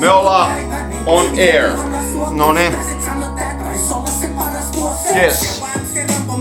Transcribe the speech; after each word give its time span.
Me 0.00 0.10
ollaan 0.10 0.52
on 1.06 1.26
air. 1.38 1.76
No 2.30 2.52
niin. 2.52 2.72
Paras 4.36 4.72
vuosi. 4.76 5.08
Yes. 5.14 5.62
Se 5.94 6.06
rampo, 6.06 6.36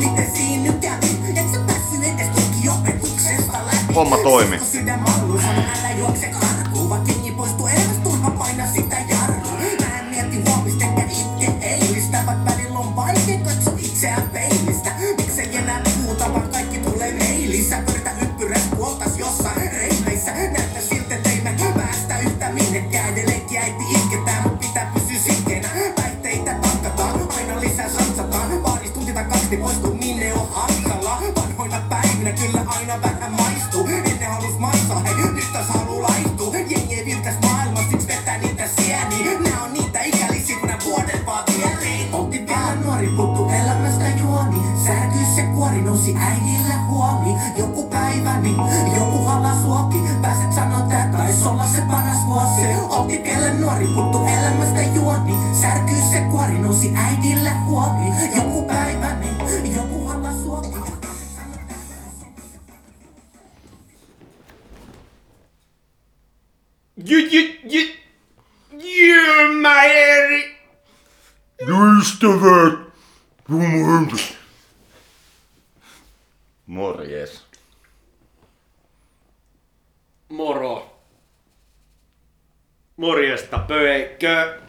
pöikkö. 84.19 84.61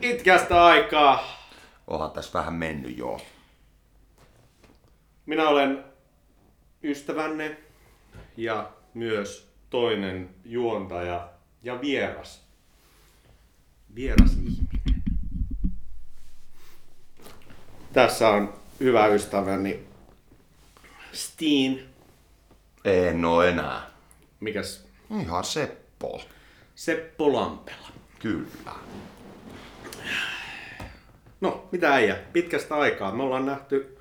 Itkästä 0.00 0.64
aikaa. 0.64 1.48
Onhan 1.86 2.10
tässä 2.10 2.38
vähän 2.38 2.54
mennyt 2.54 2.98
joo. 2.98 3.20
Minä 5.26 5.48
olen 5.48 5.84
ystävänne 6.82 7.56
ja 8.36 8.70
myös 8.94 9.52
toinen 9.70 10.30
juontaja 10.44 11.28
ja 11.62 11.80
vieras. 11.80 12.46
Vieras 13.94 14.32
ihminen. 14.32 15.02
Tässä 17.92 18.28
on 18.28 18.54
hyvä 18.80 19.06
ystäväni 19.06 19.86
Steen. 21.12 21.84
En 22.84 23.24
oo 23.24 23.42
enää. 23.42 23.90
Mikäs? 24.40 24.86
Ihan 25.20 25.44
Seppo. 25.44 26.22
Seppo 26.74 27.32
Lampela. 27.32 27.99
Kyllä. 28.20 28.72
No, 31.40 31.68
mitä 31.72 31.94
äijä? 31.94 32.16
Pitkästä 32.32 32.74
aikaa. 32.74 33.14
Me 33.14 33.22
ollaan 33.22 33.46
nähty, 33.46 33.98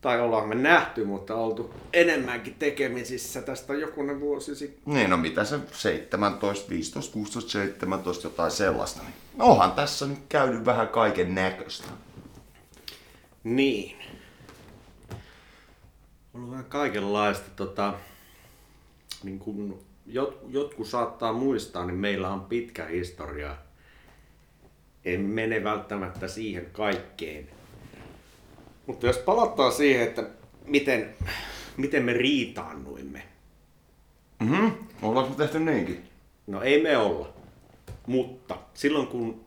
tai 0.00 0.20
ollaan 0.20 0.48
me 0.48 0.54
nähty, 0.54 1.04
mutta 1.04 1.34
oltu 1.34 1.74
enemmänkin 1.92 2.54
tekemisissä 2.54 3.42
tästä 3.42 3.74
jokunen 3.74 4.20
vuosi 4.20 4.56
sitten. 4.56 4.94
Niin, 4.94 5.10
no 5.10 5.16
mitä 5.16 5.44
se 5.44 5.58
17, 5.72 6.70
15, 6.70 7.12
16, 7.12 7.50
17, 7.50 8.26
jotain 8.26 8.50
sellaista. 8.50 9.02
Niin 9.02 9.14
onhan 9.38 9.72
tässä 9.72 10.06
nyt 10.06 10.18
käynyt 10.28 10.64
vähän 10.64 10.88
kaiken 10.88 11.34
näköistä. 11.34 11.88
Niin. 13.44 13.96
Ollut 16.34 16.50
vähän 16.50 16.64
kaikenlaista. 16.64 17.50
Tota, 17.56 17.94
niin 19.22 19.38
kun 19.38 19.83
jot, 20.06 20.40
jotkut 20.48 20.86
saattaa 20.86 21.32
muistaa, 21.32 21.86
niin 21.86 21.98
meillä 21.98 22.28
on 22.30 22.40
pitkä 22.40 22.84
historia. 22.84 23.56
En 25.04 25.20
mene 25.20 25.64
välttämättä 25.64 26.28
siihen 26.28 26.66
kaikkeen. 26.72 27.48
Mutta 28.86 29.06
jos 29.06 29.18
palataan 29.18 29.72
siihen, 29.72 30.02
että 30.08 30.26
miten, 30.64 31.14
miten 31.76 32.02
me 32.02 32.12
riitaannuimme. 32.12 33.22
Mhm. 34.40 34.66
Ollaanko 35.02 35.30
me 35.30 35.36
tehty 35.36 35.60
niinkin? 35.60 36.08
No 36.46 36.62
ei 36.62 36.82
me 36.82 36.96
olla. 36.96 37.32
Mutta 38.06 38.56
silloin 38.74 39.06
kun 39.06 39.44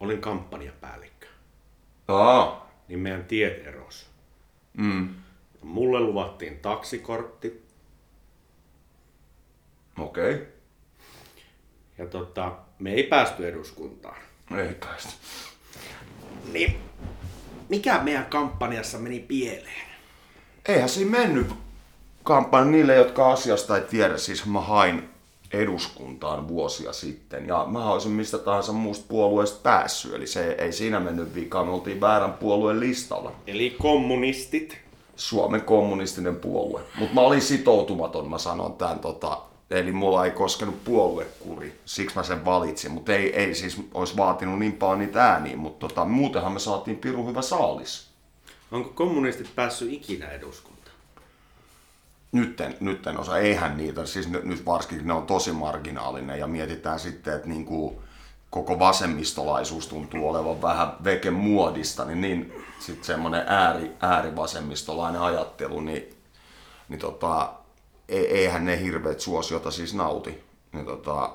olin 0.00 0.20
kampanjapäällikkö, 0.20 1.26
Aa. 2.08 2.70
niin 2.88 2.98
meidän 2.98 3.24
tiet 3.24 3.66
eros. 3.66 4.06
Mm. 4.76 5.08
Mulle 5.62 6.00
luvattiin 6.00 6.58
taksikortti 6.58 7.65
Okei. 9.98 10.34
Okay. 10.34 10.46
ja 11.98 12.06
tota, 12.06 12.52
me 12.78 12.92
ei 12.92 13.02
päästy 13.02 13.48
eduskuntaan. 13.48 14.16
Ei 14.58 14.74
päästä. 14.74 15.12
Niin 16.52 16.76
mikä 17.68 17.98
meidän 18.02 18.26
kampanjassa 18.26 18.98
meni 18.98 19.20
pieleen? 19.20 19.86
Eihän 20.68 20.88
siinä 20.88 21.10
mennyt 21.10 21.46
kampanja 22.22 22.64
niille, 22.64 22.94
jotka 22.94 23.32
asiasta 23.32 23.76
ei 23.76 23.82
tiedä. 23.82 24.18
Siis 24.18 24.46
mä 24.46 24.60
hain 24.60 25.08
eduskuntaan 25.52 26.48
vuosia 26.48 26.92
sitten 26.92 27.46
ja 27.46 27.66
mä 27.68 27.90
olisin 27.90 28.12
mistä 28.12 28.38
tahansa 28.38 28.72
muusta 28.72 29.04
puolueesta 29.08 29.60
päässyt. 29.62 30.14
Eli 30.14 30.26
se 30.26 30.52
ei 30.58 30.72
siinä 30.72 31.00
mennyt 31.00 31.34
vikaan, 31.34 31.66
me 31.66 31.72
oltiin 31.72 32.00
väärän 32.00 32.32
puolueen 32.32 32.80
listalla. 32.80 33.32
Eli 33.46 33.76
kommunistit. 33.78 34.78
Suomen 35.16 35.62
kommunistinen 35.62 36.36
puolue. 36.36 36.80
Mutta 36.98 37.14
mä 37.14 37.20
olin 37.20 37.42
sitoutumaton, 37.42 38.30
mä 38.30 38.38
sanon 38.38 38.72
tämän. 38.72 38.98
Tota, 38.98 39.42
eli 39.70 39.92
mulla 39.92 40.24
ei 40.24 40.30
koskenut 40.30 40.84
puoluekuri, 40.84 41.80
siksi 41.84 42.16
mä 42.16 42.22
sen 42.22 42.44
valitsin. 42.44 42.90
Mutta 42.90 43.12
ei, 43.12 43.36
ei 43.36 43.54
siis 43.54 43.80
olisi 43.94 44.16
vaatinut 44.16 44.58
niin 44.58 44.72
paljon 44.72 44.98
niitä 44.98 45.24
ääniä, 45.24 45.56
mutta 45.56 45.88
tota, 45.88 46.04
muutenhan 46.04 46.52
me 46.52 46.58
saatiin 46.58 46.96
pirun 46.96 47.28
hyvä 47.28 47.42
saalis. 47.42 48.06
Onko 48.70 48.90
kommunistit 48.90 49.54
päässyt 49.54 49.92
ikinä 49.92 50.28
eduskuntaan? 50.28 50.96
Nyt 52.32 52.60
en, 52.60 52.76
nyt 52.80 53.06
en 53.06 53.20
osaa, 53.20 53.38
eihän 53.38 53.76
niitä, 53.76 54.06
siis 54.06 54.28
nyt, 54.28 54.44
nyt 54.44 54.66
varsinkin 54.66 55.06
ne 55.06 55.12
on 55.12 55.26
tosi 55.26 55.52
marginaalinen 55.52 56.38
ja 56.38 56.46
mietitään 56.46 57.00
sitten, 57.00 57.34
että 57.34 57.48
niin 57.48 57.64
kuin 57.64 57.98
koko 58.50 58.78
vasemmistolaisuus 58.78 59.86
tuntuu 59.86 60.28
olevan 60.28 60.62
vähän 60.62 60.92
veke 61.04 61.30
muodista, 61.30 62.04
niin, 62.04 62.20
niin 62.20 62.52
sitten 62.78 63.04
semmoinen 63.04 63.44
ääri, 63.46 63.92
äärivasemmistolainen 64.00 65.20
ajattelu, 65.20 65.80
niin, 65.80 66.14
niin 66.88 67.00
tota, 67.00 67.52
eihän 68.08 68.64
ne 68.64 68.80
hirveät 68.82 69.20
suosiota 69.20 69.70
siis 69.70 69.94
nauti. 69.94 70.44
Niin 70.72 70.86
tota, 70.86 71.30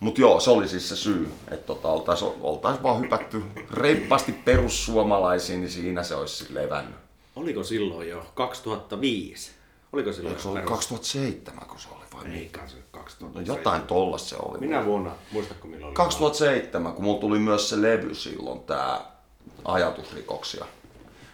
mutta 0.00 0.20
joo, 0.20 0.40
se 0.40 0.50
oli 0.50 0.68
siis 0.68 0.88
se 0.88 0.96
syy, 0.96 1.30
että 1.50 1.66
tota, 1.66 1.88
oltaisiin 1.88 2.32
oltais 2.40 2.82
vaan 2.82 3.00
hypätty 3.00 3.42
reippaasti 3.70 4.32
perussuomalaisiin, 4.32 5.60
niin 5.60 5.70
siinä 5.70 6.02
se 6.02 6.14
olisi 6.14 6.54
levännyt. 6.54 6.94
Oliko 7.36 7.62
silloin 7.64 8.08
jo 8.08 8.26
2005? 8.34 9.50
Oliko 9.92 10.12
silloin 10.12 10.30
Eikö 10.32 10.42
se 10.42 10.48
ollut 10.48 10.60
perus- 10.60 10.70
2007, 10.70 11.66
kun 11.68 11.78
se 11.80 11.88
oli 11.96 12.04
vai 12.14 12.24
Ei, 12.24 12.40
mikä? 12.40 12.58
kanssa 12.58 12.76
No 12.80 12.86
2007. 12.90 13.56
jotain 13.56 13.82
tollasta 13.82 14.28
se 14.28 14.36
oli. 14.38 14.58
Minä 14.58 14.84
vuonna, 14.84 15.10
muistatko 15.32 15.68
milloin 15.68 15.84
oli? 15.86 15.94
2007, 15.94 16.92
kun 16.92 17.04
mulla 17.04 17.20
tuli 17.20 17.38
myös 17.38 17.68
se 17.68 17.82
levy 17.82 18.14
silloin, 18.14 18.60
tää 18.60 19.00
ajatusrikoksia. 19.64 20.64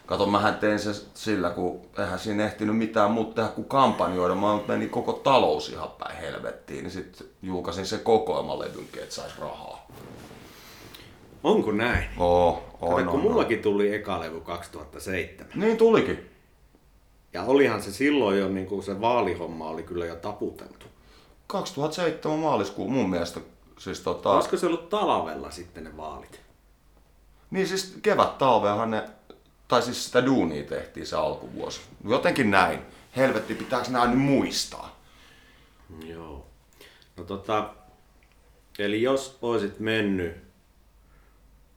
Kato, 0.06 0.26
mähän 0.26 0.54
tein 0.56 0.78
se 0.78 0.90
sillä, 1.14 1.50
kun 1.50 1.80
eihän 1.98 2.18
siinä 2.18 2.44
ehtinyt 2.44 2.76
mitään 2.76 3.10
muuta 3.10 3.34
tehdä 3.34 3.48
kuin 3.48 3.68
kampanjoida. 3.68 4.34
Mä 4.34 4.58
meni 4.68 4.88
koko 4.88 5.12
talous 5.12 5.68
ihan 5.68 5.90
päin 5.98 6.16
helvettiin, 6.16 6.84
niin 6.84 6.90
sitten 6.90 7.26
julkaisin 7.42 7.86
se 7.86 7.98
kokoelmalevynkin, 7.98 9.02
että 9.02 9.14
sais 9.14 9.38
rahaa. 9.38 9.86
Onko 11.44 11.72
näin? 11.72 12.04
Oo, 12.18 12.62
Kato, 12.80 12.86
on, 12.86 13.04
kun 13.04 13.08
on, 13.08 13.14
on. 13.14 13.20
mullakin 13.20 13.62
tuli 13.62 13.94
eka 13.94 14.20
levy 14.20 14.40
2007. 14.40 15.46
Niin 15.54 15.76
tulikin. 15.76 16.30
Ja 17.32 17.42
olihan 17.42 17.82
se 17.82 17.92
silloin 17.92 18.38
jo, 18.38 18.48
niin 18.48 18.66
kuin 18.66 18.82
se 18.82 19.00
vaalihomma 19.00 19.68
oli 19.68 19.82
kyllä 19.82 20.06
jo 20.06 20.14
taputeltu. 20.16 20.86
2007 21.46 22.38
maaliskuun 22.38 22.92
mun 22.92 23.10
mielestä. 23.10 23.40
Siis 23.78 24.00
tota, 24.00 24.30
Olisiko 24.30 24.56
se 24.56 24.66
ollut 24.66 24.88
talvella 24.88 25.50
sitten 25.50 25.84
ne 25.84 25.96
vaalit? 25.96 26.40
Niin 27.50 27.68
siis 27.68 27.98
kevät 28.02 28.38
talveahan 28.38 28.90
ne, 28.90 29.08
tai 29.72 29.82
siis 29.82 30.04
sitä 30.04 30.26
duunia 30.26 30.64
tehtiin 30.64 31.06
se 31.06 31.16
alkuvuosi. 31.16 31.80
Jotenkin 32.08 32.50
näin. 32.50 32.78
Helvetti, 33.16 33.54
pitääkö 33.54 33.90
nämä 33.90 34.06
nyt 34.06 34.18
muistaa? 34.18 35.00
Joo. 36.06 36.46
No 37.16 37.24
tota, 37.24 37.70
eli 38.78 39.02
jos 39.02 39.38
olisit 39.42 39.78
mennyt 39.80 40.36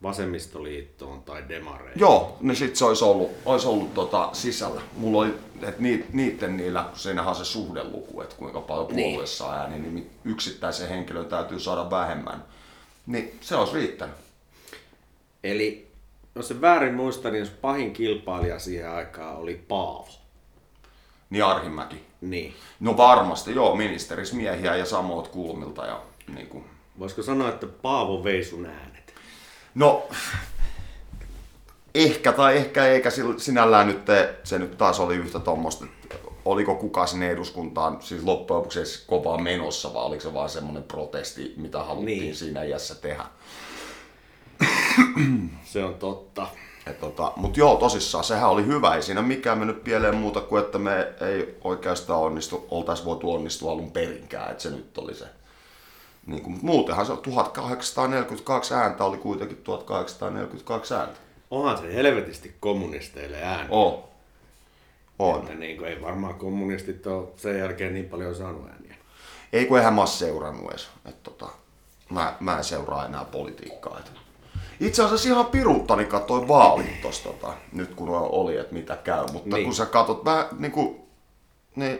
vasemmistoliittoon 0.02 1.22
tai 1.22 1.48
demareihin. 1.48 2.00
Joo, 2.00 2.36
niin 2.40 2.56
sit 2.56 2.76
se 2.76 2.84
olisi 2.84 3.04
ollut, 3.04 3.30
olisi 3.44 3.66
ollut 3.68 3.94
tota 3.94 4.30
sisällä. 4.32 4.82
Mulla 4.96 5.18
oli, 5.22 5.34
että 5.62 5.82
ni, 5.82 6.04
niitten 6.12 6.56
niillä, 6.56 6.82
kun 6.90 6.98
siinähän 6.98 7.30
on 7.30 7.36
se 7.36 7.44
suhdeluku, 7.44 8.20
että 8.20 8.36
kuinka 8.36 8.60
paljon 8.60 8.96
Niin. 8.96 9.10
puolue 9.10 9.26
saa 9.26 9.54
ääni, 9.54 9.78
niin 9.78 10.10
yksittäisen 10.24 10.88
henkilön 10.88 11.26
täytyy 11.26 11.60
saada 11.60 11.90
vähemmän. 11.90 12.44
Niin 13.06 13.38
se 13.40 13.56
olisi 13.56 13.74
riittänyt. 13.74 14.16
Eli 15.44 15.85
jos 16.36 16.48
se 16.48 16.60
väärin 16.60 16.94
muistan, 16.94 17.32
niin 17.32 17.40
jos 17.40 17.50
pahin 17.50 17.92
kilpailija 17.92 18.58
siihen 18.58 18.90
aikaan 18.90 19.36
oli 19.36 19.64
Paavo. 19.68 20.08
Niin 21.30 21.44
Arhimäki. 21.44 22.06
Niin. 22.20 22.54
No 22.80 22.96
varmasti, 22.96 23.54
joo, 23.54 23.76
ministerismiehiä 23.76 24.76
ja 24.76 24.84
samoit 24.84 25.28
kulmilta. 25.28 25.86
Ja, 25.86 26.02
niin 26.34 26.46
kuin. 26.46 26.64
Voisiko 26.98 27.22
sanoa, 27.22 27.48
että 27.48 27.66
Paavo 27.66 28.24
vei 28.24 28.44
sun 28.44 28.66
äänet? 28.66 29.14
No, 29.74 30.08
ehkä 31.94 32.32
tai 32.32 32.56
ehkä 32.56 32.86
eikä 32.86 33.10
sinällään 33.36 33.86
nyt 33.86 34.02
se 34.44 34.58
nyt 34.58 34.78
taas 34.78 35.00
oli 35.00 35.14
yhtä 35.14 35.40
tuommoista, 35.40 35.86
oliko 36.44 36.74
kuka 36.74 37.06
sinne 37.06 37.30
eduskuntaan 37.30 38.02
siis 38.02 38.22
loppujen 38.22 38.58
lopuksi 38.58 39.04
kovaa 39.06 39.38
menossa, 39.38 39.94
vai 39.94 40.04
oliko 40.04 40.22
se 40.22 40.34
vaan 40.34 40.48
semmoinen 40.48 40.82
protesti, 40.82 41.54
mitä 41.56 41.82
haluttiin 41.82 42.20
Niin. 42.20 42.34
siinä 42.36 42.62
iässä 42.62 42.94
tehdä. 42.94 43.24
Se 45.64 45.84
on 45.84 45.94
totta. 45.94 46.46
Et 46.86 47.00
tota, 47.00 47.32
Mutta 47.36 47.60
joo, 47.60 47.76
tosissaan, 47.76 48.24
sehän 48.24 48.50
oli 48.50 48.66
hyvä. 48.66 48.94
Ei 48.94 49.02
siinä 49.02 49.22
mikään 49.22 49.58
mennyt 49.58 49.84
pieleen 49.84 50.14
muuta 50.14 50.40
kuin, 50.40 50.62
että 50.64 50.78
me 50.78 51.12
ei 51.20 51.58
oikeastaan 51.64 52.20
onnistu, 52.20 52.66
oltaisi 52.70 53.04
voitu 53.04 53.34
onnistua 53.34 53.72
alun 53.72 53.90
perinkään. 53.90 54.50
Että 54.50 54.62
se 54.62 54.70
nyt 54.70 54.98
oli 54.98 55.14
se. 55.14 55.24
Niin 56.26 56.42
kuin, 56.42 56.58
muutenhan 56.62 57.06
se 57.06 57.12
1842 57.12 58.74
ääntä 58.74 59.04
oli 59.04 59.16
kuitenkin 59.16 59.56
1842 59.56 60.94
ääntä. 60.94 61.16
Onhan 61.50 61.78
se 61.78 61.94
helvetisti 61.94 62.56
kommunisteille 62.60 63.42
ääni. 63.42 63.68
On. 63.70 64.04
On. 65.18 65.40
Että 65.40 65.54
niin 65.54 65.76
kuin 65.76 65.88
ei 65.88 66.02
varmaan 66.02 66.34
kommunistit 66.34 67.06
ole 67.06 67.28
sen 67.36 67.58
jälkeen 67.58 67.94
niin 67.94 68.08
paljon 68.08 68.34
saanut 68.34 68.68
ääniä. 68.68 68.94
Ei 69.52 69.66
kun 69.66 69.78
eihän 69.78 69.94
mä 69.94 70.06
seurannut 70.06 70.70
edes. 70.70 70.88
Et 71.04 71.22
tota, 71.22 71.48
mä, 72.10 72.36
mä 72.40 72.58
en 72.58 72.64
seuraa 72.64 73.06
enää 73.06 73.24
politiikkaa. 73.24 73.98
Et. 73.98 74.25
Itse 74.80 75.02
asiassa 75.04 75.28
ihan 75.28 75.46
piruuttani 75.46 76.04
katsoin 76.04 76.48
vaalit 76.48 77.00
tossa, 77.02 77.22
tota, 77.28 77.54
nyt 77.72 77.94
kun 77.94 78.08
oli, 78.10 78.56
että 78.56 78.74
mitä 78.74 78.96
käy. 78.96 79.24
Mutta 79.32 79.56
Niin. 79.56 79.64
kun 79.64 79.74
sä 79.74 79.86
katsot 79.86 80.24
vähän 80.24 80.46
niin 80.58 80.72
kuin, 80.72 81.00
niin 81.76 81.98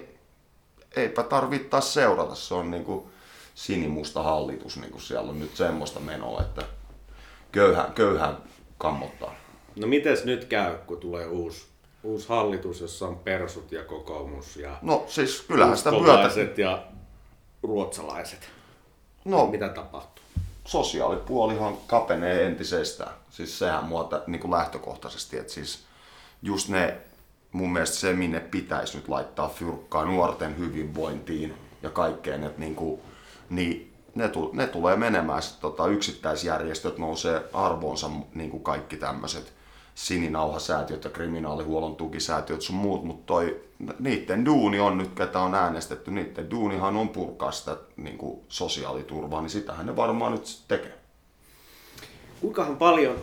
eipä 0.97 1.23
tarvitse 1.23 1.69
taas 1.69 1.95
seurata. 1.95 2.35
Se 2.35 2.55
on 2.55 2.71
niin 2.71 2.85
kuin 2.85 3.07
sinimusta 3.55 4.23
hallitus, 4.23 4.77
niin 4.77 4.91
kuin 4.91 5.03
siellä 5.03 5.31
on 5.31 5.39
nyt 5.41 5.57
semmoista 5.57 6.01
menoa, 6.01 6.41
että 6.41 6.63
köyhä, 7.53 7.89
köyhä 7.95 8.35
kammottaa. 8.79 9.35
No 9.77 9.87
mites 9.87 10.25
nyt 10.25 10.45
käy, 10.45 10.75
kun 10.87 10.99
tulee 11.01 11.27
uusi, 11.27 11.67
uusi 12.03 12.29
hallitus, 12.29 12.81
jossa 12.81 13.07
on 13.09 13.19
persut 13.19 13.73
ja 13.73 13.85
kokoomus 13.85 14.57
ja 14.57 14.79
No 14.83 15.05
siis 15.09 15.41
kyllähän 15.49 15.77
sitä 15.79 15.91
myötä... 15.91 16.31
ja 16.57 16.83
ruotsalaiset? 17.63 18.49
No, 19.25 19.47
Mitä 19.47 19.69
tapahtuu? 19.69 20.25
Sosiaalipuolihan 20.67 21.77
kapenee 21.87 22.47
entisestään. 22.47 23.13
Siis 23.31 23.59
sehän 23.59 23.85
muuta 23.85 24.23
niin 24.27 24.41
kuin 24.41 24.51
lähtökohtaisesti, 24.51 25.39
että 25.39 25.53
siis 25.53 25.85
just 26.43 26.69
ne, 26.69 26.97
mun 27.53 27.73
mielestä 27.73 27.97
se, 27.97 28.13
minne 28.13 28.41
pitäisi 28.41 28.97
nyt 28.97 29.09
laittaa 29.09 29.49
fyrkkaa 29.49 30.05
nuorten 30.05 30.59
hyvinvointiin 30.59 31.55
ja 31.83 31.91
kaikkeen, 31.91 32.43
että 32.43 32.61
niin 32.61 32.75
kuin, 32.75 33.01
niin 33.51 33.95
ne, 34.15 34.29
tu, 34.29 34.51
ne 34.53 34.67
tulee 34.67 34.97
menemään, 34.97 35.43
sit, 35.43 35.61
tota, 35.61 35.87
yksittäisjärjestöt 35.87 36.99
nousee 36.99 37.43
arvoonsa, 37.53 38.11
niin 38.35 38.51
kuin 38.51 38.63
kaikki 38.63 38.97
tämmöiset 38.97 39.56
sininauhasäätiöt 39.97 41.05
ja 41.05 41.11
kriminaalihuollon 41.11 41.97
tukisäätiöt 41.97 42.63
sun 42.63 42.77
muut, 42.77 43.05
mutta 43.05 43.27
toi, 43.27 43.61
niiden 43.99 44.45
duuni 44.45 44.81
on 44.81 44.99
nyt, 44.99 45.15
ketä 45.15 45.41
on 45.41 45.55
äänestetty, 45.55 46.11
niiden 46.11 46.51
duunihan 46.51 46.97
on 46.97 47.09
purkaa 47.09 47.53
sitä 47.53 47.77
niin 47.97 48.19
kuin 48.19 48.41
sosiaaliturvaa, 48.49 49.41
niin 49.41 49.51
sitähän 49.51 49.87
ne 49.87 49.97
varmaan 49.97 50.33
nyt 50.33 50.63
tekee. 50.69 50.99
Kuinkahan 52.41 52.77
paljon 52.77 53.17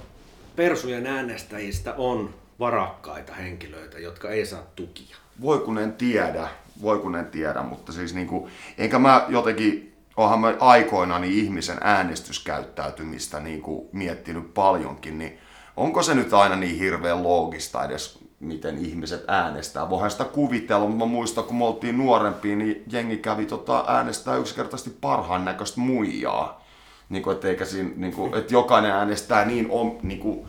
persujen 0.56 1.08
äänestäjistä 1.08 1.94
on 1.98 2.34
varakkaita 2.60 3.34
henkilöitä, 3.34 4.00
jotka 4.00 4.30
ei 4.30 4.46
saa 4.46 4.64
tukia? 4.76 5.18
Voi 5.42 5.60
kun 5.60 5.78
en 5.78 5.94
tiedä, 5.94 6.48
voi 6.82 7.00
kun 7.00 7.16
en 7.16 7.26
tiedä, 7.26 7.62
mutta 7.62 7.92
siis 7.92 8.14
niinku, 8.14 8.50
enkä 8.78 9.00
mä 9.00 9.26
jotenkin, 9.30 9.94
onhan 10.18 10.40
mä 10.40 10.56
aikoinaan 10.60 11.24
ihmisen 11.24 11.78
äänestyskäyttäytymistä 11.82 13.40
niinku 13.40 13.90
miettinyt 13.92 14.54
paljonkin, 14.54 15.18
niin 15.18 15.40
onko 15.78 16.04
se 16.04 16.16
nyt 16.16 16.34
aina 16.34 16.56
niin 16.56 16.80
hirveän 16.80 17.24
loogista 17.24 17.84
edes, 17.84 18.20
miten 18.40 18.78
ihmiset 18.86 19.24
äänestää? 19.28 19.90
Voihan 19.90 20.12
sitä 20.12 20.24
kuvitella, 20.24 20.88
mutta 20.88 21.06
mä 21.06 21.12
muistan, 21.12 21.44
kun 21.44 21.56
me 21.56 21.66
oltiin 21.66 21.98
nuorempia, 21.98 22.56
niin 22.56 22.84
jengi 22.92 23.18
kävi 23.18 23.46
tota, 23.46 23.86
äänestää 23.88 24.36
yksinkertaisesti 24.36 24.98
parhaan 25.02 25.46
näköistä 25.46 25.80
muijaa. 25.80 26.64
Niin 27.10 27.24
kuin, 27.24 27.36
et 27.36 27.46
eikä 27.46 27.66
siinä, 27.66 27.90
niin 27.96 28.14
kuin, 28.14 28.36
että 28.36 28.54
jokainen 28.54 28.92
äänestää 28.92 29.46
niin, 29.46 29.68
om, 29.72 29.98
niin 30.02 30.20
kuin, 30.20 30.48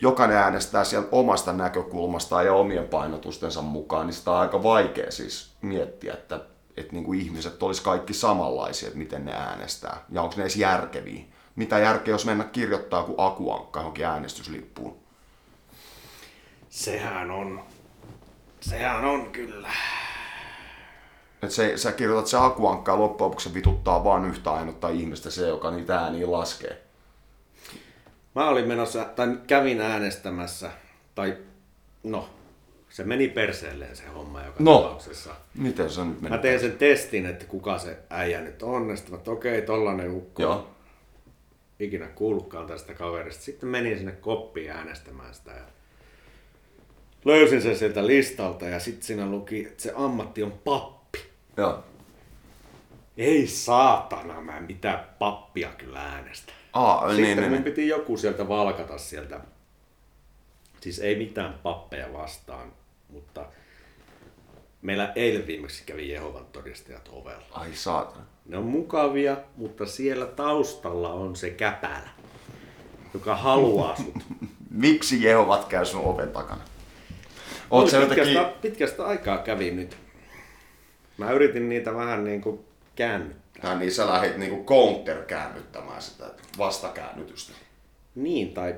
jokainen 0.00 0.36
äänestää 0.36 0.84
sieltä 0.84 1.08
omasta 1.12 1.52
näkökulmastaan 1.52 2.46
ja 2.46 2.54
omien 2.54 2.88
painotustensa 2.88 3.62
mukaan, 3.62 4.06
niin 4.06 4.14
sitä 4.14 4.30
on 4.30 4.36
aika 4.36 4.62
vaikea 4.62 5.10
siis 5.10 5.52
miettiä, 5.62 6.12
että, 6.12 6.40
että 6.76 6.92
niin 6.92 7.04
kuin 7.04 7.20
ihmiset 7.20 7.62
olisi 7.62 7.82
kaikki 7.82 8.14
samanlaisia, 8.14 8.86
että 8.86 8.98
miten 8.98 9.24
ne 9.24 9.32
äänestää. 9.32 10.04
Ja 10.10 10.22
onko 10.22 10.34
ne 10.36 10.42
edes 10.42 10.56
järkeviä. 10.56 11.24
Mitä 11.56 11.78
järkeä, 11.78 12.14
jos 12.14 12.26
mennä 12.26 12.44
kirjoittaa 12.44 13.02
kuin 13.04 13.14
akuankka 13.18 13.80
johonkin 13.80 14.06
äänestyslippuun? 14.06 14.96
Sehän 16.70 17.30
on, 17.30 17.60
sehän 18.60 19.04
on 19.04 19.30
kyllä. 19.32 19.68
Että 21.42 21.54
se, 21.56 21.76
sä 21.76 21.92
kirjoitat 21.92 22.26
se 22.26 22.36
akuankka 22.36 22.92
ja 22.92 22.98
loppujen 22.98 23.28
lopuksi 23.28 23.48
se 23.48 23.54
vituttaa 23.54 24.04
vaan 24.04 24.24
yhtä 24.24 24.52
ainutta 24.52 24.88
ihmistä, 24.88 25.30
se 25.30 25.48
joka 25.48 25.70
niitä 25.70 25.98
ääniä 26.00 26.32
laskee. 26.32 26.82
Mä 28.34 28.48
olin 28.48 28.68
menossa, 28.68 29.04
tai 29.04 29.38
kävin 29.46 29.80
äänestämässä, 29.80 30.70
tai 31.14 31.36
no, 32.02 32.28
se 32.90 33.04
meni 33.04 33.28
perseelleen 33.28 33.96
se 33.96 34.06
homma 34.14 34.42
joka 34.42 34.56
No. 34.62 34.78
tapauksessa. 34.78 35.30
Miten 35.54 35.90
se 35.90 36.04
nyt 36.04 36.20
Mä 36.20 36.28
menee? 36.28 36.42
tein 36.42 36.60
sen 36.60 36.72
testin, 36.78 37.26
että 37.26 37.44
kuka 37.44 37.78
se 37.78 37.98
äijä 38.10 38.40
nyt 38.40 38.62
on. 38.62 38.90
Ja 38.90 38.96
sitten 38.96 39.14
mä, 39.26 39.32
okei, 39.32 39.62
tollanen 39.62 40.10
ukko. 40.10 40.42
Joo. 40.42 40.73
Ikinä 41.80 42.06
kuullutkaan 42.08 42.66
tästä 42.66 42.94
kaverista. 42.94 43.42
Sitten 43.42 43.68
menin 43.68 43.96
sinne 43.96 44.12
koppiin 44.12 44.70
äänestämään 44.70 45.34
sitä. 45.34 45.50
Ja 45.50 45.64
löysin 47.24 47.62
sen 47.62 47.76
sieltä 47.76 48.06
listalta 48.06 48.64
ja 48.64 48.80
sitten 48.80 49.02
siinä 49.02 49.26
luki, 49.26 49.66
että 49.66 49.82
se 49.82 49.92
ammatti 49.96 50.42
on 50.42 50.52
pappi. 50.52 51.18
Joo. 51.56 51.84
Ei 53.16 53.46
saatana, 53.46 54.40
mä 54.40 54.56
en 54.56 54.64
mitään 54.64 55.06
pappia 55.18 55.68
kyllä 55.78 56.02
äänestä. 56.02 56.52
Aa, 56.72 57.08
Sitten 57.08 57.22
niin, 57.22 57.36
niin, 57.36 57.42
mun 57.44 57.52
niin. 57.52 57.64
piti 57.64 57.88
joku 57.88 58.16
sieltä 58.16 58.48
valkata 58.48 58.98
sieltä. 58.98 59.40
Siis 60.80 60.98
ei 60.98 61.16
mitään 61.16 61.54
pappeja 61.62 62.12
vastaan, 62.12 62.72
mutta 63.08 63.46
meillä 64.82 65.12
eilen 65.14 65.46
viimeksi 65.46 65.82
kävi 65.86 66.12
Jehovan 66.12 66.46
todistajat 66.46 67.08
ovella. 67.12 67.44
Ai 67.50 67.70
saatana. 67.74 68.24
Ne 68.46 68.58
on 68.58 68.64
mukavia, 68.64 69.36
mutta 69.56 69.86
siellä 69.86 70.26
taustalla 70.26 71.12
on 71.12 71.36
se 71.36 71.50
käpälä, 71.50 72.08
joka 73.14 73.36
haluaa 73.36 73.96
sut. 74.02 74.14
Miksi 74.70 75.22
Jehovat 75.22 75.64
käy 75.64 75.84
sun 75.84 76.04
oven 76.04 76.32
takana? 76.32 76.62
Oot 77.70 77.90
sä 77.90 78.00
pitkästä, 78.00 78.32
jotenkin... 78.32 78.60
pitkästä 78.62 79.06
aikaa 79.06 79.38
kävi 79.38 79.70
nyt. 79.70 79.96
Mä 81.18 81.32
yritin 81.32 81.68
niitä 81.68 81.94
vähän 81.94 82.24
niin 82.24 82.40
kuin 82.40 82.60
käännyttää. 82.96 83.44
Ja 83.72 83.78
niin 83.78 83.92
sä 83.92 84.06
lähdit 84.06 84.36
niinku 84.36 84.64
counter-käännyttämään 84.64 86.02
sitä 86.02 86.24
vastakäännytystä. 86.58 87.52
Niin, 88.14 88.54
tai 88.54 88.74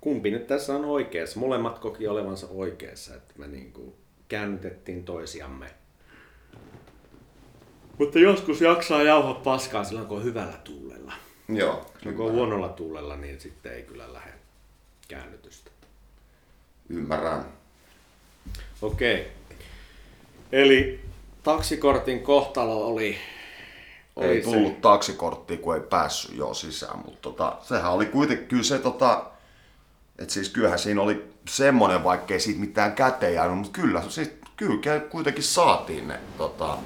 kumpi 0.00 0.30
nyt 0.30 0.46
tässä 0.46 0.74
on 0.74 0.84
oikeassa? 0.84 1.40
Molemmat 1.40 1.78
koki 1.78 2.08
olevansa 2.08 2.46
oikeassa, 2.50 3.14
että 3.14 3.34
me 3.38 3.46
niin 3.46 3.72
kuin 3.72 3.94
käännytettiin 4.28 5.04
toisiamme. 5.04 5.66
Mutta 7.98 8.18
joskus 8.18 8.60
jaksaa 8.60 9.02
jauhaa 9.02 9.34
paskaa 9.34 9.84
silloin, 9.84 10.06
kun 10.06 10.18
on 10.18 10.24
hyvällä 10.24 10.58
tuulella. 10.64 11.12
Joo, 11.48 11.90
Kun 12.16 12.26
on 12.26 12.32
huonolla 12.32 12.68
tuulella, 12.68 13.16
niin 13.16 13.40
sitten 13.40 13.72
ei 13.72 13.82
kyllä 13.82 14.12
lähde 14.12 14.32
käännytystä. 15.08 15.70
ymmärrän. 16.88 17.44
Okei. 18.82 19.26
Eli 20.52 21.00
taksikortin 21.42 22.22
kohtalo 22.22 22.86
oli... 22.86 23.16
oli 24.16 24.26
Ei 24.26 24.42
tullut 24.42 24.80
taksikorttia, 24.80 25.56
kun 25.56 25.74
ei 25.74 25.80
päässyt 25.80 26.36
jo 26.36 26.54
sisään, 26.54 26.98
mutta 26.98 27.18
tota, 27.22 27.56
sehän 27.62 27.92
oli 27.92 28.06
kuitenkin, 28.06 28.48
kyllä 28.48 28.62
se 28.62 28.78
tota, 28.78 29.24
että 30.18 30.34
siis 30.34 30.48
kyllähän 30.48 30.78
siinä 30.78 31.02
oli 31.02 31.24
semmoinen, 31.48 32.04
vaikkei 32.04 32.40
siitä 32.40 32.60
mitään 32.60 32.92
käteen 32.92 33.34
jäänyt, 33.34 33.58
mutta 33.58 33.80
kyllä, 33.80 34.02
siis, 34.08 34.30
kyllä 34.56 35.00
kuitenkin 35.00 35.42
saatiin 35.42 36.08
ne 36.08 36.20
tota, 36.38 36.78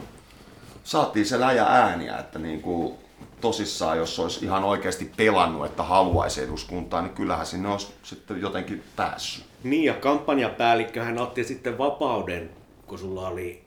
saatiin 0.84 1.26
se 1.26 1.40
läjä 1.40 1.64
ääniä, 1.64 2.18
että 2.18 2.38
niin 2.38 2.62
kuin, 2.62 2.94
tosissaan, 3.40 3.98
jos 3.98 4.18
olisi 4.18 4.44
ihan 4.44 4.64
oikeasti 4.64 5.10
pelannut, 5.16 5.66
että 5.66 5.82
haluaisi 5.82 6.42
eduskuntaa, 6.42 7.02
niin 7.02 7.14
kyllähän 7.14 7.46
sinne 7.46 7.68
olisi 7.68 7.92
sitten 8.02 8.40
jotenkin 8.40 8.82
päässyt. 8.96 9.44
Niin 9.64 9.84
ja 9.84 9.94
kampanjapäällikköhän 9.94 11.18
otti 11.18 11.44
sitten 11.44 11.78
vapauden, 11.78 12.50
kun 12.86 12.98
sulla 12.98 13.28
oli 13.28 13.64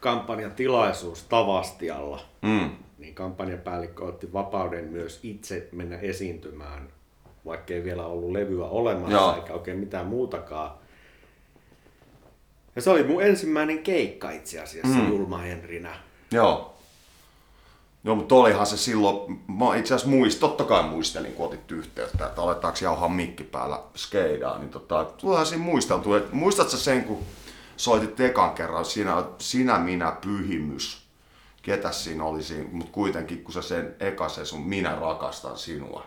kampanjatilaisuus 0.00 1.22
Tavastialla. 1.22 2.20
Mm. 2.42 2.70
Niin 2.98 3.14
kampanjapäällikkö 3.14 4.04
otti 4.04 4.32
vapauden 4.32 4.84
myös 4.84 5.20
itse 5.22 5.68
mennä 5.72 5.98
esiintymään, 5.98 6.88
vaikka 7.46 7.74
ei 7.74 7.84
vielä 7.84 8.06
ollut 8.06 8.32
levyä 8.32 8.64
olemassa 8.64 9.16
Joo. 9.16 9.36
eikä 9.36 9.52
oikein 9.52 9.78
mitään 9.78 10.06
muutakaan. 10.06 10.70
Ja 12.76 12.82
se 12.82 12.90
oli 12.90 13.02
mun 13.02 13.22
ensimmäinen 13.22 13.78
keikka 13.78 14.30
itse 14.30 14.60
asiassa 14.60 14.98
mm. 14.98 15.08
Julma 15.08 15.38
Henrinä. 15.38 15.96
Joo. 16.30 16.72
Joo, 18.04 18.16
mutta 18.16 18.34
olihan 18.34 18.66
se 18.66 18.76
silloin, 18.76 19.40
mä 19.46 19.76
itse 19.76 19.94
asiassa 19.94 20.10
muist, 20.10 20.40
totta 20.40 20.64
kai 20.64 20.82
muistelin, 20.82 21.32
kun 21.32 21.46
otit 21.46 21.72
yhteyttä, 21.72 22.26
että 22.26 22.42
aletaanko 22.42 22.78
jauhaa 22.82 23.08
mikki 23.08 23.44
päällä 23.44 23.80
skeidaa, 23.96 24.58
niin 24.58 24.70
tota, 24.70 25.04
tulehan 25.04 25.46
siinä 25.46 25.64
muisteltu, 25.64 26.14
että 26.14 26.36
muistatko 26.36 26.76
sen, 26.76 27.04
kun 27.04 27.22
soitit 27.76 28.20
ekan 28.20 28.50
kerran, 28.50 28.84
sinä, 28.84 29.24
sinä 29.38 29.78
minä, 29.78 30.16
pyhimys, 30.20 31.06
ketä 31.62 31.92
siinä 31.92 32.24
oli 32.24 32.42
siinä, 32.42 32.68
mutta 32.72 32.92
kuitenkin 32.92 33.44
kun 33.44 33.52
sä 33.52 33.62
sen 33.62 33.94
eka 34.00 34.28
se 34.28 34.44
sun 34.44 34.62
minä 34.62 34.94
rakastan 35.00 35.58
sinua. 35.58 36.06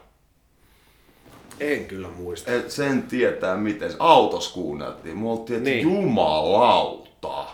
En 1.59 1.85
kyllä 1.85 2.07
muista. 2.07 2.51
Et 2.51 2.71
sen 2.71 3.03
tietää 3.03 3.57
miten, 3.57 3.91
autos 3.99 4.47
kuunneltiin, 4.47 5.17
me 5.17 5.29
oltiin, 5.29 5.57
että 5.57 5.69
niin. 5.69 5.83
jumalauta. 5.83 7.45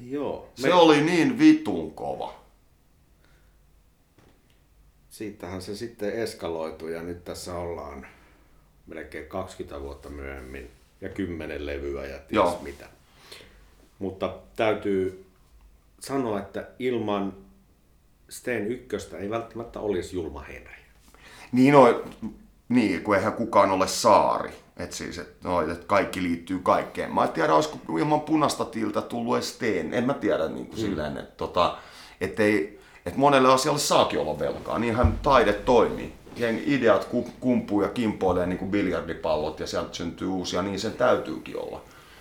Joo. 0.00 0.48
Se 0.54 0.74
oli 0.74 1.00
niin 1.00 1.38
vitun 1.38 1.94
kova. 1.94 2.34
Siitähän 5.10 5.62
se 5.62 5.76
sitten 5.76 6.12
eskaloitui 6.12 6.92
ja 6.92 7.02
nyt 7.02 7.24
tässä 7.24 7.54
ollaan 7.54 8.06
melkein 8.86 9.26
20 9.26 9.80
vuotta 9.80 10.08
myöhemmin 10.08 10.70
ja 11.00 11.08
10 11.08 11.66
levyä 11.66 12.06
ja 12.06 12.18
ties 12.18 12.30
Joo. 12.30 12.60
mitä. 12.62 12.88
Mutta 13.98 14.38
täytyy 14.56 15.26
sanoa, 16.00 16.38
että 16.38 16.68
ilman 16.78 17.32
Steen 18.28 18.66
ykköstä 18.66 19.18
ei 19.18 19.30
välttämättä 19.30 19.80
olisi 19.80 20.16
Julma 20.16 20.40
Henri. 20.40 20.76
Niin, 21.52 21.72
no, 21.72 22.04
niin, 22.68 23.02
kun 23.02 23.16
eihän 23.16 23.32
kukaan 23.32 23.70
ole 23.70 23.88
saari. 23.88 24.50
Et 24.76 24.92
siis, 24.92 25.18
et, 25.18 25.36
no, 25.44 25.60
et 25.60 25.84
kaikki 25.84 26.22
liittyy 26.22 26.58
kaikkeen. 26.58 27.14
Mä 27.14 27.24
en 27.24 27.28
tiedä, 27.28 27.54
olisiko 27.54 27.98
ilman 27.98 28.20
punaista 28.20 28.64
tiltä 28.64 29.02
tullut 29.02 29.36
edes 29.36 29.52
teen. 29.52 29.94
En 29.94 30.04
mä 30.04 30.14
tiedä 30.14 30.48
niin 30.48 30.66
kuin 30.66 30.78
mm. 30.78 30.80
silleen, 30.80 31.16
että 31.16 31.36
tota, 31.36 31.78
et 32.20 32.40
ei, 32.40 32.80
et 33.06 33.16
monelle 33.16 33.52
asialle 33.52 33.78
saakin 33.78 34.20
olla 34.20 34.38
velkaa. 34.38 34.78
Niinhän 34.78 35.18
taide 35.22 35.52
toimii. 35.52 36.12
Jengi 36.36 36.74
ideat 36.74 37.04
ku- 37.04 37.30
kumpuu 37.40 37.82
ja 37.82 37.88
kimpoilee 37.88 38.46
niin 38.46 38.58
kuin 38.58 38.70
biljardipallot 38.70 39.60
ja 39.60 39.66
sieltä 39.66 39.94
syntyy 39.94 40.28
uusia, 40.28 40.62
niin 40.62 40.80
sen 40.80 40.92
täytyykin 40.92 41.58
olla. 41.58 41.80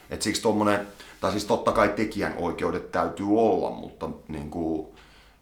Et 0.10 0.22
siksi 0.22 0.42
tommonen, 0.42 0.88
tai 1.22 1.32
siis 1.32 1.46
totta 1.46 1.72
kai 1.72 1.90
tekijän 1.90 2.34
oikeudet 2.38 2.92
täytyy 2.92 3.26
olla, 3.30 3.72
mutta 3.72 4.10
niin 4.28 4.50
kuin, 4.50 4.88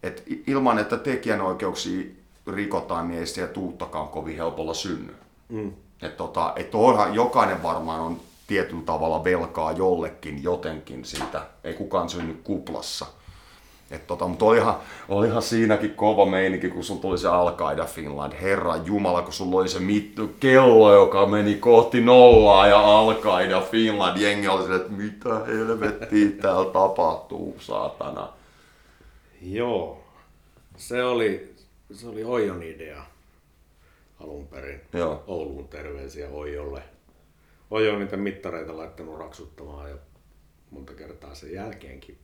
et 0.02 0.22
ilman, 0.46 0.78
että 0.78 0.96
tekijänoikeuksia 0.96 2.04
rikotaan, 2.46 3.08
niin 3.08 3.20
ei 3.20 3.26
sieltä 3.26 3.60
uuttakaan 3.60 4.08
kovin 4.08 4.36
helpolla 4.36 4.74
synny. 4.74 5.14
Mm. 5.48 5.72
Et 6.02 6.16
tota, 6.16 6.52
et 6.56 6.74
onhan, 6.74 7.14
jokainen 7.14 7.62
varmaan 7.62 8.00
on 8.00 8.20
tietyllä 8.46 8.82
tavalla 8.86 9.24
velkaa 9.24 9.72
jollekin 9.72 10.42
jotenkin 10.42 11.04
siitä. 11.04 11.42
Ei 11.64 11.74
kukaan 11.74 12.08
synny 12.08 12.40
kuplassa. 12.44 13.06
Et 13.90 14.06
tota, 14.06 14.28
mutta 14.28 14.44
olihan, 14.44 14.76
olihan 15.08 15.42
siinäkin 15.42 15.94
kova 15.94 16.26
meininki, 16.26 16.68
kun 16.68 16.84
sun 16.84 17.00
tuli 17.00 17.18
se 17.18 17.28
Al-Qaida 17.28 17.84
Finland. 17.84 18.32
Herra 18.32 18.76
Jumala, 18.76 19.22
kun 19.22 19.32
sulla 19.32 19.60
oli 19.60 19.68
se 19.68 19.78
mittu, 19.78 20.30
kello, 20.40 20.94
joka 20.94 21.26
meni 21.26 21.54
kohti 21.54 22.00
nollaa 22.00 22.66
ja 22.66 22.80
Al-Qaida 22.80 23.60
Finland. 23.60 24.18
Jengi 24.20 24.48
oli 24.48 24.62
silleen, 24.62 24.80
että 24.80 24.92
mitä 24.92 25.38
helvettiä 25.46 26.28
täällä 26.42 26.70
tapahtuu, 26.70 27.56
saatana. 27.60 28.28
Joo. 29.42 30.00
Se 30.76 31.04
oli, 31.04 31.54
se 31.92 32.08
oli 32.08 32.24
Oijon 32.24 32.62
idea 32.62 33.13
alun 34.20 34.48
perin. 34.48 34.80
Joo. 34.92 35.24
Ouluun 35.26 35.68
terveisiä 35.68 36.28
Oijolle. 36.28 36.82
Oijo 37.70 37.92
on 37.92 38.00
niitä 38.00 38.16
mittareita 38.16 38.76
laittanut 38.76 39.18
raksuttamaan 39.18 39.90
ja 39.90 39.96
monta 40.70 40.94
kertaa 40.94 41.34
sen 41.34 41.52
jälkeenkin. 41.52 42.18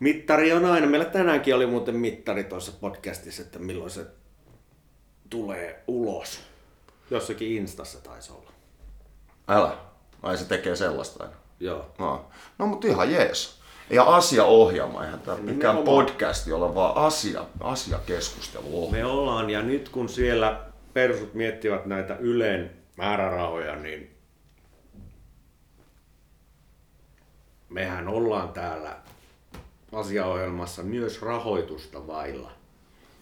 Mittari 0.00 0.52
on 0.52 0.64
aina. 0.64 0.86
Meillä 0.86 1.04
tänäänkin 1.06 1.54
oli 1.54 1.66
muuten 1.66 1.96
mittari 1.96 2.44
tuossa 2.44 2.72
podcastissa, 2.72 3.42
että 3.42 3.58
milloin 3.58 3.90
se 3.90 4.06
tulee 5.30 5.84
ulos. 5.86 6.40
Jossakin 7.10 7.52
Instassa 7.52 8.00
taisi 8.00 8.32
olla. 8.32 8.52
Älä. 9.48 9.76
Ai 10.22 10.38
se 10.38 10.44
tekee 10.44 10.76
sellaista 10.76 11.24
aina. 11.24 11.36
Joo. 11.60 11.94
No, 11.98 12.30
no 12.58 12.66
mutta 12.66 12.88
ihan 12.88 13.12
jees. 13.12 13.59
Ja 13.90 14.02
asiaohjelma, 14.04 15.04
eihän 15.04 15.20
tämä 15.20 15.36
mikään 15.36 15.78
podcasti 15.78 16.52
ole, 16.52 16.74
vaan 16.74 16.96
asia, 16.96 17.44
asiakeskustelu 17.60 18.90
Me 18.90 19.04
ollaan, 19.04 19.50
ja 19.50 19.62
nyt 19.62 19.88
kun 19.88 20.08
siellä 20.08 20.60
persut 20.92 21.34
miettivät 21.34 21.86
näitä 21.86 22.16
Ylen 22.16 22.70
määrärahoja, 22.96 23.76
niin 23.76 24.10
mehän 27.68 28.08
ollaan 28.08 28.48
täällä 28.48 28.96
asiaohjelmassa 29.92 30.82
myös 30.82 31.22
rahoitusta 31.22 32.06
vailla. 32.06 32.52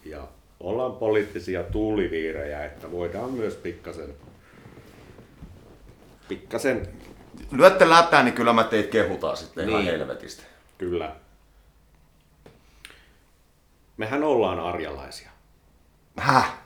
Ja 0.05 0.27
ollaan 0.59 0.91
poliittisia 0.93 1.63
tuuliviirejä, 1.63 2.65
että 2.65 2.91
voidaan 2.91 3.31
myös 3.31 3.53
pikkasen, 3.55 4.13
pikkasen 6.27 6.87
Lyötte 7.51 7.89
läpää, 7.89 8.23
niin 8.23 8.33
kyllä 8.33 8.53
mä 8.53 8.63
teitä 8.63 8.89
kehutaan 8.89 9.37
sitten 9.37 9.69
ihan 9.69 9.81
Niin. 9.81 9.91
helvetistä. 9.91 10.43
Kyllä. 10.79 11.15
Mehän 13.97 14.23
ollaan 14.23 14.59
arjalaisia. 14.59 15.29
Häh? 16.17 16.57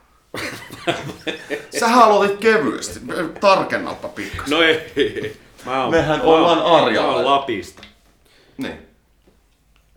Sähän 1.80 2.04
aloitit 2.04 2.40
kevyesti. 2.40 3.00
Tarkennalta 3.42 4.08
pikkasen. 4.08 4.52
No 4.58 4.62
ei. 4.62 5.38
Mä 5.66 5.84
oon, 5.84 5.92
Mehän 5.92 6.20
mä 6.20 6.24
ollaan 6.24 6.58
Mä 6.58 6.64
oon 6.64 6.84
arjalaisia. 6.84 7.26
Lapista. 7.26 7.84
Niin. 8.58 8.88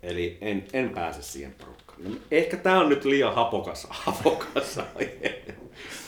Eli 0.02 0.38
en, 0.40 0.66
en 0.72 0.90
pääse 0.90 1.22
siihen 1.22 1.54
porukkaan. 1.54 2.04
No, 2.04 2.10
ehkä 2.30 2.56
tää 2.56 2.80
on 2.80 2.88
nyt 2.88 3.04
liian 3.04 3.34
hapokas, 3.34 3.86
hapokas 3.90 4.78
aihe. 4.78 5.42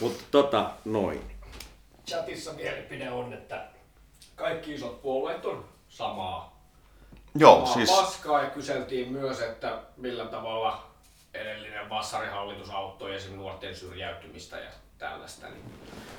Mutta 0.00 0.24
tota, 0.30 0.70
noin. 0.84 1.20
Chatissa 2.06 2.52
mielipide 2.52 3.10
on, 3.10 3.32
että 3.32 3.66
kaikki 4.36 4.74
isot 4.74 5.02
puolueet 5.02 5.44
on 5.44 5.64
samaa. 5.88 6.57
Joo, 7.38 7.66
siis 7.66 7.90
paskaa 7.90 8.42
ja 8.42 8.50
kyseltiin 8.50 9.12
myös, 9.12 9.40
että 9.40 9.78
millä 9.96 10.24
tavalla 10.24 10.84
edellinen 11.34 11.90
vassarihallitus 11.90 12.70
auttoi 12.70 13.14
esim. 13.14 13.36
nuorten 13.36 13.76
syrjäytymistä 13.76 14.56
ja 14.56 14.70
tällaista. 14.98 15.46
Niin 15.46 15.64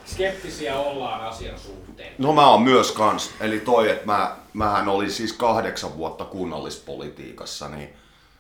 skeptisiä 0.05 0.79
ollaan 0.79 1.21
asian 1.21 1.59
suhteen. 1.59 2.13
No 2.17 2.33
mä 2.33 2.49
oon 2.49 2.61
myös 2.61 2.91
kans. 2.91 3.31
Eli 3.39 3.59
toi, 3.59 3.89
että 3.89 4.05
mä, 4.05 4.35
mähän 4.53 4.87
olin 4.87 5.11
siis 5.11 5.33
kahdeksan 5.33 5.97
vuotta 5.97 6.25
kunnallispolitiikassa, 6.25 7.69
niin 7.69 7.93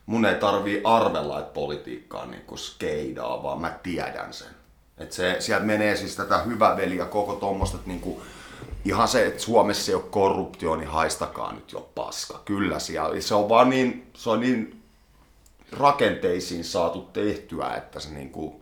mun 0.05 0.25
ei 0.25 0.35
tarvii 0.35 0.81
arvella, 0.83 1.39
että 1.39 1.53
politiikka 1.53 2.19
on 2.19 2.31
niinku 2.31 2.57
skeidaa, 2.57 3.43
vaan 3.43 3.61
mä 3.61 3.79
tiedän 3.83 4.33
sen. 4.33 4.47
Et 4.97 5.11
se, 5.11 5.35
sieltä 5.39 5.65
menee 5.65 5.95
siis 5.95 6.15
tätä 6.15 6.37
hyvä 6.37 6.77
veli 6.77 6.97
ja 6.97 7.05
koko 7.05 7.33
tommoista, 7.33 7.77
että 7.77 7.89
niinku, 7.89 8.21
ihan 8.85 9.07
se, 9.07 9.25
että 9.25 9.41
Suomessa 9.41 9.91
ei 9.91 9.95
ole 9.95 10.03
korruptio, 10.03 10.75
niin 10.75 10.89
haistakaa 10.89 11.53
nyt 11.53 11.71
jo 11.71 11.89
paska. 11.95 12.41
Kyllä 12.45 12.79
siellä, 12.79 13.21
se 13.21 13.35
on 13.35 13.49
vaan 13.49 13.69
niin, 13.69 14.11
se 14.13 14.29
on 14.29 14.39
niin 14.39 14.83
rakenteisiin 15.71 16.63
saatu 16.63 17.01
tehtyä, 17.01 17.75
että 17.77 17.99
se 17.99 18.09
niinku, 18.09 18.61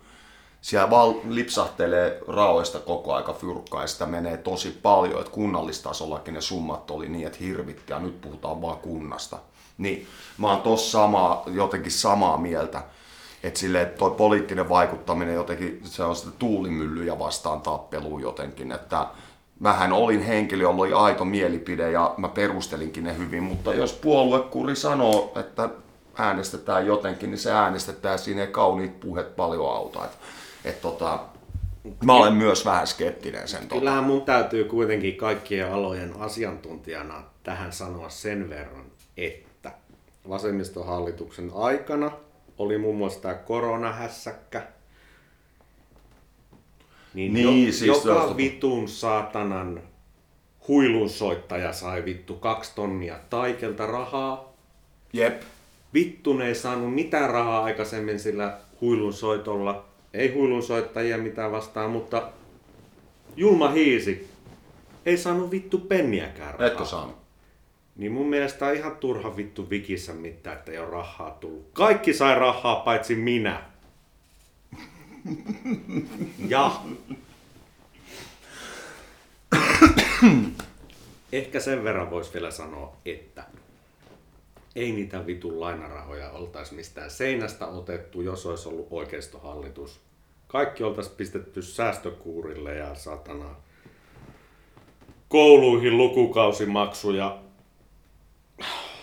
siellä 0.62 0.90
vaan 0.90 1.16
lipsahtelee 1.30 2.22
raoista 2.28 2.80
koko 2.80 3.14
aika 3.14 3.34
fyrkkaa 3.34 3.82
ja 3.82 3.88
sitä 3.88 4.06
menee 4.06 4.38
tosi 4.38 4.80
paljon, 4.84 5.20
että 5.20 5.32
kunnallistasollakin 5.32 6.34
ne 6.34 6.42
summat 6.42 6.92
oli 6.92 7.10
niin, 7.10 7.28
että 7.28 7.40
hirvitti 7.40 7.94
ja 7.94 8.00
nyt 8.00 8.22
puhutaan 8.22 8.62
vaan 8.62 8.78
kunnasta. 8.78 9.38
Niin 9.78 10.08
mä 10.38 10.48
oon 10.52 10.62
tossa 10.62 10.92
samaa, 10.92 11.44
jotenkin 11.48 11.92
samaa 11.92 12.38
mieltä, 12.38 12.84
että 13.44 13.60
sille, 13.60 13.82
että 13.82 13.98
toi 13.98 14.12
poliittinen 14.12 14.70
vaikuttaminen 14.70 15.36
jotenkin, 15.36 15.82
se 15.84 16.04
on 16.04 16.16
sitä 16.16 16.32
tuulimyllyjä 16.40 17.20
vastaan 17.20 17.62
tappelua 17.62 18.22
jotenkin, 18.22 18.72
että 18.72 19.08
mähän 19.60 19.94
olin 19.94 20.22
henkilö, 20.22 20.64
jolla 20.64 20.84
oli 20.84 20.94
aito 20.94 21.26
mielipide 21.26 21.92
ja 21.92 22.14
mä 22.18 22.28
perustelinkin 22.28 23.04
ne 23.04 23.18
hyvin, 23.18 23.44
mutta 23.44 23.74
jos 23.74 23.94
puoluekuri 23.94 24.76
sanoo, 24.76 25.32
että 25.36 25.70
äänestetään 26.18 26.86
jotenkin, 26.86 27.32
niin 27.32 27.40
se 27.40 27.52
äänestetään 27.52 28.20
siinä 28.20 28.42
ei 28.42 28.48
kauniit 28.48 29.00
puhet 29.00 29.36
paljon 29.36 29.76
auta. 29.76 30.06
Et, 30.06 30.12
et 30.66 30.82
tota, 30.82 31.20
mä 32.06 32.14
olen 32.14 32.34
myös 32.34 32.66
vähän 32.66 32.88
skeptinen 32.88 33.48
sen 33.48 33.62
tota. 33.62 33.76
Kyllähän 33.76 34.04
mun 34.04 34.22
täytyy 34.22 34.64
kuitenkin 34.64 35.16
kaikkien 35.16 35.74
alojen 35.74 36.14
asiantuntijana 36.20 37.24
tähän 37.44 37.74
sanoa 37.74 38.10
sen 38.10 38.50
verran, 38.50 38.86
että 39.18 39.72
vasemmistohallituksen 40.30 41.52
aikana 41.56 42.12
oli 42.58 42.78
muun 42.78 42.98
muassa 42.98 43.22
tämä 43.22 43.34
koronahässäkkä. 43.34 44.68
Niin, 47.18 47.34
Niin, 47.34 47.66
jo, 47.66 47.72
siis 47.74 47.82
joka 47.88 48.02
tuosta- 48.20 48.38
vitun 48.38 48.88
saatanan 48.88 49.82
huilunsoittaja 50.68 51.74
sai 51.74 52.06
vittu 52.06 52.34
kaksi 52.36 52.72
tonnia 52.76 53.20
taikelta 53.30 53.86
rahaa. 53.86 54.54
Jep. 55.14 55.42
Vittu 55.94 56.34
ne 56.34 56.48
ei 56.48 56.56
saanut 56.56 56.94
mitään 56.94 57.30
rahaa 57.30 57.64
aikaisemmin 57.64 58.20
sillä 58.20 58.58
huilunsoitolla. 58.82 59.86
Ei 60.14 60.34
huilunsoittajia 60.34 61.18
mitään 61.18 61.52
vastaan, 61.52 61.92
mutta 61.92 62.30
Julma 63.36 63.70
Hiisi 63.70 64.28
ei 65.06 65.18
saanut 65.18 65.52
vittu 65.52 65.78
penniäkään 65.78 66.54
rahaa. 66.54 66.68
Etkö 66.68 66.86
saanut? 66.86 67.16
Niin 67.96 68.12
mun 68.12 68.28
mielestä 68.30 68.66
on 68.68 68.76
ihan 68.76 68.96
turha 68.96 69.38
vittu 69.38 69.70
vikissä 69.70 70.14
mitään, 70.14 70.58
että 70.58 70.72
ei 70.72 70.78
ole 70.78 70.90
rahaa 70.90 71.32
tullut. 71.32 71.70
Kaikki 71.74 72.14
sai 72.14 72.36
rahaa 72.36 72.76
paitsi 72.76 73.16
minä. 73.16 73.64
Ja. 76.48 76.82
Ehkä 81.32 81.60
sen 81.60 81.84
verran 81.84 82.12
voisi 82.12 82.34
vielä 82.34 82.52
sanoa, 82.52 82.96
että 83.06 83.44
ei 84.76 84.92
niitä 84.92 85.26
vitun 85.26 85.60
lainarahoja 85.60 86.32
oltaisi 86.32 86.74
mistään 86.74 87.12
seinästä 87.12 87.68
otettu, 87.68 88.22
jos 88.22 88.46
olisi 88.46 88.70
ollut 88.70 88.88
oikeistohallitus. 88.92 90.00
Kaikki 90.48 90.84
oltaisiin 90.84 91.16
pistetty 91.16 91.62
säästökuurille 91.62 92.76
ja 92.76 92.96
satana 92.96 93.56
kouluihin 95.30 95.98
lukukausimaksuja, 95.98 97.40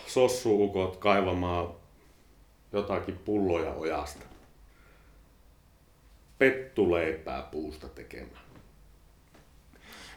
sossuukot 0.07 0.97
kaivamaan 0.97 1.67
jotakin 2.73 3.17
pulloja 3.17 3.73
ojasta. 3.73 4.34
Pettuleipää 6.37 7.41
puusta 7.41 7.89
tekemään. 7.89 8.45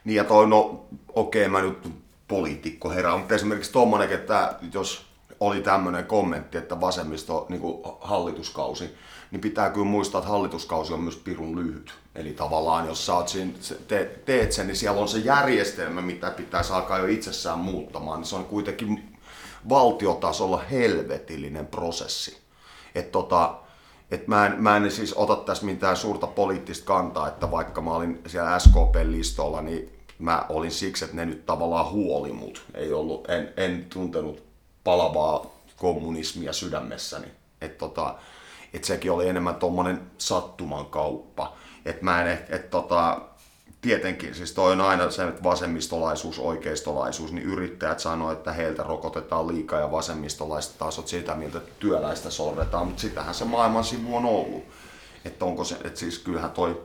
Niin 0.05 0.17
ja 0.17 0.25
toi, 0.25 0.47
no 0.47 0.87
okei, 1.15 1.47
okay, 1.47 1.53
mä 1.53 1.63
nyt 1.63 1.93
poliitikko 2.29 2.91
herään, 2.91 3.19
mutta 3.19 3.35
esimerkiksi 3.35 3.73
tommonen, 3.73 4.13
että 4.13 4.55
jos 4.75 5.07
oli 5.41 5.61
tämmöinen 5.61 6.07
kommentti, 6.07 6.59
että 6.59 6.81
vasemmisto 6.81 7.47
niin 7.49 7.61
kuin 7.61 7.83
hallituskausi, 8.01 8.95
niin 9.31 9.41
pitää 9.41 9.71
kyllä 9.71 9.87
muistaa, 9.87 10.19
että 10.19 10.31
hallituskausi 10.31 10.93
on 10.93 11.01
myös 11.01 11.17
pirun 11.17 11.57
lyhyt. 11.57 11.95
Eli 12.15 12.33
tavallaan, 12.33 12.87
jos 12.87 13.07
sä 13.07 13.15
oot 13.15 13.29
siinä, 13.29 13.53
te, 13.89 14.21
teet 14.25 14.53
sen, 14.53 14.67
niin 14.67 14.77
siellä 14.77 15.01
on 15.01 15.09
se 15.09 15.19
järjestelmä, 15.19 16.03
mitä 16.03 16.31
pitäisi 16.31 16.73
alkaa 16.73 16.99
jo 16.99 17.07
itsessään 17.07 17.59
muuttamaan. 17.59 18.21
Niin 18.21 18.27
se 18.27 18.37
on 18.37 18.45
kuitenkin 18.45 19.19
valtiotasolla 19.69 20.59
helvetillinen 20.71 21.67
prosessi. 21.67 22.39
Että 22.95 23.13
tota, 23.13 23.55
et 24.11 24.29
mä, 24.29 24.47
en, 24.47 24.63
mä 24.63 24.77
en 24.77 24.91
siis 24.91 25.15
ota 25.15 25.37
tässä 25.37 25.67
mitään 25.67 25.97
suurta 25.97 26.27
poliittista 26.27 26.87
kantaa, 26.87 27.29
että 27.29 27.51
vaikka 27.51 27.81
mä 27.81 27.91
olin 27.91 28.23
siellä 28.27 28.59
SKP-listolla, 28.59 29.63
niin 29.63 29.99
mä 30.19 30.47
olin 30.49 30.71
siksi, 30.71 31.05
että 31.05 31.17
ne 31.17 31.27
nyt 31.27 31.47
tavallaan 31.47 31.91
huoli 31.91 32.33
mut. 32.33 32.65
Ei 32.75 32.93
ollut, 32.93 33.31
en, 33.31 33.53
en 33.57 33.87
tuntenut 33.93 34.43
palavaa 34.85 35.47
kommunismia 35.77 36.53
sydämessäni. 36.53 37.27
Että 37.61 37.79
tota, 37.79 38.15
et 38.75 38.85
sekin 38.85 39.13
oli 39.13 39.29
enemmän 39.29 39.55
tuommoinen 39.55 40.01
sattuman 40.19 40.87
kauppa. 40.87 41.57
Että 41.85 42.05
mä 42.05 42.23
en, 42.23 42.29
et, 42.29 42.51
et 42.51 42.71
tota, 42.71 43.21
tietenkin, 43.81 44.35
siis 44.35 44.53
toi 44.53 44.73
on 44.73 44.81
aina 44.81 45.11
se, 45.11 45.25
että 45.25 45.43
vasemmistolaisuus, 45.43 46.39
oikeistolaisuus, 46.39 47.33
niin 47.33 47.47
yrittäjät 47.47 48.01
sanoo, 48.01 48.33
että 48.33 48.53
heiltä 48.53 48.83
rokotetaan 48.83 49.49
liikaa 49.49 49.81
ja 49.81 49.91
vasemmistolaiset 49.91 50.79
taas 50.79 50.99
on 50.99 51.09
sitä 51.09 51.35
mieltä, 51.35 51.59
että 51.59 51.73
työläistä 51.79 52.31
sorretaan, 52.31 52.87
mutta 52.87 53.01
sitähän 53.01 53.35
se 53.35 53.45
maailman 53.45 53.85
sivu 53.85 54.17
on 54.17 54.25
ollut. 54.25 54.65
Että 55.25 55.45
onko 55.45 55.65
se, 55.65 55.75
että 55.75 56.01
siis 56.01 56.19
kyllähän 56.19 56.51
toi, 56.51 56.83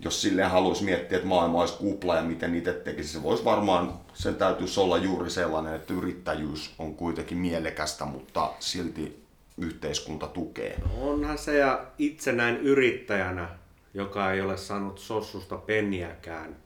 jos 0.00 0.22
silleen 0.22 0.50
haluaisi 0.50 0.84
miettiä, 0.84 1.16
että 1.16 1.28
maailma 1.28 1.60
olisi 1.60 1.74
kupla 1.74 2.16
ja 2.16 2.22
miten 2.22 2.52
niitä 2.52 2.72
tekisi, 2.72 3.12
se 3.12 3.22
voisi 3.22 3.44
varmaan, 3.44 3.94
sen 4.14 4.34
täytyisi 4.34 4.80
olla 4.80 4.98
juuri 4.98 5.30
sellainen, 5.30 5.74
että 5.74 5.94
yrittäjyys 5.94 6.74
on 6.78 6.94
kuitenkin 6.94 7.38
mielekästä, 7.38 8.04
mutta 8.04 8.50
silti 8.58 9.24
yhteiskunta 9.58 10.26
tukee. 10.26 10.80
Onhan 11.00 11.38
se 11.38 11.58
ja 11.58 11.86
itse 11.98 12.32
näin 12.32 12.56
yrittäjänä, 12.56 13.48
joka 13.94 14.32
ei 14.32 14.40
ole 14.40 14.56
saanut 14.56 14.98
sossusta 14.98 15.56
penniäkään 15.56 16.56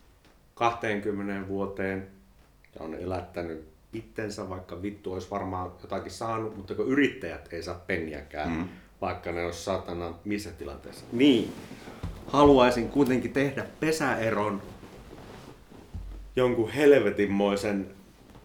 20 0.54 1.48
vuoteen 1.48 2.06
ja 2.74 2.84
on 2.84 2.94
elättänyt 2.94 3.68
itsensä, 3.92 4.48
vaikka 4.48 4.82
vittu 4.82 5.12
olisi 5.12 5.30
varmaan 5.30 5.72
jotakin 5.82 6.10
saanut, 6.10 6.56
mutta 6.56 6.74
kun 6.74 6.88
yrittäjät 6.88 7.52
ei 7.52 7.62
saa 7.62 7.82
penniäkään, 7.86 8.50
mm. 8.50 8.68
vaikka 9.00 9.32
ne 9.32 9.44
olisi 9.44 9.64
satana 9.64 10.14
missä 10.24 10.50
tilanteessa. 10.50 11.04
Niin, 11.12 11.52
haluaisin 12.26 12.88
kuitenkin 12.88 13.32
tehdä 13.32 13.66
pesäeron 13.80 14.62
jonkun 16.36 16.70
helvetinmoisen 16.70 17.86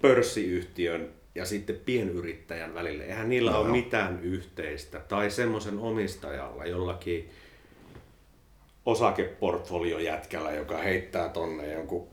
pörssiyhtiön 0.01 1.09
ja 1.35 1.45
sitten 1.45 1.75
pienyrittäjän 1.85 2.73
välille. 2.73 3.03
Eihän 3.03 3.29
niillä 3.29 3.51
No 3.51 3.59
ole 3.59 3.69
mitään 3.69 4.19
yhteistä. 4.21 4.99
Tai 4.99 5.31
semmoisen 5.31 5.79
omistajalla 5.79 6.65
jollakin 6.65 7.29
osakeportfoliojätkällä, 8.85 10.51
joka 10.51 10.77
heittää 10.77 11.29
tonne 11.29 11.73
jonkun 11.73 12.07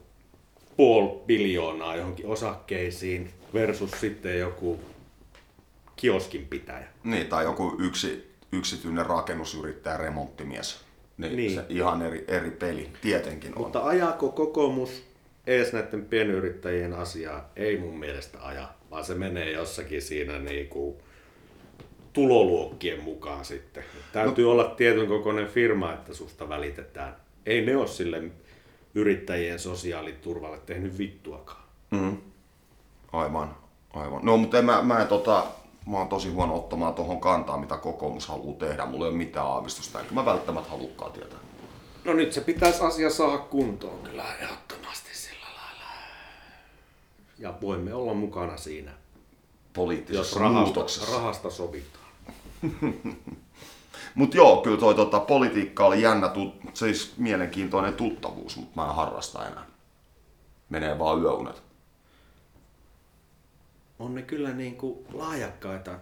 puoli 0.77 1.21
biljoonaa 1.27 1.97
johonkin 1.97 2.27
osakkeisiin 2.27 3.31
versus 3.55 3.91
sitten 4.01 4.39
joku 4.39 4.81
kioskin 5.97 6.47
pitäjä. 6.47 6.87
Niin, 7.05 7.27
tai 7.27 7.45
joku 7.45 7.77
yksi, 7.79 8.35
yksityinen 8.53 9.07
rakennusyrittäjä, 9.07 9.97
remonttimies. 9.97 10.81
Niin, 11.19 11.37
Niin. 11.37 11.37
niin. 11.37 11.53
Se 11.55 11.65
ihan 11.69 12.03
eri, 12.03 12.25
eri 12.29 12.51
peli, 12.51 12.91
tietenkin 13.03 13.53
on. 13.57 13.63
Mutta 13.63 13.85
ajaako 13.85 14.29
kokoomus 14.29 15.03
ees 15.47 15.73
näiden 15.73 16.05
pienyrittäjien 16.05 16.95
asiaa? 16.95 17.51
Ei 17.57 17.79
mun 17.79 17.99
mielestä 17.99 18.39
aja, 18.43 18.69
vaan 18.91 19.05
se 19.05 19.15
menee 19.15 19.51
jossakin 19.51 20.03
siinä 20.03 20.39
niinku 20.39 21.03
tuloluokkien 22.17 23.03
mukaan 23.03 23.45
sitten. 23.45 23.85
Täytyy 24.13 24.45
no. 24.45 24.51
olla 24.51 24.65
tietyn 24.65 25.09
kokoinen 25.09 25.49
firma, 25.49 25.93
että 25.93 26.15
susta 26.15 26.49
välitetään. 26.49 27.17
Ei 27.47 27.67
ne 27.67 27.77
ole 27.77 27.87
sille 27.87 28.23
yrittäjien 28.95 29.59
sosiaaliturvalle 29.59 30.59
tehnyt 30.67 30.99
vittuakaan. 30.99 31.63
Mm. 31.91 32.17
Aivan, 33.13 33.57
aivan. 33.95 34.21
No, 34.25 34.37
mutta 34.37 34.63
mä, 34.63 34.83
mä, 34.83 35.01
en, 35.01 35.07
tota, 35.07 35.47
mä 35.87 35.99
oon 35.99 36.09
tosi 36.09 36.29
huono 36.29 36.57
ottamaan 36.57 36.95
tuohon 36.95 37.21
kantaa, 37.21 37.59
mitä 37.59 37.77
kokoomus 37.77 38.29
haluaa 38.29 38.57
tehdä. 38.59 38.87
Mulla 38.87 39.05
ei 39.05 39.11
ole 39.11 39.19
mitään 39.19 39.47
aavistusta, 39.47 40.01
enkä 40.01 40.15
mä 40.15 40.25
välttämättä 40.25 40.71
halukkaan 40.71 41.13
tietää. 41.13 41.39
No 42.05 42.13
nyt 42.13 42.33
se 42.33 42.41
pitäisi 42.41 42.83
asia 42.83 43.11
saada 43.11 43.39
kuntoon 43.39 43.99
kyllä 43.99 44.25
ehdottomasti 44.41 45.11
sillä 45.13 45.47
lailla. 45.57 45.85
Ja 47.39 47.55
voimme 47.61 47.95
olla 47.95 48.15
mukana 48.15 48.57
siinä, 48.57 48.91
jos 48.91 48.99
Poliittisessa 49.73 50.41
rahasta, 50.41 50.65
muutoksessa. 50.65 51.17
rahasta 51.17 51.51
sovitaan. 51.51 52.06
Mutta 54.14 54.37
joo, 54.37 54.62
kyllä 54.62 54.79
toi 54.79 54.95
tota, 54.95 55.21
politiikka 55.21 55.87
oli 55.87 56.03
jännä, 56.03 56.29
tut, 56.29 56.55
siis 56.75 57.14
mielenkiintoinen 57.16 57.95
tuttavuus, 57.95 58.57
mutta 58.57 58.81
mä 58.81 58.88
en 58.88 58.95
harrasta 58.95 59.47
enää. 59.47 59.66
Menee 60.69 60.99
vaan 60.99 61.21
yöunet. 61.21 61.62
on 63.99 64.14
ne 64.14 64.23
kyllä 64.23 64.53
niin 64.53 64.77
kuin 64.77 65.07
laajakkaita. 65.12 65.99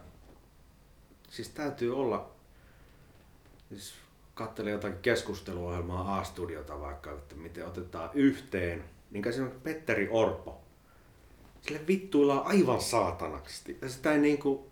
Siis 1.29 1.49
täytyy 1.49 1.97
olla, 1.97 2.29
siis 3.69 3.93
katselin 4.33 4.71
jotakin 4.71 4.99
keskusteluohjelmaa 5.01 6.17
A-studiota 6.17 6.79
vaikka, 6.79 7.11
että 7.11 7.35
miten 7.35 7.67
otetaan 7.67 8.09
yhteen, 8.13 8.83
niin 9.11 9.33
siinä 9.33 9.45
on 9.45 9.61
Petteri 9.63 10.09
Orpo. 10.11 10.61
Sille 11.61 11.87
vittuillaan 11.87 12.45
aivan 12.45 12.81
saatanaksi. 12.81 13.77
Ja 13.81 13.89
sitä 13.89 14.11
ei 14.11 14.19
niinku, 14.19 14.67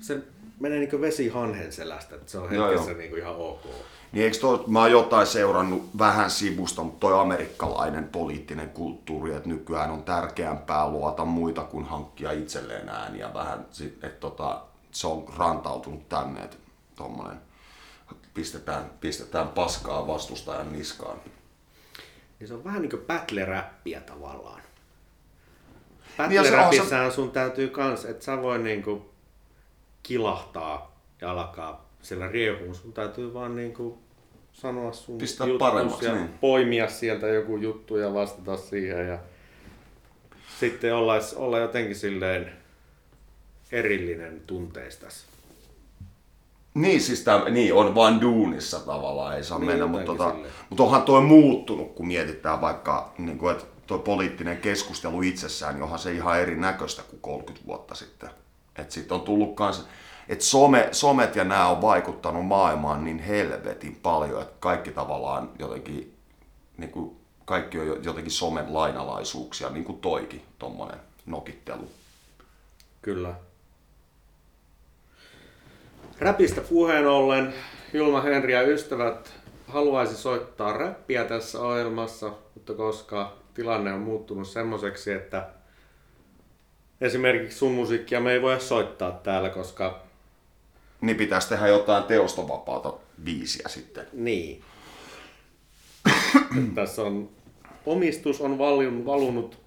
se 0.00 0.22
menee 0.60 0.78
niinku 0.78 1.00
vesi 1.00 1.28
hanhen 1.28 1.72
selästä, 1.72 2.14
että 2.14 2.30
se 2.30 2.38
on 2.38 2.54
Joo, 2.54 2.68
hetkessä 2.68 2.92
niinku 2.92 3.16
ihan 3.16 3.36
ok. 3.36 3.64
Niin 4.12 4.24
eikö 4.24 4.38
toi, 4.38 4.64
mä 4.66 4.80
oon 4.80 4.90
jotain 4.90 5.26
seurannut 5.26 5.90
vähän 5.98 6.30
sivusta, 6.30 6.82
mutta 6.82 7.00
toi 7.00 7.20
amerikkalainen 7.20 8.08
poliittinen 8.08 8.70
kulttuuri, 8.70 9.34
että 9.34 9.48
nykyään 9.48 9.90
on 9.90 10.02
tärkeämpää 10.02 10.88
luota 10.88 11.24
muita 11.24 11.62
kuin 11.62 11.84
hankkia 11.84 12.32
itselleen 12.32 12.88
ääniä 12.88 13.34
vähän, 13.34 13.66
että 14.02 14.20
tota, 14.20 14.60
se 14.90 15.06
on 15.06 15.24
rantautunut 15.36 16.08
tänne, 16.08 16.40
että 16.40 16.56
tommonen 16.96 17.36
pistetään, 18.34 18.90
pistetään 19.00 19.48
paskaa 19.48 20.06
vastustajan 20.06 20.72
niskaan. 20.72 21.18
Niin 22.40 22.48
se 22.48 22.54
on 22.54 22.64
vähän 22.64 22.82
niinku 22.82 22.96
battle-räppiä 22.96 24.00
tavallaan. 24.00 24.62
Niin 26.18 26.32
ja 26.32 26.44
se 26.44 26.56
on 26.56 26.64
Battle-räpissähän 26.64 27.12
sun 27.12 27.30
täytyy 27.30 27.68
kans, 27.68 28.04
että 28.04 28.24
sä 28.24 28.42
voi 28.42 28.58
niinku 28.58 29.09
kilahtaa 30.02 30.96
ja 31.20 31.30
alkaa 31.30 31.90
siellä 32.02 32.28
riehuun. 32.28 32.74
Sun 32.74 32.92
täytyy 32.92 33.34
vaan 33.34 33.56
niinku 33.56 33.98
sanoa 34.52 34.92
sun 34.92 35.18
Pistää 35.18 35.46
paremmaksi, 35.58 36.06
ja 36.06 36.14
niin. 36.14 36.28
poimia 36.40 36.88
sieltä 36.88 37.26
joku 37.26 37.56
juttu 37.56 37.96
ja 37.96 38.14
vastata 38.14 38.56
siihen. 38.56 39.08
Ja 39.08 39.18
sitten 40.60 40.94
olla, 40.94 41.14
olla 41.36 41.58
jotenkin 41.58 41.96
silleen 41.96 42.52
erillinen 43.72 44.42
tunteistas. 44.46 45.24
Niin, 46.74 47.00
siis 47.00 47.20
tää, 47.20 47.48
niin, 47.48 47.74
on 47.74 47.94
vain 47.94 48.20
duunissa 48.20 48.80
tavallaan, 48.80 49.36
ei 49.36 49.44
saa 49.44 49.58
Niin, 49.58 49.66
mennä, 49.66 49.86
mutta, 49.86 50.06
tota, 50.06 50.30
silleen. 50.30 50.52
mutta 50.70 50.82
onhan 50.82 51.02
toi 51.02 51.20
muuttunut, 51.20 51.94
kun 51.94 52.06
mietitään 52.06 52.60
vaikka, 52.60 53.14
niin 53.18 53.38
kuin, 53.38 53.52
että 53.52 53.64
tuo 53.86 53.98
poliittinen 53.98 54.58
keskustelu 54.58 55.22
itsessään, 55.22 55.74
niin 55.74 55.82
onhan 55.82 55.98
se 55.98 56.12
ihan 56.12 56.40
erinäköistä 56.40 57.02
kuin 57.02 57.20
30 57.20 57.66
vuotta 57.66 57.94
sitten. 57.94 58.30
Että 58.80 58.94
sitten 58.94 59.14
on 59.14 59.20
tullut 59.20 59.54
kans, 59.56 59.86
että 60.28 60.44
some, 60.44 60.88
somet 60.92 61.36
ja 61.36 61.44
nämä 61.44 61.68
on 61.68 61.82
vaikuttanut 61.82 62.46
maailmaan 62.46 63.04
niin 63.04 63.18
helvetin 63.18 63.98
paljon, 64.02 64.42
että 64.42 64.54
kaikki 64.60 64.90
tavallaan 64.90 65.50
jotenkin, 65.58 66.16
niin 66.76 66.90
kuin, 66.90 67.16
kaikki 67.44 67.78
on 67.78 67.86
jo- 67.86 67.98
jotenkin 68.02 68.32
somen 68.32 68.74
lainalaisuuksia, 68.74 69.70
niin 69.70 69.84
kuin 69.84 69.98
toikin, 69.98 70.42
tommonen 70.58 70.98
nokittelu. 71.26 71.88
Kyllä. 73.02 73.34
Räpistä 76.20 76.60
puheen 76.60 77.06
ollen, 77.06 77.54
Julma 77.92 78.20
Henri 78.20 78.52
ja 78.52 78.62
ystävät 78.62 79.32
haluaisi 79.66 80.16
soittaa 80.16 80.72
räppiä 80.72 81.24
tässä 81.24 81.60
ohjelmassa, 81.60 82.32
mutta 82.54 82.74
koska 82.74 83.36
tilanne 83.54 83.92
on 83.92 84.00
muuttunut 84.00 84.48
semmoiseksi, 84.48 85.12
että 85.12 85.48
esimerkiksi 87.00 87.58
sun 87.58 87.72
musiikkia 87.72 88.20
me 88.20 88.32
ei 88.32 88.42
voi 88.42 88.60
soittaa 88.60 89.10
täällä, 89.10 89.50
koska 89.50 90.02
Niin 91.00 91.16
pitäisi 91.16 91.48
tehdä 91.48 91.66
jotain 91.66 92.04
teostovapaata 92.04 92.92
biisiä 93.24 93.68
sitten. 93.68 94.06
niin. 94.12 94.62
tässä 96.74 97.02
on 97.02 97.28
omistus 97.86 98.40
on 98.40 98.58
valunut, 98.58 99.06
valunut 99.06 99.58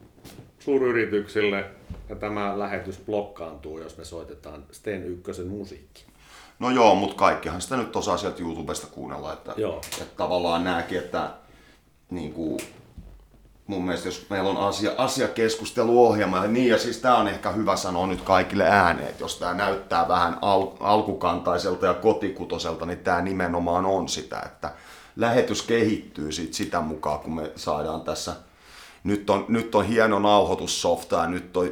suuryrityksille 0.59 1.65
ja 2.09 2.15
tämä 2.15 2.59
lähetys 2.59 2.99
blokkaantuu, 3.05 3.79
jos 3.79 3.97
me 3.97 4.05
soitetaan 4.05 4.65
Sten 4.71 5.03
Ykkösen 5.03 5.47
musiikki. 5.47 6.05
No 6.59 6.69
joo, 6.69 6.95
mutta 6.95 7.15
kaikkihan 7.15 7.61
sitä 7.61 7.77
nyt 7.77 7.95
osaa 7.95 8.17
sieltä 8.17 8.41
YouTubesta 8.43 8.87
kuunnella, 8.87 9.33
että, 9.33 9.53
Joo. 9.57 9.81
että 10.01 10.15
tavallaan 10.17 10.63
nääkin, 10.63 10.97
että 10.97 11.29
niin 12.09 12.33
kuin, 12.33 12.59
mun 13.67 13.85
mielestä 13.85 14.07
jos 14.07 14.25
meillä 14.29 14.49
on 14.49 14.57
asia, 14.57 14.91
asiakeskusteluohjelma, 14.97 16.47
niin 16.47 16.69
ja 16.69 16.77
siis 16.77 16.97
tää 16.97 17.15
on 17.15 17.27
ehkä 17.27 17.51
hyvä 17.51 17.75
sanoa 17.75 18.07
nyt 18.07 18.21
kaikille 18.21 18.63
ääneen, 18.63 19.07
että 19.07 19.23
jos 19.23 19.39
tää 19.39 19.53
näyttää 19.53 20.07
vähän 20.07 20.37
al, 20.41 20.67
alkukantaiselta 20.79 21.85
ja 21.85 21.93
kotikutoselta, 21.93 22.85
niin 22.85 22.99
tää 22.99 23.21
nimenomaan 23.21 23.85
on 23.85 24.09
sitä, 24.09 24.39
että 24.45 24.71
lähetys 25.15 25.61
kehittyy 25.61 26.31
sit 26.31 26.53
sitä 26.53 26.81
mukaan, 26.81 27.19
kun 27.19 27.35
me 27.35 27.51
saadaan 27.55 28.01
tässä, 28.01 28.35
nyt 29.03 29.29
on, 29.29 29.45
nyt 29.47 29.75
on 29.75 29.85
hieno 29.85 30.19
nauhoitussofta 30.19 31.15
ja 31.15 31.27
nyt 31.27 31.57
on 31.57 31.69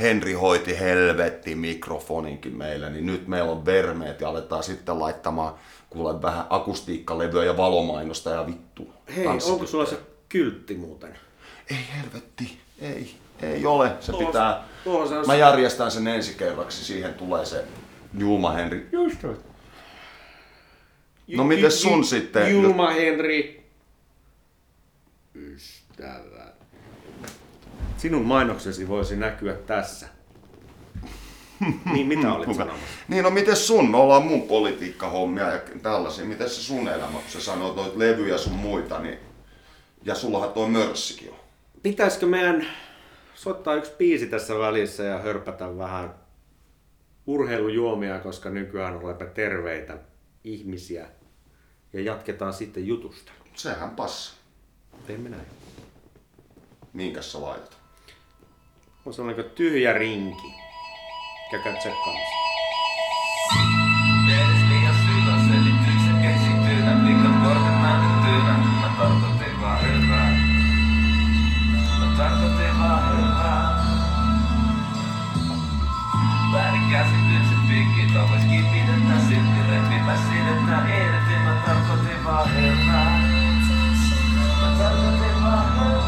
Henri 0.00 0.32
hoiti 0.32 0.78
helvetti 0.78 1.54
mikrofoninkin 1.54 2.56
meille, 2.56 2.90
niin 2.90 3.06
nyt 3.06 3.28
meillä 3.28 3.52
on 3.52 3.64
vermeet 3.64 4.20
ja 4.20 4.28
aletaan 4.28 4.62
sitten 4.62 4.98
laittamaan 4.98 5.54
kuule 5.90 6.22
vähän 6.22 6.46
akustiikkalevyä 6.50 7.44
ja 7.44 7.56
valomainosta 7.56 8.30
ja 8.30 8.46
vittu. 8.46 8.88
Hei, 9.16 9.26
onko 9.26 9.66
sulla 9.66 9.86
se 9.86 9.98
kyltti 10.38 10.74
muuten? 10.74 11.18
Ei 11.70 11.78
helvetti, 11.96 12.58
ei, 12.80 13.14
ei 13.42 13.66
ole. 13.66 13.92
Se 14.00 14.12
Tuossa- 14.12 14.26
pitää, 14.26 14.64
tuossa 14.84 15.20
on 15.20 15.26
mä 15.26 15.32
se- 15.32 15.38
järjestän 15.38 15.90
sen 15.90 16.06
ensi 16.08 16.34
kerraksi, 16.34 16.84
siihen 16.84 17.14
tulee 17.14 17.44
se 17.44 17.64
Julma 18.18 18.50
Henri. 18.52 18.88
Just 18.92 19.18
No 21.36 21.44
mites 21.44 21.82
sun 21.82 22.04
sitten? 22.04 22.52
Julma 22.52 22.90
Henri. 22.90 23.64
Ystävä. 25.34 26.46
Sinun 27.96 28.24
mainoksesi 28.24 28.88
voisi 28.88 29.16
näkyä 29.16 29.54
tässä. 29.54 30.06
niin, 31.92 32.06
mitä 32.06 32.32
olit 32.32 32.46
Kuka? 32.46 32.58
sanomassa? 32.58 32.86
Niin, 33.08 33.24
no 33.24 33.30
miten 33.30 33.56
sun? 33.56 33.90
Me 33.90 33.96
ollaan 33.96 34.22
mun 34.26 34.42
politiikkahommia 34.42 35.50
ja 35.52 35.60
tällaisia. 35.82 36.24
Miten 36.24 36.48
se 36.50 36.62
sun 36.62 36.88
elämä, 36.88 37.12
kun 37.12 37.22
sä 37.28 37.40
sanoit 37.40 37.76
noita 37.76 37.98
levyjä 37.98 38.38
sun 38.38 38.52
muita, 38.52 38.98
niin... 38.98 39.18
Ja 40.04 40.14
sullahan 40.14 40.52
toi 40.52 40.68
mörssikin 40.68 41.30
on. 41.30 41.36
Pitäisikö 41.82 42.26
meidän 42.26 42.66
soittaa 43.34 43.74
yksi 43.74 43.92
biisi 43.98 44.26
tässä 44.26 44.58
välissä 44.58 45.02
ja 45.02 45.18
hörpätä 45.18 45.78
vähän 45.78 46.14
urheilujuomia, 47.26 48.18
koska 48.18 48.50
nykyään 48.50 48.96
olemme 48.96 49.26
terveitä 49.26 49.98
ihmisiä. 50.44 51.08
Ja 51.92 52.00
jatketaan 52.00 52.52
sitten 52.52 52.86
jutusta. 52.86 53.32
Sehän 53.54 53.90
passa. 53.90 54.34
Teemme 55.06 55.28
näin. 55.28 55.46
Minkäs 56.92 57.32
sä 57.32 57.40
laitat? 57.40 57.76
On 59.06 59.14
sellainen 59.14 59.44
tyhjä 59.44 59.92
rinki. 59.92 60.54
Käykää 61.50 61.76
tsekkaamassa. 61.76 62.33
Matar, 78.14 78.30
matar, 84.64 84.94
matar, 84.94 85.34
matar, 85.40 85.76
matar, 85.76 86.03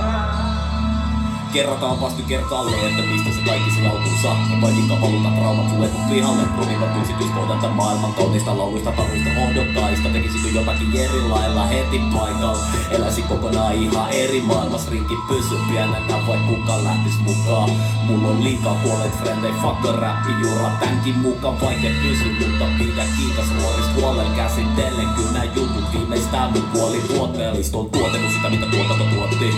Kerrataan 1.56 2.00
vasti 2.00 2.22
kertaalle, 2.22 2.76
että 2.88 3.02
mistä 3.02 3.30
se 3.30 3.40
kaikki 3.46 3.70
sen 3.70 3.90
alkunsa 3.90 4.28
Ja 4.28 4.60
vaikka 4.62 5.00
valuta 5.00 5.28
traumat 5.28 5.68
sulle 5.68 5.88
kun 5.88 6.00
pihalle. 6.10 6.42
Rumivat 6.56 6.96
yksityiskohdan 7.00 7.58
tämän 7.58 7.76
maailman 7.76 8.14
kauniista 8.14 8.58
lauluista 8.58 8.92
Taruista 8.92 9.30
hohdokkaista. 9.40 10.08
Tekisikö 10.08 10.48
jotakin 10.54 10.96
eri 10.96 11.20
lailla 11.28 11.66
heti 11.66 12.00
paikalla. 12.12 12.58
Eläisin 12.90 13.24
kokonaan 13.24 13.74
ihan 13.74 14.10
eri 14.10 14.40
maailmas 14.40 14.90
Rinki 14.90 15.14
pysy 15.28 15.54
pienenä 15.70 16.26
vai 16.26 16.38
kuka 16.48 16.84
lähtis 16.84 17.18
mukaan? 17.20 17.70
Mulla 18.06 18.28
on 18.28 18.44
liikaa 18.44 18.74
puolet 18.74 19.18
frendei. 19.22 19.52
Fuck 19.52 19.84
rappi 20.00 20.32
jura 20.40 20.70
Tämänkin 20.80 21.18
mukaan. 21.18 21.60
Vaikea 21.60 21.90
pysy 22.02 22.36
Mutta 22.40 22.64
pidä 22.78 23.04
kiitos 23.16 23.46
ruorista 23.62 23.92
huolella 24.00 24.36
käsitellen. 24.36 25.08
Kyllä 25.16 25.32
nää 25.32 25.44
jutut 25.44 25.92
viimeistään 25.92 26.52
mun 26.52 26.62
puoli 26.72 27.00
tuotteellista 27.00 27.78
On 27.78 27.90
tuotettu 27.90 28.28
sitä 28.32 28.50
mitä 28.50 28.66
tuotanto 28.66 29.04
tuotti. 29.04 29.54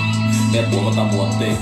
Me 0.53 0.63
puolata 0.71 1.05
muottiin 1.05 1.59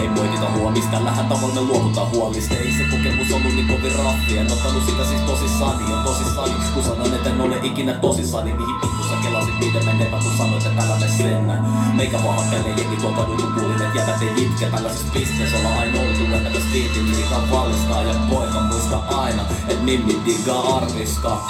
ei 0.00 0.08
moitita 0.08 0.50
huomista, 0.50 0.90
tällähän 0.90 1.26
tavalla 1.26 1.54
me 1.54 1.60
luovutaan 1.60 2.10
huolista 2.10 2.54
Ei 2.54 2.72
se 2.72 2.84
kokemus 2.90 3.32
ollut 3.32 3.54
niin 3.54 3.68
kovin 3.68 3.94
raffi 3.94 4.38
En 4.38 4.52
ottanut 4.52 4.84
sitä 4.86 5.04
siis 5.04 5.20
tosissani 5.20 5.90
ja 5.90 5.96
tosissani 5.96 6.54
Kun 6.74 6.84
sanon 6.84 7.14
et 7.14 7.26
en 7.26 7.40
ole 7.40 7.56
ikinä 7.62 7.92
tosissani 7.92 8.52
Mihin 8.52 8.74
vittu 8.82 9.08
sä 9.08 9.16
kelasit 9.22 9.58
miten 9.58 9.84
menevä 9.84 10.18
kun 10.22 10.36
sanoit 10.38 10.66
että 10.66 10.82
älä 10.82 10.98
me 11.00 11.08
sennä 11.08 11.54
Meikä 11.94 12.18
vaan 12.24 12.36
hakkelee 12.36 12.74
jengi 12.78 12.96
tuolta 12.96 13.24
ruutupuolin 13.24 13.82
Et 13.82 13.94
jätät 13.94 14.22
ei 14.22 14.44
itke. 14.44 14.66
Tällaisessa 14.66 15.12
pisteessä 15.12 15.58
olla 15.58 15.78
aina 15.80 16.00
oltu 16.00 16.24
Entäkä 16.34 16.60
stiitin 16.68 17.16
liikaa 17.16 17.50
vallistaa 17.50 18.02
ja 18.02 18.14
poika 18.30 18.60
muista 18.60 18.98
aina 18.98 19.42
Et 19.68 19.82
mimmi 19.82 20.20
digaa 20.26 20.76
arviska. 20.76 21.40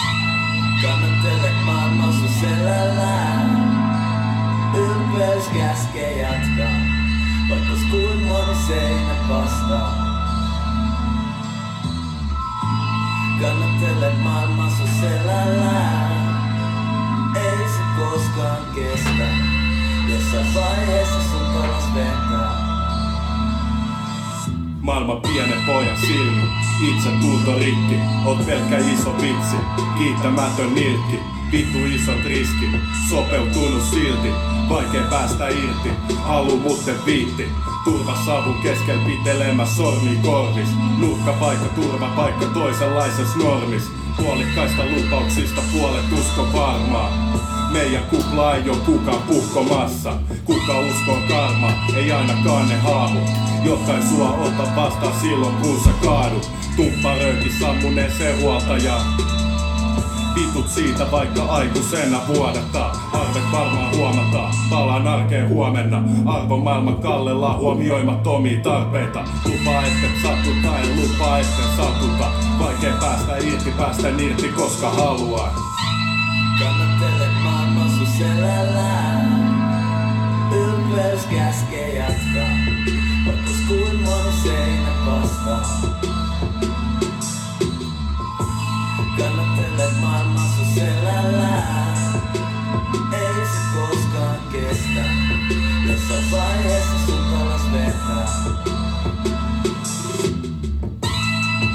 Kannattele 0.82 1.50
maailman 1.64 2.12
sun 2.12 2.28
selällään. 2.40 3.74
Ylpeys 4.74 5.44
käskee 5.54 6.22
jatkaa, 6.22 6.73
vaikka 7.54 8.26
moni 8.26 8.54
seinä 8.66 9.14
vastaan. 9.28 10.14
Kannattele 13.40 14.12
maailman 14.22 14.70
selällään. 15.00 16.34
Ei 17.36 17.68
se 17.68 17.80
koskaan 17.98 18.64
kestä, 18.74 19.28
jossain 20.08 20.54
vaiheessa 20.54 21.20
sun 21.30 21.52
kalas 21.52 21.94
vetää. 21.94 22.74
Maailman 24.80 25.20
pienen 25.20 25.62
pojan 25.66 25.98
silmi, 25.98 26.42
itse 26.80 27.08
tunto 27.20 27.58
rikki, 27.58 27.96
oot 28.24 28.46
pelkkä 28.46 28.78
iso 28.78 29.16
vitsi, 29.16 29.56
kiittämätön 29.98 30.74
nilkki, 30.74 31.20
vittu 31.54 31.78
isot 31.84 32.24
riski, 32.24 32.66
sopeutunut 33.08 33.82
silti, 33.82 34.28
vaikea 34.68 35.02
päästä 35.10 35.48
irti, 35.48 35.90
halu 36.22 36.56
mutten 36.56 37.04
viitti, 37.06 37.48
turva 37.84 38.16
savun 38.24 38.62
keskel 38.62 38.98
pitelemä 38.98 39.66
sormi 39.66 40.18
korvis, 40.22 40.68
nurkka 40.98 41.32
paikka, 41.32 41.68
turva 41.68 42.08
paikka 42.16 42.46
toisenlaisessa 42.46 43.38
normis, 43.38 43.82
puolikkaista 44.16 44.82
lupauksista 44.84 45.62
puolet 45.72 46.12
usko 46.12 46.48
varmaa. 46.52 47.10
Meidän 47.72 48.04
kupla 48.04 48.54
ei 48.54 48.70
oo 48.70 48.76
kukaan 48.76 49.22
puhkomassa. 49.22 50.12
Kuka 50.44 50.80
uskoo 50.80 51.18
karma, 51.28 51.72
ei 51.96 52.12
ainakaan 52.12 52.68
ne 52.68 52.76
haamu. 52.76 53.20
Jotka 53.64 53.96
ei 53.96 54.02
sua 54.02 54.30
ota 54.30 54.76
vastaan 54.76 55.20
silloin 55.20 55.54
kun 55.54 55.80
sä 55.84 55.90
kaadut. 56.04 56.50
Tumpparööki 56.76 57.52
sammuneeseen 57.60 58.40
huoltajaan. 58.40 59.33
Vitut 60.34 60.68
siitä 60.68 61.10
vaikka 61.10 61.42
aikuisena 61.42 62.20
vuodattaa. 62.28 62.92
Tarpeet 63.12 63.44
varmaan 63.52 63.96
huomataan. 63.96 64.54
Palaan 64.70 65.08
arkeen 65.08 65.48
huomenna, 65.48 66.02
arvon 66.26 66.62
maailman 66.62 66.96
kallella 66.96 67.56
huomioimattomia 67.56 68.60
tarpeita. 68.62 69.24
Lupa 69.44 69.82
etten 69.82 70.10
satuta, 70.22 70.78
en 70.78 70.96
lupa 70.96 71.38
etten 71.38 71.76
satuta. 71.76 72.30
Vaikea 72.58 72.94
päästä 73.00 73.36
irti, 73.36 73.70
päästä 73.70 74.08
irti 74.08 74.48
koska 74.48 74.90
haluan. 74.90 75.50
Kannattele 76.58 77.28
maailman 77.44 77.90
sun 77.90 78.06
selällään. 78.06 79.44
Ylpeys 80.52 81.26
käskee 81.26 81.96
jatkaa. 81.98 82.56
Vaikka 83.26 83.50
kuin 83.68 84.02
moni 84.02 84.32
seinä 84.42 84.90
vastaa. 85.06 85.62
Kannattele 89.18 89.53
maailman 90.00 90.48
sun 90.56 90.74
selällään. 90.74 92.22
Ei 93.12 93.46
se 93.46 93.60
koskaan 93.74 94.38
kestä. 94.52 95.04
Jossain 95.88 96.30
vaiheessa 96.30 97.06
sun 97.06 97.24
talas 97.32 97.72
vetää. 97.72 98.28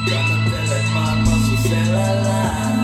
Kannattele 0.09 0.83
maailman 0.93 1.39
sun 1.39 1.57
selällään. 1.69 2.78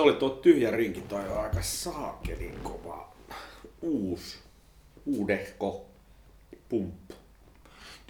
Se 0.00 0.04
oli 0.04 0.12
tuo 0.12 0.30
tyhjä 0.30 0.70
rinki, 0.70 1.00
toi 1.00 1.28
on 1.28 1.40
aika 1.40 1.62
saakelin 1.62 2.58
kova. 2.62 3.12
Uus, 3.82 4.38
uudehko 5.06 5.86
pumppu. 6.68 7.14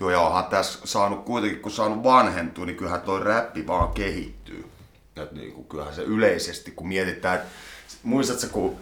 Joo, 0.00 0.10
ja 0.10 0.20
onhan 0.20 0.44
tässä 0.44 0.78
saanut 0.84 1.24
kuitenkin, 1.24 1.60
kun 1.60 1.72
saanut 1.72 2.02
vanhentua, 2.02 2.66
niin 2.66 2.76
kyllähän 2.76 3.00
toi 3.00 3.24
räppi 3.24 3.66
vaan 3.66 3.92
kehittyy. 3.92 4.64
Et 5.16 5.32
niin 5.32 5.52
kuin, 5.52 5.64
kyllähän 5.64 5.94
se 5.94 6.02
yleisesti, 6.02 6.70
kun 6.70 6.88
mietitään, 6.88 7.36
että 7.36 7.48
muistatko, 8.02 8.46
kun 8.52 8.76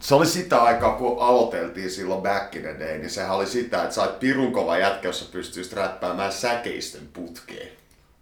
se 0.00 0.14
oli 0.14 0.26
sitä 0.26 0.62
aikaa, 0.62 0.96
kun 0.96 1.22
aloiteltiin 1.22 1.90
silloin 1.90 2.22
back 2.22 2.56
in 2.56 2.62
the 2.62 2.76
day, 2.78 2.98
niin 2.98 3.10
sehän 3.10 3.36
oli 3.36 3.46
sitä, 3.46 3.84
että 3.84 4.00
oot 4.00 4.20
pirun 4.20 4.52
kova 4.52 4.78
jätkä, 4.78 5.08
jos 5.08 5.18
sä 5.18 5.32
pystyisit 5.32 5.72
räppäämään 5.72 6.32
säkeistön 6.32 7.08
putkeen. 7.12 7.68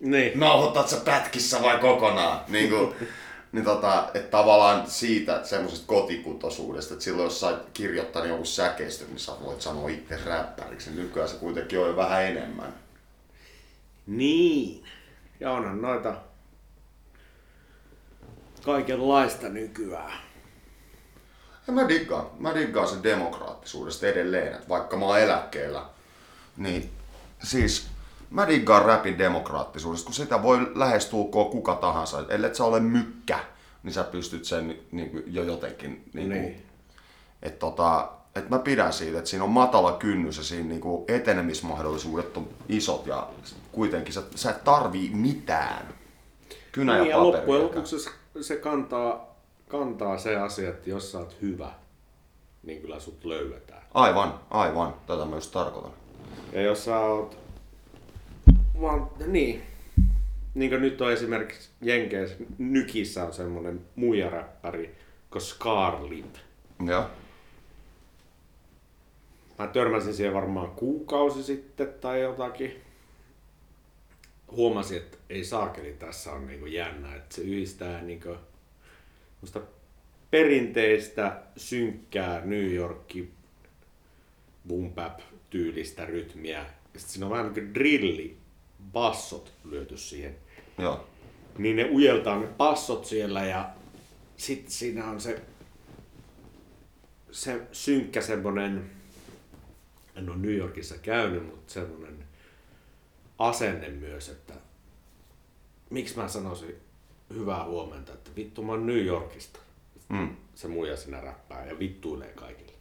Niin. 0.01 0.41
Nauhoitat 0.41 0.89
sä 0.89 0.97
pätkissä 0.97 1.63
vai 1.63 1.79
kokonaan? 1.79 2.41
Niin 2.49 2.71
kuin, 2.71 2.95
niin 3.55 3.65
tota, 3.65 4.11
että 4.15 4.31
tavallaan 4.31 4.91
siitä 4.91 5.45
semmoisesta 5.45 5.87
kotikutoisuudesta, 5.87 6.95
että 6.95 7.05
silloin 7.05 7.25
jos 7.25 7.41
sä 7.41 7.59
kirjoittanut 7.75 8.29
jonkun 8.29 8.47
säkeistön, 8.47 9.09
niin 9.09 9.19
sä 9.19 9.33
voit 9.45 9.63
sanoa 9.63 9.89
itse 9.89 10.19
räppäriksi. 10.27 10.91
Niin 10.91 11.03
Nykyään 11.03 11.29
se 11.29 11.37
kuitenkin 11.37 11.79
on 11.79 11.89
jo 11.89 11.97
vähän 11.97 12.25
enemmän. 12.25 12.75
Niin. 14.07 14.85
Ja 15.41 15.53
onhan 15.53 15.83
noita 15.83 16.15
kaikenlaista 18.65 19.49
nykyään. 19.49 20.19
Ja 21.67 21.73
mä 21.73 21.89
diggaan, 21.89 22.27
mä 22.39 22.55
diggaan 22.55 22.89
sen 22.89 23.03
demokraattisuudesta 23.03 24.07
edelleen, 24.07 24.55
että 24.55 24.69
vaikka 24.69 24.97
mä 24.97 25.05
oon 25.05 25.21
eläkkeellä, 25.21 25.83
niin 26.57 26.91
siis 27.43 27.87
mä 28.35 28.49
diggaan 28.49 28.85
rapin 28.85 29.19
demokraattisuudesta, 29.19 30.05
kun 30.07 30.15
sitä 30.15 30.43
voi 30.43 30.73
lähestulkoon 30.75 31.51
kuka 31.51 31.75
tahansa. 31.75 32.25
Ellei 32.29 32.55
sä 32.55 32.65
ole 32.65 32.81
mykkä, 32.81 33.39
niin 33.83 33.93
sä 33.93 34.05
pystyt 34.05 34.45
sen 34.45 34.79
niin 34.93 35.11
kuin 35.11 35.23
jo 35.27 35.43
jotenkin 35.43 35.91
niin 36.15 36.29
kuin, 36.29 36.43
Niin. 36.43 36.67
että 37.43 37.59
tota, 37.59 38.09
et 38.35 38.51
mä 38.51 38.59
pidän 38.59 38.93
siitä, 38.93 39.19
että 39.19 39.31
siinä 39.31 39.45
on 39.45 39.51
matala 39.51 39.93
kynnys 39.93 40.37
ja 40.37 40.43
siinä 40.45 40.69
niinku 40.69 41.05
etenemismahdollisuudet 41.09 42.37
on 42.37 42.49
isot 42.69 43.07
ja 43.07 43.29
kuitenkin 43.73 44.15
sä, 44.15 44.23
sä 44.35 44.51
et 44.51 44.65
tarvii 44.65 45.11
mitään. 45.15 45.89
Kynä 46.73 46.95
Niin, 46.99 47.11
ja 47.11 47.17
ja 47.17 47.25
paperi. 47.25 47.37
loppujen 47.39 47.63
lopuksi 47.63 47.99
se, 48.01 48.11
se 48.41 48.57
kantaa, 48.57 49.37
kantaa 49.69 50.19
se 50.19 50.37
asia, 50.37 50.71
että 50.71 50.91
jos 50.91 51.13
sä 51.13 51.19
oot 51.19 51.37
hyvä, 51.43 51.71
niin 52.63 52.81
kyllä 52.81 53.01
sut 53.01 53.25
löydetään. 53.25 53.83
Aivan, 53.95 54.41
aivan. 54.51 54.95
Tätä 55.07 55.25
mä 55.25 55.35
just 55.37 55.53
tarkoitan. 55.53 55.93
Ja 56.53 56.63
jos 56.63 56.85
sä 56.85 56.99
oot 56.99 57.39
vaan, 58.81 59.11
niin, 59.27 59.63
niin 60.55 60.71
kuin 60.71 60.83
nyt 60.83 61.01
on 61.01 61.13
esimerkiksi 61.13 61.71
Jenkeissä, 61.81 62.37
Nykissä 62.59 63.25
on 63.25 63.33
semmonen 63.33 63.81
muijaräppäri, 63.97 64.95
kuin 65.31 65.43
Scarlip. 65.43 66.35
Joo. 66.87 67.05
Mä 69.59 69.67
törmäsin 69.67 70.15
siihen 70.15 70.35
varmaan 70.35 70.71
kuukausi 70.71 71.43
sitten 71.43 71.89
tai 72.01 72.21
jotakin. 72.21 72.81
Huomasin, 74.51 74.97
että 74.97 75.19
ei 75.31 75.45
saakeli 75.45 75.93
tässä 75.93 76.33
on 76.33 76.47
niinku 76.47 76.67
jännä, 76.67 77.17
että 77.17 77.35
se 77.35 77.43
yhdistää 77.43 78.03
niinku 78.03 78.37
musta 79.41 79.61
perinteistä, 80.31 81.43
synkkää 81.57 82.41
New 82.45 82.73
Yorkin 82.73 83.33
boom 84.69 84.93
bap 84.93 85.21
tyylistä 85.51 86.07
rytmiä. 86.07 86.59
Ja 86.95 87.01
sit 87.01 87.11
siinä 87.11 87.27
on 87.27 87.33
vähän 87.33 87.53
niinku 87.53 87.75
drilli, 87.75 88.37
bassot 88.93 89.53
lyöty 89.65 89.97
siihen. 89.97 90.37
Joo. 90.79 91.07
Niin 91.59 91.77
ne 91.77 91.91
ujeltaa 91.91 92.41
ne 92.41 92.47
passot 92.47 93.05
siellä 93.05 93.45
ja 93.45 93.71
sit 94.37 94.69
siinä 94.69 95.11
on 95.11 95.21
se, 95.21 95.43
se 97.31 97.61
synkkä 97.73 98.21
semmonen, 98.21 98.91
en 100.17 100.31
ole 100.31 100.37
New 100.37 100.55
Yorkissa 100.55 100.99
käynyt, 100.99 101.47
mutta 101.47 101.73
semmonen 101.73 102.25
asenne 103.39 103.89
myös, 103.89 104.29
että 104.29 104.55
miksi 105.91 106.17
mä 106.17 106.29
sanoisin 106.29 106.75
hyvää 107.35 107.65
huomenta, 107.65 108.13
että 108.13 108.31
vittu 108.37 108.63
mä 108.63 108.73
oon 108.73 108.87
New 108.87 109.05
Yorkista. 109.05 109.59
Mm. 110.09 110.37
Se 110.55 110.69
muija 110.69 110.97
sinä 110.97 111.21
räppää 111.21 111.67
ja 111.67 111.79
vittuilee 111.79 112.33
kaikille. 112.33 112.73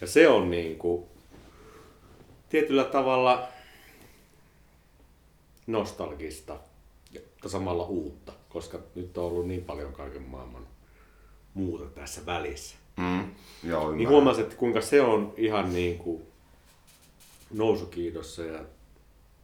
Ja 0.00 0.06
se 0.06 0.28
on 0.28 0.50
niinku 0.50 1.08
tietyllä 2.48 2.84
tavalla 2.84 3.48
nostalgista, 5.66 6.58
mutta 7.44 7.48
samalla 7.48 7.84
uutta, 7.84 8.32
koska 8.48 8.78
nyt 8.94 9.18
on 9.18 9.24
ollut 9.24 9.46
niin 9.46 9.64
paljon 9.64 9.92
kaiken 9.92 10.22
maailman 10.22 10.66
muuta 11.54 11.84
tässä 11.84 12.26
välissä. 12.26 12.76
Mm. 12.96 13.34
Joo, 13.62 13.92
Niin 13.92 14.08
huomasin, 14.08 14.44
että 14.44 14.56
kuinka 14.56 14.80
se 14.80 15.00
on 15.02 15.34
ihan 15.36 15.72
niin 15.72 15.98
kuin 15.98 16.22
nousukiidossa 17.50 18.42
ja 18.42 18.60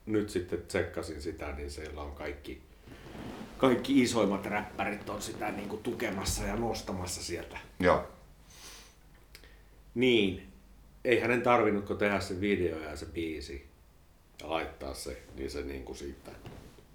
nyt 0.06 0.30
sitten 0.30 0.62
tsekkasin 0.68 1.22
sitä, 1.22 1.52
niin 1.52 1.70
siellä 1.70 2.02
on 2.02 2.12
kaikki, 2.12 2.62
kaikki 3.58 4.02
isoimmat 4.02 4.46
räppärit 4.46 5.08
on 5.08 5.22
sitä 5.22 5.50
niin 5.50 5.68
kuin 5.68 5.82
tukemassa 5.82 6.44
ja 6.44 6.56
nostamassa 6.56 7.22
sieltä. 7.22 7.58
Joo. 7.80 8.04
Niin, 9.94 10.46
ei 11.04 11.20
hänen 11.20 11.42
tarvinnutko 11.42 11.94
tehdä 11.94 12.20
se 12.20 12.40
video 12.40 12.78
ja 12.78 12.96
se 12.96 13.06
biisi 13.06 13.69
ja 14.40 14.50
laittaa 14.50 14.94
se, 14.94 15.22
niin 15.34 15.50
se 15.50 15.62
niin 15.62 15.84
kuin 15.84 15.96
siitä 15.96 16.30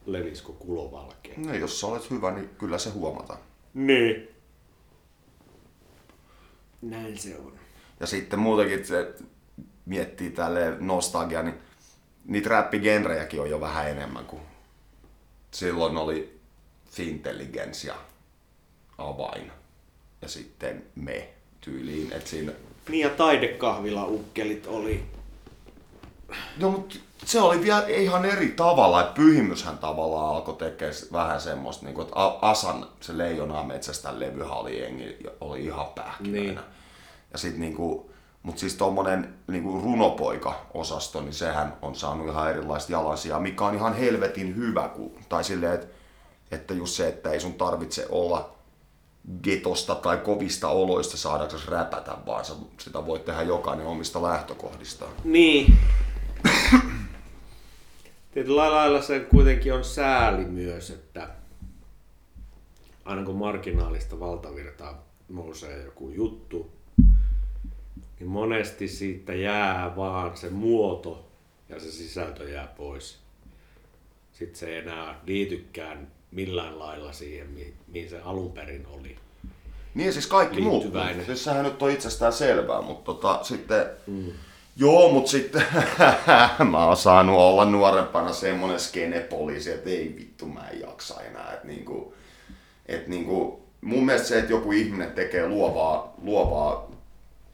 levisikö 0.05 0.51
kulovalkeen. 0.51 1.41
No, 1.41 1.53
jos 1.53 1.79
sä 1.79 1.87
olet 1.87 2.11
hyvä, 2.11 2.31
niin 2.31 2.49
kyllä 2.49 2.77
se 2.77 2.89
huomataan. 2.89 3.39
Niin. 3.73 4.27
Näin 6.81 7.17
se 7.17 7.37
on. 7.37 7.53
Ja 7.99 8.07
sitten 8.07 8.39
muutenkin 8.39 8.85
se 8.85 9.13
miettii 9.85 10.29
tälle 10.29 10.77
nostalgia, 10.79 11.43
niin 11.43 11.55
niitä 12.25 12.49
räppigenrejäkin 12.49 13.41
on 13.41 13.49
jo 13.49 13.59
vähän 13.59 13.89
enemmän 13.89 14.25
kuin 14.25 14.41
silloin 15.51 15.97
oli 15.97 16.39
Fintelligence 16.91 17.91
avain 18.97 19.51
ja 20.21 20.27
sitten 20.27 20.83
me 20.95 21.29
tyyliin. 21.61 22.13
Et 22.13 22.27
siinä... 22.27 22.51
Niin 22.89 23.01
ja 23.01 23.09
taidekahvila 23.09 24.05
ukkelit 24.05 24.67
oli. 24.67 25.03
No, 26.57 26.71
mutta 26.71 26.95
se 27.25 27.41
oli 27.41 27.61
vielä 27.61 27.87
ihan 27.87 28.25
eri 28.25 28.47
tavalla, 28.47 29.01
että 29.01 29.13
pyhimyshän 29.13 29.77
tavallaan 29.77 30.35
alkoi 30.35 30.55
tekemään 30.55 30.95
vähän 31.11 31.41
semmoista, 31.41 31.85
niin 31.85 31.95
kuin, 31.95 32.07
että 32.07 32.19
Asan, 32.41 32.87
se 33.01 33.17
Leijonaa 33.17 33.63
metsästä 33.63 34.19
levyhän 34.19 34.57
oli, 34.57 34.81
jengi, 34.81 35.17
oli 35.41 35.65
ihan 35.65 35.85
pähkinöinä. 35.95 36.51
Niin. 36.51 36.59
Ja 37.31 37.37
sit 37.37 37.57
niinku, 37.57 38.11
mutta 38.43 38.59
siis 38.59 38.75
tommonen 38.75 39.33
niinku 39.47 39.81
runopoika-osasto, 39.83 41.21
niin 41.21 41.33
sehän 41.33 41.77
on 41.81 41.95
saanut 41.95 42.27
ihan 42.27 42.49
erilaista 42.49 42.91
jalansijaa, 42.91 43.39
mikä 43.39 43.65
on 43.65 43.75
ihan 43.75 43.93
helvetin 43.93 44.55
hyvä. 44.55 44.87
Kun, 44.87 45.11
tai 45.29 45.43
silleen, 45.43 45.73
että, 45.73 45.87
että 46.51 46.73
just 46.73 46.93
se, 46.93 47.07
että 47.07 47.31
ei 47.31 47.39
sun 47.39 47.53
tarvitse 47.53 48.07
olla 48.09 48.55
getosta 49.43 49.95
tai 49.95 50.17
kovista 50.17 50.67
oloista 50.67 51.17
saadaksesi 51.17 51.71
räpätä, 51.71 52.17
vaan 52.25 52.45
sitä 52.79 53.05
voit 53.05 53.25
tehdä 53.25 53.41
jokainen 53.41 53.87
omista 53.87 54.23
lähtökohdistaan. 54.23 55.11
Niin. 55.23 55.77
Tietyllä 58.31 58.71
lailla 58.71 59.01
se 59.01 59.19
kuitenkin 59.19 59.73
on 59.73 59.83
sääli 59.83 60.45
myös, 60.45 60.89
että 60.89 61.29
aina 63.05 63.23
kun 63.23 63.35
marginaalista 63.35 64.19
valtavirtaa 64.19 65.05
nousee 65.29 65.83
joku 65.83 66.09
juttu, 66.09 66.71
niin 68.19 68.29
monesti 68.29 68.87
siitä 68.87 69.33
jää 69.33 69.95
vaan 69.95 70.37
se 70.37 70.49
muoto 70.49 71.27
ja 71.69 71.79
se 71.79 71.91
sisältö 71.91 72.49
jää 72.49 72.67
pois. 72.67 73.17
Sitten 74.31 74.59
se 74.59 74.67
ei 74.67 74.77
enää 74.77 75.19
liitykään 75.25 76.07
millään 76.31 76.79
lailla 76.79 77.11
siihen, 77.11 77.49
mi- 77.49 77.73
mihin 77.87 78.09
se 78.09 78.19
alun 78.19 78.51
perin 78.51 78.87
oli. 78.87 79.15
Niin 79.93 80.13
siis 80.13 80.27
kaikki 80.27 80.61
muut. 80.61 80.85
Siis 81.25 81.43
sehän 81.43 81.65
nyt 81.65 81.81
on 81.81 81.91
itsestään 81.91 82.33
selvää, 82.33 82.81
mutta 82.81 83.05
tota, 83.05 83.43
sitten... 83.43 83.85
Mm. 84.07 84.31
Joo, 84.75 85.11
mutta 85.11 85.31
sitten 85.31 85.63
mä 86.71 86.85
oon 86.85 86.97
saanut 86.97 87.39
olla 87.39 87.65
nuorempana 87.65 88.33
semmonen 88.33 88.79
skenepoliisi, 88.79 89.71
että 89.71 89.89
ei 89.89 90.15
vittu 90.17 90.45
mä 90.45 90.67
en 90.67 90.81
jaksa 90.81 91.21
enää. 91.21 91.53
Et 91.53 91.63
niinku, 91.63 92.13
et 92.85 93.07
niinku, 93.07 93.65
mun 93.81 94.05
mielestä 94.05 94.27
se, 94.27 94.39
että 94.39 94.51
joku 94.51 94.71
ihminen 94.71 95.11
tekee 95.11 95.47
luovaa, 95.47 96.13
luovaa 96.21 96.91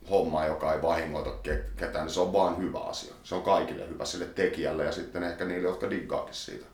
hommaa, 0.10 0.46
joka 0.46 0.74
ei 0.74 0.82
vahingoita 0.82 1.30
ke- 1.30 1.78
ketään, 1.78 2.06
niin 2.06 2.14
se 2.14 2.20
on 2.20 2.34
vaan 2.34 2.58
hyvä 2.58 2.80
asia. 2.80 3.14
Se 3.24 3.36
on 3.36 3.44
kaikille 3.44 3.90
hyvä 3.90 4.06
sille 4.06 4.26
tekijälle 4.26 4.86
ja 4.86 4.92
sitten 4.92 5.24
ehkä 5.24 5.46
niille, 5.46 5.68
jotka 5.68 5.90
diggaakin 5.90 6.36
siitä. 6.36 6.66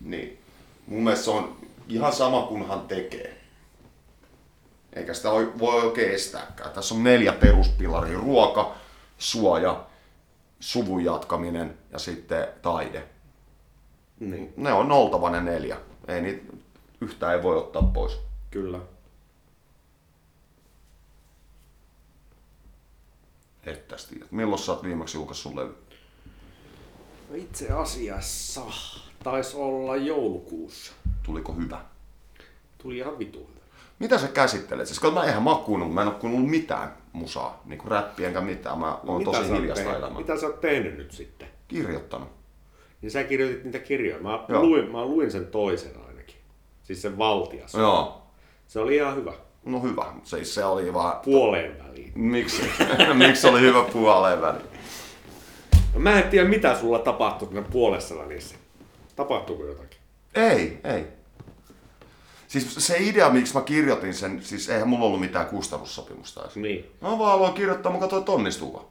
Niin. 0.00 0.38
Mun 0.86 1.04
mielestä 1.04 1.24
se 1.24 1.30
on 1.30 1.56
ihan 1.88 2.12
sama, 2.12 2.42
kunhan 2.42 2.80
tekee. 2.80 3.38
Eikä 4.92 5.14
sitä 5.14 5.28
voi 5.58 5.82
oikein 5.82 6.14
estääkään. 6.14 6.70
Tässä 6.70 6.94
on 6.94 7.04
neljä 7.04 7.32
peruspilaria. 7.32 8.18
Ruoka, 8.18 8.74
suoja, 9.22 9.86
suvun 10.60 11.04
jatkaminen 11.04 11.78
ja 11.92 11.98
sitten 11.98 12.48
taide. 12.62 13.08
Niin, 14.20 14.52
Ne 14.56 14.72
on 14.72 14.92
oltava 14.92 15.30
ne 15.30 15.40
neljä. 15.40 15.76
Ei 16.08 16.22
niitä 16.22 16.52
yhtään 17.00 17.34
ei 17.36 17.42
voi 17.42 17.56
ottaa 17.56 17.82
pois. 17.82 18.20
kyllä. 18.50 18.78
Et 23.64 23.88
tästä 23.88 24.10
tiedät. 24.10 24.32
Milloin 24.32 24.62
sä 24.62 24.72
oot 24.72 24.82
viimeksi 24.82 25.16
julkaissut 25.16 25.54
levy? 25.54 25.74
No 27.30 27.34
itse 27.36 27.72
asiassa 27.72 28.62
taisi 29.24 29.56
olla 29.56 29.96
joulukuussa. 29.96 30.92
Tuliko 31.22 31.52
hyvä? 31.52 31.84
Tuli 32.78 32.98
ihan 32.98 33.18
vitu 33.18 33.38
hyvä. 33.38 33.60
Mitä 33.98 34.18
sä 34.18 34.28
käsittelet? 34.28 34.86
Siis 34.88 35.00
mä 35.12 35.24
eihän 35.24 35.42
kuunnellut, 35.64 35.94
mä 35.94 36.02
en 36.02 36.08
oo 36.08 36.14
kuunnellut 36.14 36.50
mitään 36.50 37.01
musaa, 37.12 37.62
niinku 37.64 37.88
räppiä 37.88 38.26
enkä 38.28 38.40
mitään. 38.40 38.78
Mä 38.78 38.98
oon 39.06 39.18
Mitä 39.18 39.30
tosi 39.30 39.52
hiljasta 39.52 39.84
tehnyt- 39.84 39.98
elämää. 39.98 40.18
Mitä 40.18 40.36
sä 40.36 40.46
oot 40.46 40.60
tehnyt 40.60 40.96
nyt 40.98 41.12
sitten? 41.12 41.48
Kirjoittanut. 41.68 42.28
Niin 43.02 43.10
sä 43.10 43.24
kirjoitit 43.24 43.64
niitä 43.64 43.78
kirjoja. 43.78 44.22
Mä 44.22 44.44
Joo. 44.48 44.62
luin, 44.62 44.90
mä 44.90 45.04
luin 45.04 45.30
sen 45.30 45.46
toisen 45.46 45.92
ainakin. 46.08 46.36
Siis 46.82 47.02
sen 47.02 47.18
valtias. 47.18 47.74
Joo. 47.74 48.22
Se 48.66 48.80
oli 48.80 48.96
ihan 48.96 49.16
hyvä. 49.16 49.32
No 49.64 49.80
hyvä. 49.80 50.06
Siis 50.22 50.54
se 50.54 50.64
oli 50.64 50.94
vaan... 50.94 51.20
Puoleen 51.24 51.78
väliin. 51.84 52.12
Miksi? 52.14 52.62
Miksi 53.26 53.46
oli 53.46 53.60
hyvä 53.60 53.82
puoleen 53.92 54.40
väliin? 54.40 54.66
No, 55.94 56.00
mä 56.00 56.18
en 56.22 56.30
tiedä 56.30 56.48
mitä 56.48 56.76
sulla 56.78 56.98
tapahtui 56.98 57.64
puolessa 57.70 58.14
välissä. 58.18 58.56
Tapahtuuko 59.16 59.64
jotakin? 59.66 59.98
Ei, 60.34 60.80
ei. 60.84 61.04
Siis 62.52 62.74
se 62.78 62.96
idea, 62.98 63.30
miksi 63.30 63.54
mä 63.54 63.60
kirjoitin 63.60 64.14
sen, 64.14 64.42
siis 64.42 64.68
eihän 64.68 64.88
mulla 64.88 65.04
ollut 65.04 65.20
mitään 65.20 65.46
kustannussopimusta 65.46 66.42
edes. 66.42 66.56
Niin. 66.56 66.90
Mä 67.00 67.18
vaan 67.18 67.32
aloin 67.32 67.54
kirjoittaa, 67.54 67.92
mä 67.92 67.98
katsoin, 67.98 68.20
että 68.20 68.32
onnistuuko. 68.32 68.90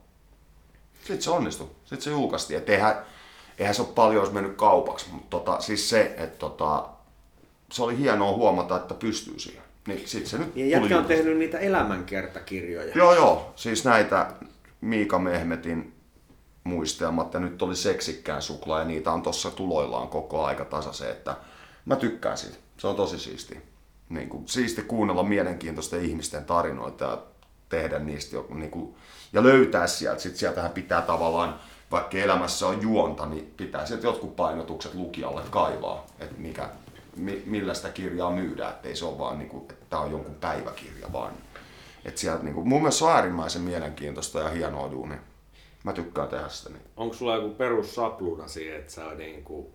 Sitten 1.00 1.22
se 1.22 1.32
onnistui. 1.32 1.68
Sitten 1.86 2.02
se 2.02 2.10
julkaistiin. 2.10 2.58
Et 2.58 2.70
eihän, 2.70 2.96
eihän 3.60 3.76
se 3.76 3.82
ole 3.82 3.90
paljon 3.96 4.20
olisi 4.20 4.34
mennyt 4.34 4.56
kaupaksi, 4.56 5.06
mutta 5.12 5.30
tota, 5.30 5.62
siis 5.62 5.90
se, 5.90 6.14
että 6.18 6.38
tota, 6.40 6.90
se 7.72 7.84
oli 7.84 7.98
hienoa 7.98 8.32
huomata, 8.32 8.78
että 8.78 8.94
pystyy 8.94 9.40
siihen. 9.40 9.64
Niin 9.88 10.08
sit 10.08 10.28
se 10.28 10.38
nyt 10.38 10.48
Ja 10.48 10.54
tuli 10.54 10.72
jätkä 10.72 10.98
on 10.98 11.06
tehnyt 11.06 11.38
niitä 11.38 11.60
elämänkertakirjoja. 11.60 12.94
Joo, 12.96 13.16
joo. 13.16 13.54
Siis 13.56 13.86
näitä 13.86 14.32
Miika 14.82 15.20
Mehmetin 15.20 15.94
muistelmat 16.64 17.34
ja 17.34 17.40
nyt 17.40 17.62
oli 17.62 17.76
seksikkään 17.76 18.42
suklaa 18.42 18.80
ja 18.80 18.86
niitä 18.86 19.12
on 19.12 19.22
tossa 19.22 19.52
tuloillaan 19.52 20.08
koko 20.08 20.46
aika 20.46 20.66
tasaisen, 20.66 21.10
että 21.10 21.36
mä 21.86 21.96
tykkään 21.96 22.38
siitä. 22.38 22.58
Se 22.78 22.88
on 22.88 22.96
tosi 22.96 23.20
siisti. 23.20 23.62
Niin 24.10 24.30
kuin, 24.30 24.48
siisti 24.48 24.82
kuunnella 24.82 25.24
mielenkiintoisten 25.24 26.06
ihmisten 26.06 26.46
tarinoita 26.46 27.06
ja 27.06 27.18
tehdä 27.70 28.00
niistä 28.00 28.36
joku, 28.36 28.54
niin 28.54 28.72
kuin, 28.72 28.96
ja 29.34 29.44
löytää 29.44 29.88
sieltä. 29.88 30.22
Sitten 30.22 30.40
sieltähän 30.40 30.72
pitää 30.72 31.02
tavallaan, 31.02 31.60
vaikka 31.92 32.18
elämässä 32.18 32.68
on 32.68 32.82
juonta, 32.82 33.26
niin 33.26 33.54
pitää 33.58 33.86
sieltä 33.86 34.08
jotkut 34.08 34.36
painotukset 34.36 34.94
lukijalle 34.94 35.42
kaivaa, 35.50 36.06
että 36.20 36.36
mikä, 36.38 36.70
mi, 37.16 37.44
millä 37.46 37.74
sitä 37.74 37.90
kirjaa 37.90 38.32
myydään, 38.32 38.72
ettei 38.72 38.96
se 38.96 39.06
ole 39.06 39.18
vaan 39.18 39.40
niin 39.40 39.50
kuin, 39.50 39.62
että 39.62 39.76
tämä 39.90 40.02
on 40.02 40.12
jonkun 40.12 40.36
päiväkirja, 40.36 41.14
vaan 41.14 41.34
et 42.06 42.18
sieltä, 42.18 42.44
niin 42.44 42.56
kuin, 42.56 42.68
mun 42.68 42.82
mielestä 42.82 43.00
se 43.00 43.06
on 43.06 43.12
äärimmäisen 43.12 43.62
mielenkiintoista 43.62 44.40
ja 44.40 44.50
hienoa 44.50 44.92
duunia. 44.92 45.20
Mä 45.84 45.94
tykkään 45.94 46.28
tehdä 46.28 46.50
sitä. 46.50 46.70
Niin. 46.70 46.82
Onko 46.98 47.14
sulla 47.14 47.36
joku 47.36 47.50
perussapluna 47.50 48.48
siihen, 48.48 48.80
että 48.80 48.94
sä 48.94 49.16
niinku 49.16 49.72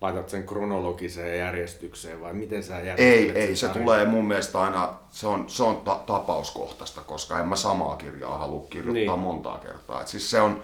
laitat 0.00 0.28
sen 0.28 0.46
kronologiseen 0.46 1.38
järjestykseen 1.38 2.20
vai 2.20 2.32
miten 2.32 2.62
sä 2.62 2.74
järjestät 2.74 2.98
Ei, 2.98 3.30
ei, 3.30 3.56
se 3.56 3.66
tarinan? 3.66 3.84
tulee 3.84 4.04
mun 4.06 4.24
mielestä 4.28 4.60
aina, 4.60 4.94
se 5.10 5.26
on, 5.26 5.44
se 5.50 5.62
on 5.62 5.76
ta- 5.76 6.00
tapauskohtaista, 6.06 7.00
koska 7.00 7.38
en 7.40 7.48
mä 7.48 7.56
samaa 7.56 7.96
kirjaa 7.96 8.38
halua 8.38 8.66
kirjoittaa 8.70 9.16
Niin. 9.16 9.24
montaa 9.24 9.58
kertaa. 9.58 10.00
Et 10.00 10.08
siis 10.08 10.30
se 10.30 10.40
on 10.40 10.62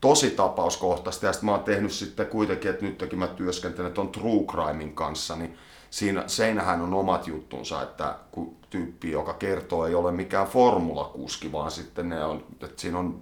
tosi 0.00 0.30
tapauskohtaista 0.30 1.26
ja 1.26 1.32
sitten 1.32 1.46
mä 1.46 1.52
oon 1.54 1.64
tehnyt 1.64 1.92
sitten 1.92 2.26
kuitenkin, 2.26 2.70
että 2.70 2.84
nytkin 2.84 3.18
mä 3.18 3.26
työskentelen 3.26 3.92
ton 3.92 4.08
True 4.08 4.44
Crimein 4.46 4.94
kanssa, 4.94 5.36
niin 5.36 5.58
siinä, 5.90 6.24
seinähän 6.26 6.80
on 6.80 6.94
omat 6.94 7.26
juttunsa, 7.26 7.82
että 7.82 8.14
kun 8.30 8.56
tyyppi, 8.70 9.10
joka 9.10 9.34
kertoo, 9.34 9.86
ei 9.86 9.94
ole 9.94 10.12
mikään 10.12 10.46
formulakuski, 10.46 11.52
vaan 11.52 11.70
sitten 11.70 12.08
ne 12.08 12.24
on, 12.24 12.44
että 12.62 12.80
siinä 12.80 12.98
on 12.98 13.20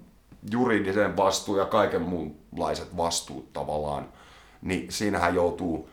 juridisen 0.50 1.16
vastuu 1.16 1.56
ja 1.58 1.64
kaiken 1.64 2.02
muunlaiset 2.02 2.96
vastuut 2.96 3.52
tavallaan, 3.52 4.08
niin 4.66 4.92
siinähän 4.92 5.34
joutuu 5.34 5.88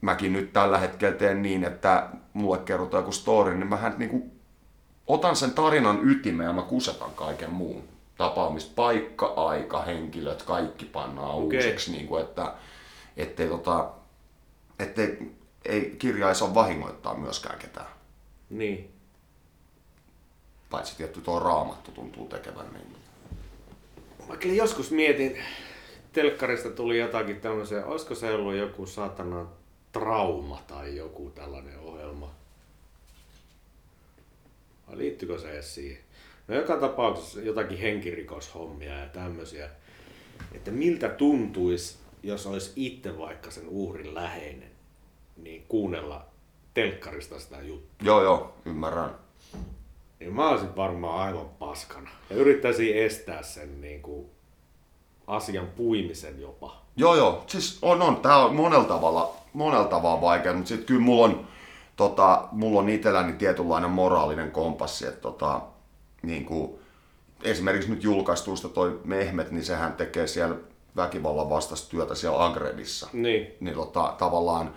mäkin 0.00 0.32
nyt 0.32 0.52
tällä 0.52 0.78
hetkellä 0.78 1.16
teen 1.16 1.42
niin, 1.42 1.64
että 1.64 2.08
mulle 2.32 2.58
kerrotaan 2.58 3.00
joku 3.00 3.12
story, 3.12 3.54
niin 3.54 3.68
mähän 3.68 3.94
niinku 3.98 4.30
otan 5.06 5.36
sen 5.36 5.50
tarinan 5.52 6.10
ytimeen 6.10 6.46
ja 6.46 6.52
mä 6.52 6.62
kusetan 6.62 7.10
kaiken 7.10 7.50
muun. 7.50 7.82
Tapaamispaikka, 8.16 9.26
aika, 9.26 9.82
henkilöt, 9.82 10.42
kaikki 10.42 10.84
pannaan 10.84 11.34
Okei. 11.34 11.58
uusiksi, 11.58 11.92
niin 11.92 12.06
kuin, 12.06 12.22
että 12.22 12.54
ettei, 13.16 13.48
tota, 13.48 13.90
ettei 14.78 15.32
ei 15.64 15.96
kirja 15.98 16.28
ei 16.28 16.34
saa 16.34 16.54
vahingoittaa 16.54 17.14
myöskään 17.14 17.58
ketään. 17.58 17.86
Niin. 18.50 18.90
Paitsi 20.70 20.96
tietty 20.96 21.20
tuo 21.20 21.38
raamattu 21.38 21.90
tuntuu 21.90 22.28
tekevän 22.28 22.66
niin. 22.72 22.96
Mä 24.28 24.36
kyllä 24.36 24.54
joskus 24.54 24.90
mietin, 24.90 25.38
telkkarista 26.12 26.70
tuli 26.70 26.98
jotakin 26.98 27.40
tämmöisiä, 27.40 27.86
olisiko 27.86 28.14
se 28.14 28.34
ollut 28.34 28.54
joku 28.54 28.86
saatana 28.86 29.46
trauma 29.92 30.62
tai 30.66 30.96
joku 30.96 31.32
tällainen 31.34 31.78
ohjelma? 31.78 32.30
Vai 34.88 34.98
liittyykö 34.98 35.38
se 35.38 35.50
edes 35.50 35.74
siihen? 35.74 35.98
No 36.48 36.54
joka 36.54 36.76
tapauksessa 36.76 37.40
jotakin 37.40 37.78
henkirikoshommia 37.78 38.98
ja 38.98 39.06
tämmöisiä. 39.06 39.70
Että 40.52 40.70
miltä 40.70 41.08
tuntuisi, 41.08 41.96
jos 42.22 42.46
olisi 42.46 42.72
itse 42.76 43.18
vaikka 43.18 43.50
sen 43.50 43.68
uhrin 43.68 44.14
läheinen, 44.14 44.70
niin 45.36 45.64
kuunnella 45.68 46.26
telkkarista 46.74 47.40
sitä 47.40 47.60
juttua. 47.60 48.06
Joo, 48.06 48.22
joo, 48.22 48.54
ymmärrän. 48.64 49.10
Niin 50.20 50.34
mä 50.34 50.48
olisin 50.48 50.76
varmaan 50.76 51.20
aivan 51.28 51.48
paskana. 51.48 52.10
Ja 52.30 52.36
yrittäisin 52.36 52.96
estää 52.96 53.42
sen 53.42 53.80
niin 53.80 54.02
kuin 54.02 54.30
asian 55.26 55.66
puimisen 55.66 56.40
jopa. 56.40 56.82
Joo, 56.96 57.14
joo. 57.14 57.44
Siis 57.46 57.78
on, 57.82 58.02
on. 58.02 58.16
Tää 58.16 58.36
on 58.36 58.56
monella 58.56 58.84
tavalla, 58.84 59.34
monella 59.52 59.84
tavalla 59.84 60.20
vaikea, 60.20 60.52
mutta 60.52 60.68
sitten 60.68 60.86
kyllä 60.86 61.00
mulla 61.00 61.24
on, 61.24 61.46
tota, 61.96 62.48
mulla 62.52 62.80
on 62.80 62.88
itselläni 62.88 63.32
tietynlainen 63.32 63.90
moraalinen 63.90 64.50
kompassi, 64.50 65.06
että 65.06 65.20
tota, 65.20 65.60
niin 66.22 66.44
kuin, 66.44 66.72
esimerkiksi 67.42 67.90
nyt 67.90 68.04
julkaistuista 68.04 68.68
toi 68.68 69.00
Mehmet, 69.04 69.50
niin 69.50 69.64
sehän 69.64 69.92
tekee 69.92 70.26
siellä 70.26 70.56
väkivallan 70.96 71.50
vastaista 71.50 71.90
työtä 71.90 72.14
siellä 72.14 72.44
Agredissa. 72.44 73.08
Niin. 73.12 73.46
Niin 73.60 73.74
tota, 73.74 74.14
tavallaan 74.18 74.74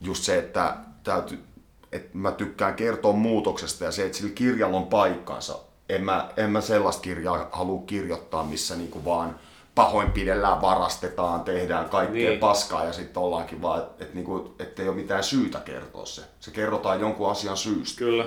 just 0.00 0.22
se, 0.24 0.38
että, 0.38 0.76
täytyy, 1.04 1.44
että 1.92 2.08
mä 2.12 2.32
tykkään 2.32 2.74
kertoa 2.74 3.12
muutoksesta 3.12 3.84
ja 3.84 3.92
se, 3.92 4.06
että 4.06 4.18
sillä 4.18 4.34
kirjalla 4.34 4.76
on 4.76 4.86
paikkansa. 4.86 5.58
En 5.88 6.04
mä, 6.04 6.28
en 6.36 6.50
mä 6.50 6.60
sellaista 6.60 7.02
kirjaa 7.02 7.48
halua 7.52 7.82
kirjoittaa, 7.86 8.44
missä 8.44 8.76
niinku 8.76 9.04
vaan 9.04 9.38
pahoinpidellään, 9.76 10.60
varastetaan, 10.60 11.40
tehdään 11.40 11.88
kaikkea 11.88 12.28
Niin. 12.30 12.40
paskaa 12.40 12.84
ja 12.84 12.92
sitten 12.92 13.22
ollaankin 13.22 13.62
vaan, 13.62 13.80
että 13.82 14.04
et 14.04 14.14
niinku, 14.14 14.54
et 14.58 14.78
ei 14.80 14.88
ole 14.88 14.96
mitään 14.96 15.24
syytä 15.24 15.60
kertoa 15.60 16.06
se. 16.06 16.22
Se 16.40 16.50
kerrotaan 16.50 17.00
jonkun 17.00 17.30
asian 17.30 17.56
syystä 17.56 17.98
Kyllä. 17.98 18.24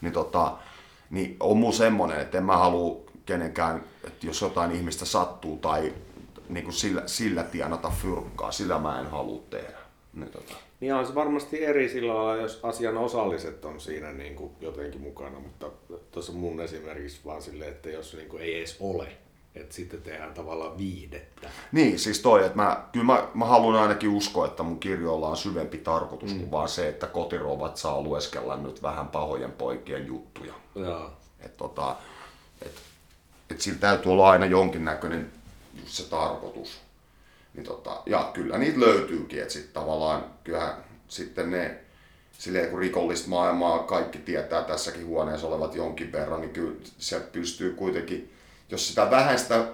niin, 0.00 0.12
tota, 0.12 0.52
niin 1.10 1.36
on 1.40 1.56
mun 1.56 1.72
semmonen, 1.72 2.20
että 2.20 2.38
en 2.38 2.44
mä 2.44 2.56
halua 2.56 3.00
kenenkään, 3.26 3.84
että 4.06 4.26
jos 4.26 4.40
jotain 4.40 4.72
ihmistä 4.72 5.04
sattuu 5.04 5.56
tai 5.56 5.94
niin 6.48 6.64
kuin 6.64 6.74
sillä, 6.74 7.02
sillä 7.06 7.42
tienata 7.42 7.90
fyrkkaa, 8.02 8.52
sillä 8.52 8.78
mä 8.78 9.00
en 9.00 9.10
halua 9.10 9.42
tehdä. 9.50 9.78
Niin, 10.12 10.30
tota, 10.30 10.54
Niin 10.80 10.94
on 10.94 11.06
se 11.06 11.14
varmasti 11.14 11.64
eri 11.64 11.88
sillä 11.88 12.14
lailla, 12.14 12.42
jos 12.42 12.60
asian 12.62 12.96
osalliset 12.96 13.64
on 13.64 13.80
siinä 13.80 14.12
niin 14.12 14.34
kuin 14.34 14.50
jotenkin 14.60 15.00
mukana, 15.00 15.38
mutta 15.40 15.66
tuossa 16.10 16.32
mun 16.32 16.60
esimerkiksi 16.60 17.20
vaan 17.24 17.42
silleen, 17.42 17.70
että 17.70 17.90
jos 17.90 18.14
niin 18.14 18.28
kuin 18.28 18.42
ei 18.42 18.58
edes 18.58 18.76
ole, 18.80 19.08
että 19.54 19.74
sitten 19.74 20.02
tehdään 20.02 20.34
tavallaan 20.34 20.78
viihdettä. 20.78 21.50
niin, 21.72 21.98
siis 21.98 22.20
toi, 22.20 22.44
että 22.44 22.56
mä, 22.56 22.84
kyllä 22.92 23.06
mä, 23.06 23.28
mä 23.34 23.44
haluan 23.44 23.82
ainakin 23.82 24.10
uskoa, 24.10 24.46
että 24.46 24.62
mun 24.62 24.80
kirjoilla 24.80 25.28
on 25.28 25.36
syvempi 25.36 25.78
tarkoitus 25.78 26.32
mm. 26.32 26.38
kuin 26.38 26.50
vaan 26.50 26.68
se, 26.68 26.88
että 26.88 27.06
kotirovat 27.06 27.76
saa 27.76 28.02
lueskella 28.02 28.56
nyt 28.56 28.82
vähän 28.82 29.08
pahojen 29.08 29.52
poikien 29.52 30.06
juttuja. 30.06 30.54
Että 31.40 31.56
tota, 31.56 31.96
et, 32.62 32.74
et 33.50 33.60
sillä 33.60 33.78
täytyy 33.78 34.12
olla 34.12 34.30
aina 34.30 34.46
jonkinnäköinen 34.46 35.32
just 35.80 35.92
se 35.92 36.10
tarkoitus. 36.10 36.80
Niin 37.54 37.64
tota, 37.64 38.02
ja 38.06 38.30
kyllä 38.34 38.58
niitä 38.58 38.80
löytyykin, 38.80 39.40
että 39.40 39.52
sitten 39.52 39.74
tavallaan 39.74 40.24
kyllähän 40.44 40.74
sitten 41.08 41.50
ne, 41.50 41.80
silleen 42.38 42.70
kun 42.70 42.78
rikollista 42.78 43.28
maailmaa 43.28 43.78
kaikki 43.78 44.18
tietää 44.18 44.62
tässäkin 44.62 45.06
huoneessa 45.06 45.46
olevat 45.46 45.74
jonkin 45.74 46.12
verran, 46.12 46.40
niin 46.40 46.52
kyllä 46.52 46.76
se 46.98 47.20
pystyy 47.20 47.72
kuitenkin, 47.72 48.32
jos 48.70 48.88
sitä 48.88 49.10
vähän 49.10 49.38
sitä 49.38 49.64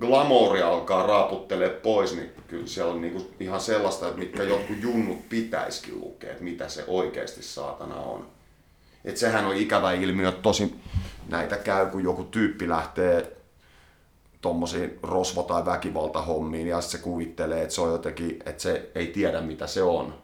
glamouria 0.00 0.68
alkaa 0.68 1.06
raaputtelee 1.06 1.70
pois, 1.70 2.16
niin 2.16 2.30
kyllä 2.48 2.66
siellä 2.66 2.92
on 2.92 3.00
niinku 3.00 3.30
ihan 3.40 3.60
sellaista, 3.60 4.06
että 4.06 4.18
mitkä 4.18 4.42
jotkut 4.42 4.76
junnut 4.80 5.28
pitäisikin 5.28 6.00
lukea, 6.00 6.30
että 6.30 6.44
mitä 6.44 6.68
se 6.68 6.84
oikeasti 6.86 7.42
saatana 7.42 7.94
on. 7.94 8.26
Et 9.04 9.16
sehän 9.16 9.44
on 9.46 9.56
ikävä 9.56 9.92
ilmiö, 9.92 10.28
että 10.28 10.42
tosi 10.42 10.74
näitä 11.28 11.56
käy, 11.56 11.86
kun 11.86 12.04
joku 12.04 12.24
tyyppi 12.24 12.68
lähtee 12.68 13.36
tommosiin 14.40 14.98
rosvo- 15.02 15.42
tai 15.42 15.64
väkivaltahommiin 15.64 16.66
ja 16.66 16.80
se 16.80 16.98
kuvittelee, 16.98 17.62
että 17.62 17.74
se 17.74 17.80
on 17.80 17.92
jotenkin, 17.92 18.38
että 18.46 18.62
se 18.62 18.90
ei 18.94 19.06
tiedä 19.06 19.40
mitä 19.40 19.66
se 19.66 19.82
on. 19.82 20.14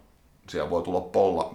Siellä 0.48 0.70
voi 0.70 0.82
tulla 0.82 1.00
polla, 1.00 1.54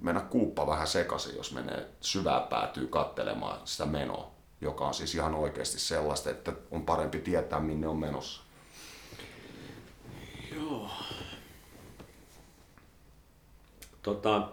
mennä 0.00 0.20
kuuppa 0.20 0.66
vähän 0.66 0.86
sekaisin, 0.86 1.36
jos 1.36 1.52
menee 1.52 1.86
syvään 2.00 2.42
päätyy 2.42 2.86
kattelemaan 2.86 3.58
sitä 3.64 3.86
menoa, 3.86 4.33
joka 4.64 4.86
on 4.86 4.94
siis 4.94 5.14
ihan 5.14 5.34
oikeasti 5.34 5.78
sellaista, 5.78 6.30
että 6.30 6.52
on 6.70 6.82
parempi 6.82 7.18
tietää 7.18 7.60
minne 7.60 7.88
on 7.88 7.96
menossa. 7.96 8.42
Tota, 14.02 14.48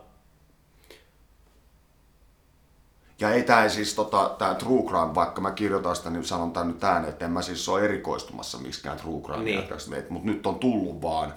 Ja 3.20 3.32
ei 3.32 3.46
ei 3.64 3.70
siis 3.70 3.94
tota, 3.94 4.36
tää 4.38 4.56
true 4.56 4.84
crime, 4.84 5.16
vaikka 5.16 5.42
mä 5.42 5.52
kirjoitan 5.52 5.96
sitä, 5.96 6.10
niin 6.10 6.26
sanon 6.26 6.52
tän 6.52 6.68
nyt 6.68 6.84
ääneen, 6.84 7.10
että 7.10 7.26
en 7.26 7.32
mä 7.32 7.42
siis 7.42 7.70
ole 7.70 7.86
erikoistumassa 7.86 8.58
miksikään 8.58 8.98
true 8.98 9.22
crime 9.22 9.44
niin. 9.44 9.64
mutta 10.10 10.30
nyt 10.30 10.46
on 10.46 10.56
tullut 10.56 11.02
vaan, 11.02 11.34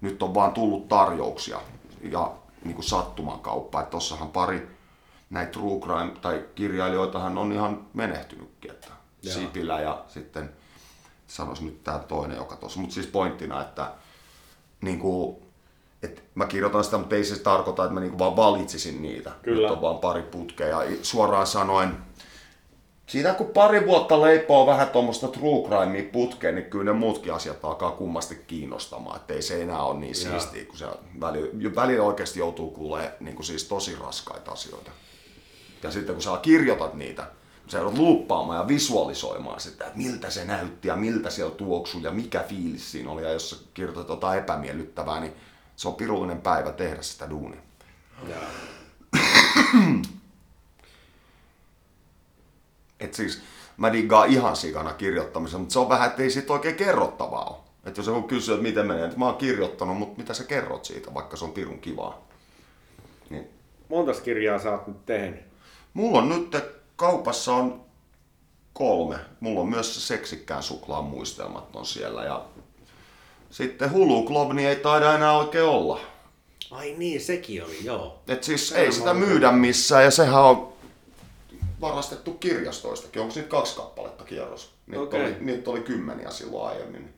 nyt 0.00 0.22
on 0.22 0.34
vaan 0.34 0.52
tullut 0.52 0.88
tarjouksia 0.88 1.60
ja 2.02 2.32
niin 2.64 2.74
kuin 2.74 2.84
sattuman 2.84 3.40
kauppa, 3.40 3.80
että 3.80 3.90
tossahan 3.90 4.28
pari 4.28 4.73
näitä 5.34 5.52
true 5.52 5.80
crime 5.80 6.12
tai 6.20 6.44
kirjailijoitahan 6.54 7.38
on 7.38 7.52
ihan 7.52 7.86
menehtynytkin, 7.94 8.70
että 8.70 8.88
Joo. 9.22 9.34
Sipilä 9.34 9.80
ja 9.80 10.04
sitten 10.08 10.50
sanois 11.26 11.60
nyt 11.60 11.84
tää 11.84 11.98
toinen, 11.98 12.36
joka 12.36 12.56
tuossa, 12.56 12.80
mutta 12.80 12.94
siis 12.94 13.06
pointtina, 13.06 13.60
että 13.60 13.92
niin 14.80 14.98
kuin, 14.98 15.36
et 16.02 16.24
mä 16.34 16.46
kirjoitan 16.46 16.84
sitä, 16.84 16.98
mutta 16.98 17.14
ei 17.14 17.24
se 17.24 17.38
tarkoita, 17.38 17.84
että 17.84 17.94
mä 17.94 18.00
niinku 18.00 18.18
vaan 18.18 18.36
valitsisin 18.36 19.02
niitä. 19.02 19.32
Kyllä. 19.42 19.68
Nyt 19.68 19.76
on 19.76 19.82
vaan 19.82 19.98
pari 19.98 20.22
putkea. 20.22 20.68
Ja 20.68 20.96
suoraan 21.02 21.46
sanoen, 21.46 21.96
siitä 23.06 23.34
kun 23.34 23.46
pari 23.46 23.86
vuotta 23.86 24.20
leipoo 24.20 24.66
vähän 24.66 24.88
tuommoista 24.88 25.28
true 25.28 25.68
crimea 25.68 26.10
putkeen, 26.12 26.54
niin 26.54 26.70
kyllä 26.70 26.92
ne 26.92 26.98
muutkin 26.98 27.34
asiat 27.34 27.64
alkaa 27.64 27.90
kummasti 27.90 28.44
kiinnostamaan. 28.46 29.16
Että 29.16 29.34
ei 29.34 29.42
se 29.42 29.62
enää 29.62 29.82
ole 29.82 30.00
niin 30.00 30.14
siistiä, 30.14 30.64
kun 30.64 30.78
se 30.78 30.86
välillä, 31.20 31.74
välillä 31.74 32.04
oikeasti 32.04 32.38
joutuu 32.38 32.70
kuulemaan 32.70 33.12
niin 33.20 33.36
kuin 33.36 33.46
siis 33.46 33.64
tosi 33.64 33.96
raskaita 34.00 34.52
asioita. 34.52 34.90
Ja 35.84 35.90
sitten 35.90 36.14
kun 36.14 36.22
sä 36.22 36.30
kirjoitat 36.42 36.94
niitä, 36.94 37.26
sä 37.66 37.78
joudut 37.78 37.98
luuppaamaan 37.98 38.58
ja 38.58 38.68
visualisoimaan 38.68 39.60
sitä, 39.60 39.84
että 39.84 39.98
miltä 39.98 40.30
se 40.30 40.44
näytti 40.44 40.88
ja 40.88 40.96
miltä 40.96 41.30
siellä 41.30 41.54
tuoksui 41.54 42.02
ja 42.02 42.10
mikä 42.10 42.44
fiilis 42.48 42.92
siinä 42.92 43.10
oli. 43.10 43.22
Ja 43.22 43.32
jos 43.32 43.50
sä 43.50 43.56
kirjoitat 43.74 44.08
jotain 44.08 44.38
epämiellyttävää, 44.38 45.20
niin 45.20 45.32
se 45.76 45.88
on 45.88 45.94
pirullinen 45.94 46.40
päivä 46.40 46.72
tehdä 46.72 47.02
sitä 47.02 47.30
duunia. 47.30 47.60
ja, 48.28 48.36
Et 53.00 53.14
siis 53.14 53.42
mä 53.76 53.92
diggaan 53.92 54.28
ihan 54.28 54.56
sikana 54.56 54.92
kirjoittamisen, 54.92 55.60
mutta 55.60 55.72
se 55.72 55.78
on 55.78 55.88
vähän, 55.88 56.10
että 56.10 56.22
ei 56.22 56.30
siitä 56.30 56.52
oikein 56.52 56.76
kerrottavaa 56.76 57.44
ole. 57.44 57.56
Että 57.84 58.00
jos 58.00 58.06
joku 58.06 58.22
kysyy, 58.22 58.54
että 58.54 58.62
miten 58.62 58.86
menee, 58.86 59.04
että 59.04 59.18
mä 59.18 59.26
oon 59.26 59.36
kirjoittanut, 59.36 59.98
mutta 59.98 60.18
mitä 60.18 60.34
sä 60.34 60.44
kerrot 60.44 60.84
siitä, 60.84 61.14
vaikka 61.14 61.36
se 61.36 61.44
on 61.44 61.52
pirun 61.52 61.78
kivaa. 61.78 62.26
Niin. 63.30 63.48
montas 63.88 64.20
kirjaa 64.20 64.58
sä 64.58 64.70
oot 64.70 64.86
nyt 64.86 65.06
tehnyt? 65.06 65.53
Mulla 65.94 66.18
on 66.18 66.28
nyt 66.28 66.56
kaupassa 66.96 67.54
on 67.54 67.84
kolme. 68.72 69.16
Mulla 69.40 69.60
on 69.60 69.68
myös 69.68 69.94
se 69.94 70.00
seksikkään 70.00 70.62
suklaan 70.62 71.04
muistelmat 71.04 71.76
on 71.76 71.86
siellä 71.86 72.24
ja 72.24 72.44
sitten 73.50 73.92
Hulu 73.92 74.26
Club, 74.26 74.52
niin 74.52 74.68
ei 74.68 74.76
taida 74.76 75.14
enää 75.14 75.38
oikein 75.38 75.64
olla. 75.64 76.00
Ai 76.70 76.94
niin, 76.98 77.20
sekin 77.20 77.64
oli, 77.64 77.84
joo. 77.84 78.22
Et 78.28 78.44
siis 78.44 78.68
Sehän 78.68 78.84
ei 78.84 78.92
sitä 78.92 79.14
myydä 79.14 79.52
missään 79.52 80.04
ja 80.04 80.10
sehän 80.10 80.42
on 80.42 80.72
varastettu 81.80 82.34
kirjastoistakin. 82.34 83.22
Onko 83.22 83.34
niitä 83.34 83.48
kaksi 83.48 83.76
kappaletta 83.76 84.24
kierros? 84.24 84.70
Niitä, 84.86 85.02
Okei. 85.02 85.22
oli, 85.24 85.36
niitä 85.40 85.70
oli 85.70 85.80
kymmeniä 85.80 86.30
silloin 86.30 86.68
aiemmin. 86.68 87.14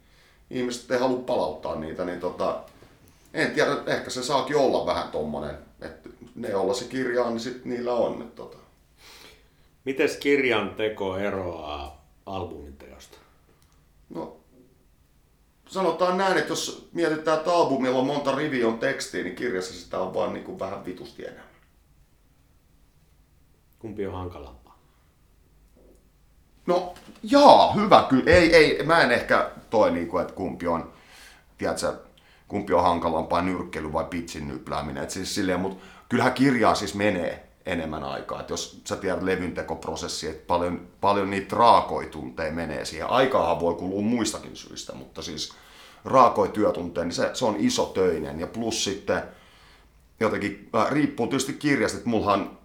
Ihmiset 0.50 0.90
ei 0.90 0.98
halua 0.98 1.22
palauttaa 1.22 1.74
niitä, 1.74 2.04
niin 2.04 2.20
tota, 2.20 2.60
en 3.34 3.50
tiedä, 3.50 3.76
ehkä 3.86 4.10
se 4.10 4.22
saakin 4.22 4.56
olla 4.56 4.86
vähän 4.86 5.08
tommonen, 5.08 5.58
että 5.80 6.08
ne 6.34 6.48
joilla 6.48 6.74
se 6.74 6.84
kirja 6.84 7.24
on, 7.24 7.32
niin 7.32 7.40
sit 7.40 7.64
niillä 7.64 7.92
on. 7.92 8.22
Et 8.22 8.34
tota. 8.34 8.65
Mites 9.86 10.16
kirjan 10.16 10.74
teko 10.74 11.16
eroaa 11.16 12.06
albumin 12.26 12.76
teosta? 12.76 13.18
No, 14.08 14.36
sanotaan 15.68 16.18
näin, 16.18 16.38
että 16.38 16.52
jos 16.52 16.88
mietitään, 16.92 17.38
että 17.38 17.52
albumilla 17.52 17.98
on 17.98 18.06
monta 18.06 18.34
riviä 18.34 18.68
on 18.68 18.78
tekstiä, 18.78 19.22
niin 19.22 19.36
kirjassa 19.36 19.74
sitä 19.74 19.98
on 19.98 20.14
vaan 20.14 20.32
niin 20.32 20.44
kuin 20.44 20.58
vähän 20.58 20.84
vitusti 20.84 21.24
enemmän. 21.24 21.46
Kumpi 23.78 24.06
on 24.06 24.14
hankalampaa? 24.14 24.78
No, 26.66 26.94
jaa, 27.22 27.72
hyvä 27.72 28.06
kyllä. 28.08 28.30
Ei, 28.30 28.56
ei, 28.56 28.82
mä 28.82 29.00
en 29.00 29.12
ehkä 29.12 29.50
toi 29.70 29.90
niinku, 29.90 30.18
että 30.18 30.34
kumpi 30.34 30.66
on, 30.66 30.92
tiedätkö, 31.58 31.94
kumpi 32.48 32.72
on 32.72 32.82
hankalampaa, 32.82 33.42
nyrkkely 33.42 33.92
vai 33.92 34.04
pitsin 34.04 34.48
nyplääminen. 34.48 35.02
Et 35.02 35.10
siis 35.10 35.34
silleen, 35.34 35.60
mutta 35.60 35.84
kyllähän 36.08 36.32
kirjaa 36.32 36.74
siis 36.74 36.94
menee 36.94 37.45
enemmän 37.66 38.04
aikaa. 38.04 38.40
Et 38.40 38.50
jos 38.50 38.80
sä 38.84 38.96
tiedät 38.96 39.22
levyntekoprosessi, 39.22 40.28
että 40.28 40.46
paljon, 40.46 40.88
paljon 41.00 41.30
niitä 41.30 41.56
raakoja 41.56 42.08
tunteja 42.08 42.52
menee 42.52 42.84
siihen. 42.84 43.06
Aikaahan 43.06 43.60
voi 43.60 43.74
kulua 43.74 44.02
muistakin 44.02 44.56
syistä, 44.56 44.94
mutta 44.94 45.22
siis 45.22 45.52
raakoja 46.04 46.52
työtunteja, 46.52 47.04
niin 47.04 47.14
se, 47.14 47.30
se 47.34 47.44
on 47.44 47.56
iso 47.58 47.84
töinen. 47.84 48.40
Ja 48.40 48.46
plus 48.46 48.84
sitten 48.84 49.22
jotenkin, 50.20 50.68
äh, 50.74 50.90
riippuu 50.90 51.26
tietysti 51.26 51.52
kirjasta, 51.52 51.98
että 51.98 52.10
mullahan 52.10 52.58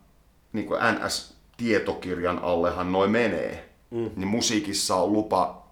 niin 0.53 0.67
NS-tietokirjan 0.67 2.39
allehan 2.39 2.91
noin 2.91 3.11
menee. 3.11 3.69
Mm. 3.91 4.09
Niin 4.15 4.27
musiikissa 4.27 4.95
on 4.95 5.13
lupa, 5.13 5.67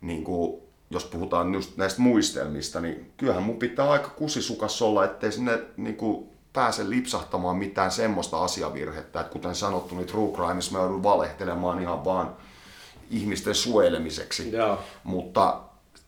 niin 0.00 0.24
kuin, 0.24 0.62
jos 0.90 1.04
puhutaan 1.04 1.54
just 1.54 1.76
näistä 1.76 2.02
muistelmista, 2.02 2.80
niin 2.80 3.12
kyllähän 3.16 3.42
mun 3.42 3.56
pitää 3.56 3.90
aika 3.90 4.08
kusisukas 4.08 4.82
olla, 4.82 5.04
ettei 5.04 5.32
sinne 5.32 5.58
niin 5.76 5.96
kuin, 5.96 6.28
pääse 6.52 6.90
lipsahtamaan 6.90 7.56
mitään 7.56 7.90
semmoista 7.90 8.44
asiavirhettä, 8.44 9.20
että 9.20 9.32
kuten 9.32 9.54
sanottu, 9.54 9.94
niin 9.94 10.06
True 10.06 10.32
Crimeissa 10.32 10.72
mä 10.72 10.78
joudun 10.78 11.02
valehtelemaan 11.02 11.82
ihan 11.82 12.04
vaan 12.04 12.36
ihmisten 13.10 13.54
suojelemiseksi. 13.54 14.52
Joo. 14.52 14.78
Mutta 15.04 15.60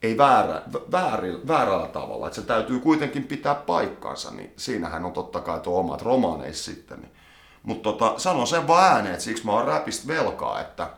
ei 0.03 0.18
väärä, 0.18 0.62
väärin, 0.93 1.49
väärällä 1.49 1.86
tavalla. 1.86 2.26
Että 2.26 2.40
se 2.40 2.47
täytyy 2.47 2.80
kuitenkin 2.80 3.24
pitää 3.24 3.55
paikkansa, 3.55 4.30
niin 4.30 4.53
siinähän 4.57 5.05
on 5.05 5.12
totta 5.12 5.40
kai 5.40 5.61
tuo 5.61 5.80
omat 5.80 6.03
romaaneissa 6.03 6.72
sitten. 6.72 7.01
Niin. 7.01 7.12
Mutta 7.62 7.93
tota, 7.93 8.18
sanon 8.18 8.47
sen 8.47 8.66
vaan 8.66 8.95
ääneen, 8.95 9.12
että 9.12 9.24
siksi 9.24 9.47
mä 9.47 9.53
oon 9.53 9.66
räpistä 9.66 10.09
velkaa, 10.09 10.61
että 10.61 10.90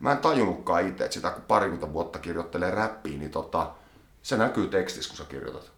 mä 0.00 0.12
en 0.12 0.18
tajunnutkaan 0.18 0.88
itse, 0.88 1.04
että 1.04 1.14
sitä 1.14 1.30
kun 1.30 1.42
parikymmentä 1.42 1.92
vuotta 1.92 2.18
kirjoittelee 2.18 2.70
räppiä, 2.70 3.18
niin 3.18 3.30
tota, 3.30 3.70
se 4.22 4.36
näkyy 4.36 4.68
tekstissä, 4.68 5.10
kun 5.10 5.16
sä 5.16 5.24
kirjoitat. 5.24 5.72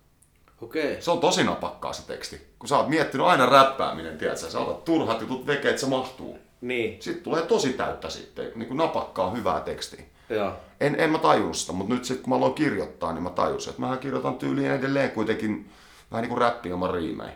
Okei. 0.62 1.02
Se 1.02 1.10
on 1.10 1.20
tosi 1.20 1.44
napakkaa 1.44 1.92
se 1.92 2.06
teksti. 2.06 2.46
Kun 2.58 2.68
sä 2.68 2.78
oot 2.78 2.88
miettinyt 2.88 3.26
aina 3.26 3.46
räppääminen, 3.46 4.18
tiedätkö, 4.18 4.50
sä 4.50 4.60
otat 4.60 4.84
turhat 4.84 5.20
jutut 5.20 5.46
veke, 5.46 5.68
että 5.68 5.80
se 5.80 5.86
mahtuu. 5.86 6.38
Niin. 6.60 7.02
Sitten 7.02 7.24
tulee 7.24 7.42
tosi 7.42 7.72
täyttä 7.72 8.10
sitten, 8.10 8.52
niin 8.54 8.68
kuin 8.68 8.78
napakkaa 8.78 9.30
hyvää 9.30 9.60
tekstiä. 9.60 10.04
Joo. 10.30 10.52
En, 10.80 10.94
en 10.98 11.10
mä 11.10 11.18
tajunnut 11.18 11.56
sitä, 11.56 11.72
mutta 11.72 11.94
nyt 11.94 12.04
sitten 12.04 12.24
kun 12.24 12.30
mä 12.30 12.36
aloin 12.36 12.54
kirjoittaa, 12.54 13.12
niin 13.12 13.22
mä 13.22 13.30
tajusin, 13.30 13.70
että 13.70 13.80
mähän 13.80 13.98
kirjoitan 13.98 14.38
tyyliin 14.38 14.70
edelleen 14.70 15.10
kuitenkin 15.10 15.70
vähän 16.10 16.22
niin 16.22 16.28
kuin 16.28 16.38
räppi 16.38 16.68
ilman 16.68 16.94
riimejä. 16.94 17.32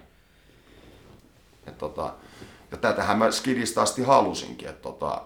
Et 1.67 1.79
tota, 1.79 2.15
ja 2.71 2.77
tätähän 2.77 3.19
mä 3.19 3.31
skidistä 3.31 3.83
asti 3.83 4.03
halusinkin, 4.03 4.69
että 4.69 4.83
tota, 4.83 5.23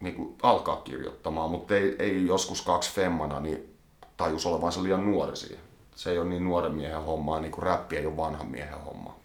niin 0.00 0.14
kuin 0.14 0.36
alkaa 0.42 0.76
kirjoittamaan, 0.76 1.50
mutta 1.50 1.74
ei, 1.74 1.96
ei 1.98 2.26
joskus 2.26 2.62
kaksi 2.62 2.92
femmana, 2.94 3.40
niin 3.40 3.76
tajus 4.16 4.46
olevansa 4.46 4.82
liian 4.82 5.10
nuori 5.10 5.36
siihen. 5.36 5.69
Se 6.00 6.10
ei 6.10 6.18
ole 6.18 6.28
niin 6.28 6.44
nuoren 6.44 6.74
miehen 6.74 7.02
hommaa, 7.02 7.40
niin 7.40 7.52
kuin 7.52 7.62
räppi 7.62 7.96
ei 7.96 8.06
ole 8.06 8.16
vanhan 8.16 8.46
miehen 8.46 8.80
hommaa. 8.80 9.20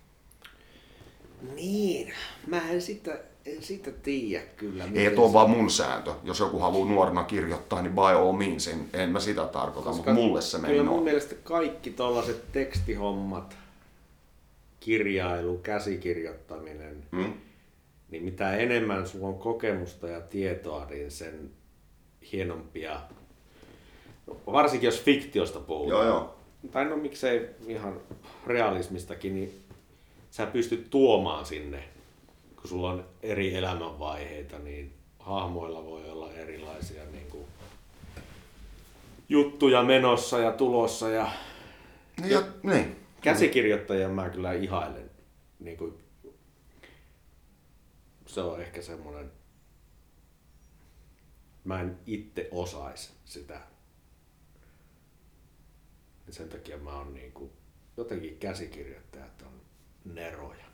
Niin. 1.56 2.14
Mä 2.48 2.70
en 2.70 2.82
sitä, 2.82 3.18
en 3.46 3.64
sitä 3.64 3.92
tiedä 3.92 4.44
kyllä. 4.58 4.86
Ei, 4.94 5.06
että 5.06 5.22
on 5.22 5.34
vaan 5.34 5.50
mun 5.50 5.72
sääntö. 5.72 6.14
Jos 6.24 6.40
joku 6.40 6.60
haluaa 6.60 6.90
nuorena 6.90 7.24
kirjoittaa, 7.24 7.82
niin 7.82 7.94
by 7.94 8.02
all 8.02 8.32
means, 8.32 8.68
en, 8.68 8.90
en 8.94 9.10
mä 9.10 9.20
sitä 9.20 9.46
tarkoita, 9.46 9.92
mutta 9.94 10.14
mulle 10.14 10.42
se 10.42 10.58
meni 10.58 10.74
Kyllä 10.74 10.90
mun 10.90 11.04
mielestä 11.04 11.36
kaikki 11.44 11.90
tällaiset 11.90 12.52
tekstihommat, 12.52 13.58
kirjailu, 14.80 15.58
käsikirjoittaminen, 15.58 17.04
Mm? 17.12 17.34
niin 18.10 18.24
mitä 18.24 18.56
enemmän 18.58 19.08
sulla 19.08 19.28
on 19.28 19.40
kokemusta 19.40 20.08
ja 20.08 20.22
tietoa, 20.22 20.86
niin 20.86 21.12
sen 21.12 21.52
hienompia, 22.32 23.02
no, 24.28 24.38
varsinkin 24.46 24.88
jos 24.88 25.02
fiktiosta 25.02 25.60
puhutaan, 25.60 26.06
Joo, 26.06 26.16
joo. 26.16 26.35
Tai 26.72 26.86
no 26.86 26.98
miksei 26.98 27.50
ihan 27.68 28.02
realismistakin, 28.48 29.36
niin 29.36 29.64
sä 30.32 30.46
pystyt 30.46 30.90
tuomaan 30.90 31.46
sinne, 31.46 31.84
kun 32.56 32.70
sulla 32.70 32.90
on 32.92 33.06
eri 33.24 33.56
elämänvaiheita, 33.56 34.60
niin 34.60 34.94
hahmoilla 35.20 35.86
voi 35.86 36.10
olla 36.10 36.34
erilaisia 36.34 37.06
niin 37.06 37.28
kuin, 37.30 37.46
juttuja 39.30 39.84
menossa 39.84 40.40
ja 40.40 40.52
tulossa 40.52 41.10
ja 41.10 41.32
Niin, 42.22 42.32
ja, 42.32 42.44
niin. 42.64 42.96
käsikirjoittajia 43.22 44.10
mä 44.10 44.30
kyllä 44.30 44.54
ihailen. 44.54 45.12
Niin 45.60 45.78
kuin, 45.78 45.94
se 48.26 48.42
on 48.42 48.62
ehkä 48.62 48.82
semmoinen, 48.82 49.32
mä 51.64 51.82
en 51.82 51.98
itse 52.06 52.48
osaisi 52.52 53.12
sitä. 53.26 53.75
Ja 56.28 56.34
sen 56.34 56.50
takia 56.50 56.78
mä 56.78 56.98
oon 56.98 57.14
niin 57.14 57.32
kuin, 57.32 57.52
jotenkin 57.98 58.38
käsikirjoittajat 58.38 59.42
on 59.42 59.62
neroja. 60.14 60.66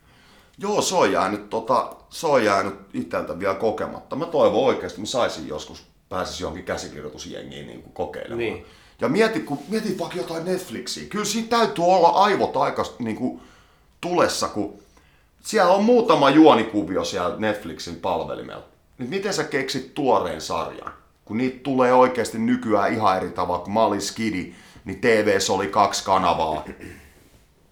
Joo, 0.57 0.81
se 0.81 0.95
on 0.95 1.11
jäänyt, 1.11 1.49
tota, 1.49 1.95
se 2.09 2.27
on 2.27 2.45
jäänyt 2.45 2.75
itseltä 2.93 3.39
vielä 3.39 3.55
kokematta. 3.55 4.15
Mä 4.15 4.25
toivon 4.25 4.63
oikeasti, 4.63 4.95
että 4.95 5.01
mä 5.01 5.05
saisin 5.05 5.47
joskus, 5.47 5.83
pääsis 6.09 6.41
johonkin 6.41 6.65
käsikirjoitusjengiin 6.65 7.67
niin 7.67 7.81
kuin 7.81 7.93
kokeilemaan. 7.93 8.37
Niin. 8.37 8.65
Ja 9.01 9.09
mieti, 9.09 9.39
kun, 9.39 9.59
mieti 9.67 9.99
vaikka 9.99 10.17
jotain 10.17 10.45
Netflixiä. 10.45 11.09
Kyllä 11.09 11.25
siinä 11.25 11.47
täytyy 11.47 11.85
olla 11.85 12.07
aivot 12.07 12.57
aika 12.57 12.83
niin 12.99 13.15
kuin, 13.15 13.41
tulessa, 14.01 14.47
kun 14.47 14.79
siellä 15.41 15.71
on 15.71 15.83
muutama 15.83 16.29
juonikuvio 16.29 17.03
siellä 17.03 17.35
Netflixin 17.37 17.95
palvelimella. 17.95 18.63
Niin 18.97 19.09
miten 19.09 19.33
sä 19.33 19.43
keksit 19.43 19.93
tuoreen 19.93 20.41
sarjan? 20.41 20.93
Kun 21.25 21.37
niitä 21.37 21.59
tulee 21.63 21.93
oikeasti 21.93 22.37
nykyään 22.37 22.93
ihan 22.93 23.17
eri 23.17 23.29
tavalla. 23.29 23.63
Kun 23.63 23.73
mä 23.73 23.83
olin 23.83 24.01
skidi, 24.01 24.53
niin 24.85 25.01
TVS 25.01 25.49
oli 25.49 25.67
kaksi 25.67 26.05
kanavaa. 26.05 26.65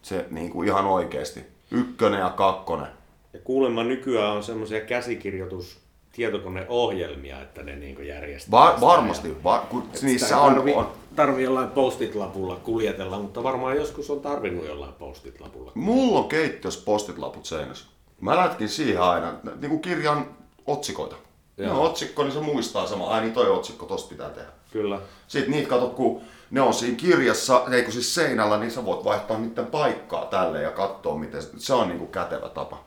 Se 0.02 0.26
niin 0.30 0.52
kuin 0.52 0.68
ihan 0.68 0.86
oikeasti. 0.86 1.40
Ykkönen 1.72 2.20
ja 2.20 2.30
kakkonen. 2.30 2.88
Ja 3.34 3.40
kuulemma 3.44 3.84
nykyään 3.84 4.32
on 4.32 4.44
semmoisia 4.44 4.82
käsikirjoitus 4.82 5.80
tietokoneohjelmia, 6.12 7.42
että 7.42 7.64
ne 7.64 7.76
niin 7.76 8.08
järjestää. 8.08 8.52
Va- 8.52 8.78
varmasti, 8.82 9.44
va- 9.44 9.66
kun 9.70 9.90
niissä 10.02 10.38
on, 10.38 10.54
tarvi, 10.56 10.74
on, 10.74 10.92
tarvi 11.16 11.44
jollain 11.44 11.70
postit-lapulla 11.70 12.56
kuljetella, 12.56 13.20
mutta 13.20 13.44
varmaan 13.44 13.76
joskus 13.76 14.10
on 14.10 14.20
tarvinnut 14.22 14.66
jollain 14.66 14.94
postit-lapulla. 14.94 15.72
mulla 15.76 16.20
on 16.20 16.30
keittiössä 16.30 16.86
postitlaput 16.86 17.46
seinässä. 17.46 17.86
Mä 18.22 18.36
lätkin 18.38 18.70
siihen 18.70 19.02
aina, 19.02 19.34
niin 19.62 19.70
kuin 19.70 19.82
kirjan 19.82 20.36
otsikoita. 20.68 21.16
Joo. 21.58 21.80
on 21.80 21.86
otsikko, 21.90 22.24
niin 22.24 22.34
se 22.34 22.40
muistaa 22.40 22.88
sama. 22.88 23.08
Ai 23.08 23.22
niin 23.22 23.34
toi 23.34 23.50
otsikko, 23.50 23.86
tosta 23.86 24.10
pitää 24.10 24.30
tehdä. 24.30 24.50
Kyllä. 24.72 25.00
Sitten 25.28 25.52
niitä 25.52 25.70
katsot, 25.70 25.94
kun 25.94 26.22
ne 26.52 26.62
on 26.62 26.74
siinä 26.74 26.98
kirjassa, 26.98 27.66
ei 27.72 27.84
kun 27.84 27.94
siis 27.94 28.16
seinällä, 28.16 28.60
niin 28.60 28.72
sä 28.72 28.86
voit 28.86 29.04
vaihtaa 29.06 29.40
niiden 29.40 29.66
paikkaa 29.66 30.26
tälle 30.26 30.62
ja 30.62 30.72
katsoa, 30.72 31.18
miten 31.18 31.42
se, 31.58 31.74
on 31.74 31.88
niin 31.88 32.00
kuin 32.00 32.12
kätevä 32.12 32.50
tapa. 32.50 32.84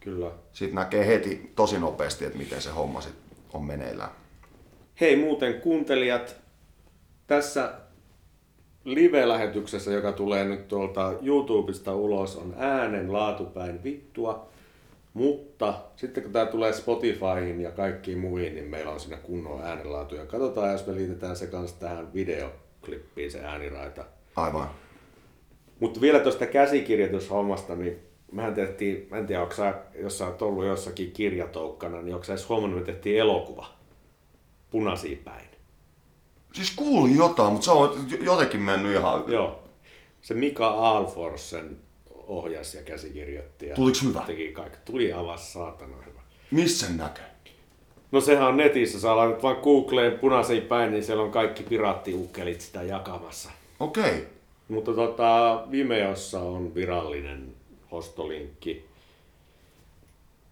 Kyllä. 0.00 0.30
Sitten 0.52 0.74
näkee 0.74 1.06
heti 1.06 1.52
tosi 1.56 1.78
nopeasti, 1.78 2.24
että 2.24 2.38
miten 2.38 2.62
se 2.62 2.70
homma 2.70 3.00
sit 3.00 3.14
on 3.52 3.64
meneillään. 3.64 4.10
Hei 5.00 5.16
muuten 5.16 5.60
kuuntelijat, 5.60 6.36
tässä 7.26 7.74
live-lähetyksessä, 8.84 9.90
joka 9.90 10.12
tulee 10.12 10.44
nyt 10.44 10.68
tuolta 10.68 11.12
YouTubesta 11.22 11.94
ulos, 11.94 12.36
on 12.36 12.54
äänen 12.58 13.12
laatupäin 13.12 13.84
vittua. 13.84 14.53
Mutta 15.14 15.74
sitten 15.96 16.22
kun 16.22 16.32
tämä 16.32 16.46
tulee 16.46 16.72
Spotifyhin 16.72 17.60
ja 17.60 17.70
kaikkiin 17.70 18.18
muihin, 18.18 18.54
niin 18.54 18.68
meillä 18.68 18.90
on 18.90 19.00
siinä 19.00 19.16
kunnon 19.16 19.62
äänenlaatu. 19.62 20.14
Ja 20.14 20.26
katsotaan, 20.26 20.72
jos 20.72 20.86
me 20.86 20.94
liitetään 20.94 21.36
se 21.36 21.46
kanssa 21.46 21.80
tähän 21.80 22.14
videoklippiin 22.14 23.30
se 23.30 23.40
ääniraita. 23.40 24.04
Aivan. 24.36 24.70
Mutta 25.80 26.00
vielä 26.00 26.20
tuosta 26.20 26.46
käsikirjoitushommasta, 26.46 27.74
niin 27.74 27.98
mehän 28.32 28.54
tehtiin, 28.54 29.06
mä 29.10 29.16
en 29.16 29.26
tiedä, 29.26 29.42
onko 29.42 29.54
sä, 29.54 29.74
jos 29.94 30.18
sä 30.18 30.26
oot 30.26 30.42
ollut 30.42 30.64
jossakin 30.64 31.12
kirjatoukkana, 31.12 32.02
niin 32.02 32.14
onko 32.14 32.24
sä 32.24 32.32
edes 32.32 32.48
huomannut, 32.48 32.80
että 32.80 32.92
tehtiin 32.92 33.18
elokuva 33.18 33.66
punaisiin 34.70 35.18
päin. 35.18 35.46
Siis 36.52 36.70
kuulin 36.76 37.16
jotain, 37.16 37.52
mutta 37.52 37.64
se 37.64 37.70
on 37.70 38.06
jotenkin 38.20 38.60
mennyt 38.60 38.96
ihan... 38.96 39.24
Joo. 39.26 39.62
Se 40.22 40.34
Mika 40.34 40.68
Aalfors 40.68 41.50
sen 41.50 41.76
ohjasi 42.26 42.76
ja 42.76 42.82
käsikirjoitti. 42.82 43.66
Ja 43.66 43.74
Tuliko 43.74 43.98
hyvä? 44.04 44.22
Teki 44.26 44.52
kaikki. 44.52 44.78
Tuli 44.84 45.12
aivan 45.12 45.38
saatana 45.38 45.96
hyvä. 46.06 46.20
Missä 46.50 46.86
näkee? 46.96 47.34
No 48.12 48.20
sehän 48.20 48.48
on 48.48 48.56
netissä, 48.56 49.00
saa 49.00 49.16
laitat 49.16 49.42
vaan 49.42 49.56
Googleen 49.62 50.18
punaisiin 50.18 50.62
päin, 50.62 50.90
niin 50.90 51.04
siellä 51.04 51.22
on 51.22 51.30
kaikki 51.30 51.62
piraattiukkelit 51.62 52.60
sitä 52.60 52.82
jakamassa. 52.82 53.50
Okei. 53.80 54.04
Okay. 54.04 54.24
Mutta 54.68 54.92
tota, 54.92 55.62
Vimeossa 55.70 56.40
on 56.40 56.74
virallinen 56.74 57.54
ostolinkki. 57.90 58.84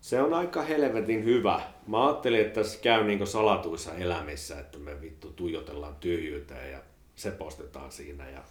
Se 0.00 0.22
on 0.22 0.34
aika 0.34 0.62
helvetin 0.62 1.24
hyvä. 1.24 1.60
Mä 1.86 2.06
ajattelin, 2.06 2.40
että 2.40 2.60
tässä 2.60 2.78
käy 2.82 3.04
niin 3.04 3.26
salatuissa 3.26 3.94
elämissä, 3.94 4.60
että 4.60 4.78
me 4.78 5.00
vittu 5.00 5.32
tuijotellaan 5.32 5.96
tyhjyyteen 5.96 6.72
ja 6.72 6.78
se 7.16 7.30
postetaan 7.30 7.92
siinä 7.92 8.30
ja 8.30 8.42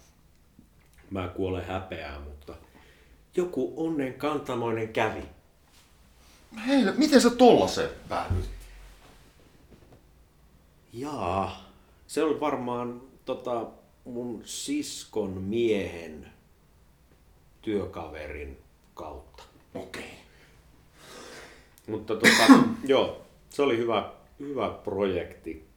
mä 1.10 1.28
kuolen 1.28 1.64
häpeää, 1.64 2.20
mutta 2.20 2.54
joku 3.36 3.72
onnen 3.76 4.14
kantamoinen 4.14 4.88
kävi. 4.88 5.22
Hei, 6.66 6.84
miten 6.96 7.20
sä 7.20 7.30
tollasen 7.30 7.88
päädyit? 8.08 8.50
Jaa, 10.92 11.70
se 12.06 12.22
oli 12.22 12.40
varmaan 12.40 13.00
tota, 13.24 13.66
mun 14.04 14.42
siskon 14.44 15.30
miehen 15.30 16.32
työkaverin 17.62 18.58
kautta. 18.94 19.42
Okei. 19.74 20.02
Okay. 20.02 20.14
Mutta 21.86 22.14
tota, 22.14 22.52
joo, 22.84 23.22
se 23.50 23.62
oli 23.62 23.76
hyvä, 23.76 24.12
hyvä 24.40 24.68
projekti. 24.84 25.68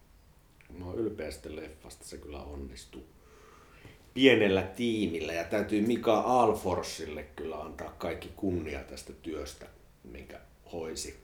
Mä 0.77 0.85
oon 0.85 0.95
ylpeä 0.95 1.31
sitten 1.31 1.55
leffasta, 1.55 2.05
se 2.05 2.17
kyllä 2.17 2.43
onnistui. 2.43 3.03
Pienellä 4.15 4.61
tiimillä 4.61 5.33
ja 5.33 5.43
täytyy 5.43 5.81
Mika 5.81 6.19
Alforsille 6.19 7.23
kyllä 7.35 7.55
antaa 7.55 7.93
kaikki 7.97 8.31
kunnia 8.35 8.79
tästä 8.79 9.13
työstä, 9.13 9.65
minkä 10.03 10.39
hoisi. 10.71 11.19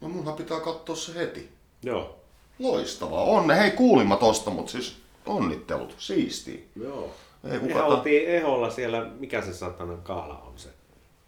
No 0.00 0.08
munhan 0.08 0.34
pitää 0.36 0.60
katsoa 0.60 0.96
se 0.96 1.14
heti. 1.14 1.48
Joo. 1.82 2.16
Loistavaa. 2.58 3.24
Onne. 3.24 3.56
Hei, 3.58 3.70
kuulin 3.70 4.08
mä 4.08 4.16
tosta, 4.16 4.50
mutta 4.50 4.72
siis 4.72 4.96
onnittelut. 5.26 5.94
Siistiä. 5.98 6.58
Joo. 6.76 7.14
Ei 7.44 7.50
Me 7.50 7.58
kuka 7.58 7.74
ta- 7.74 7.84
oltiin 7.84 8.28
Eholla 8.28 8.70
siellä, 8.70 9.04
mikä 9.18 9.42
se 9.42 9.54
satanan 9.54 10.02
kaala 10.02 10.38
on 10.38 10.52
se? 10.56 10.68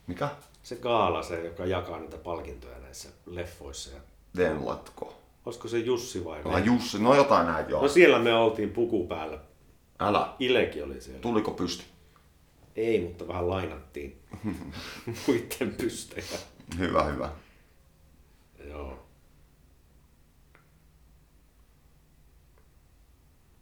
Mikä? 0.06 0.28
Se 0.62 0.76
kaala, 0.76 1.22
se, 1.22 1.44
joka 1.44 1.66
jakaa 1.66 1.98
niitä 1.98 2.16
palkintoja 2.16 2.78
näissä 2.78 3.08
leffoissa. 3.26 3.90
Ja... 3.94 4.00
Venlatko. 4.36 5.14
Olisiko 5.46 5.68
se 5.68 5.78
Jussi 5.78 6.24
vai 6.24 6.44
Veli? 6.44 6.66
Jussi, 6.66 6.98
no 6.98 7.14
jotain 7.14 7.46
näitä 7.46 7.70
joo. 7.70 7.82
No 7.82 7.88
siellä 7.88 8.18
me 8.18 8.34
oltiin 8.34 8.70
puku 8.70 9.06
päällä. 9.06 9.38
Älä. 10.00 10.34
Ilekin 10.38 10.84
oli 10.84 11.00
siellä. 11.00 11.20
Tuliko 11.20 11.50
pysti? 11.50 11.84
Ei, 12.76 13.00
mutta 13.00 13.28
vähän 13.28 13.48
lainattiin 13.48 14.22
muiden 15.26 15.74
pystejä. 15.74 16.38
Hyvä, 16.78 17.02
hyvä. 17.04 17.30
Joo. 18.68 19.06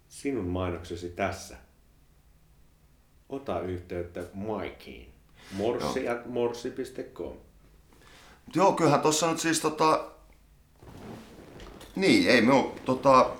Sinun 0.08 0.46
mainoksesi 0.48 1.08
tässä. 1.08 1.56
Ota 3.28 3.60
yhteyttä 3.60 4.24
Mikeen. 4.34 5.06
Morsi 5.52 6.08
at 6.08 6.26
morsi.com. 6.26 7.32
Joo, 8.54 8.72
kyllähän 8.72 9.00
tossa 9.00 9.30
nyt 9.30 9.40
siis 9.40 9.60
tota... 9.60 10.04
Niin, 11.96 12.30
ei 12.30 12.40
me 12.40 12.52
oo, 12.52 12.76
tota... 12.84 13.30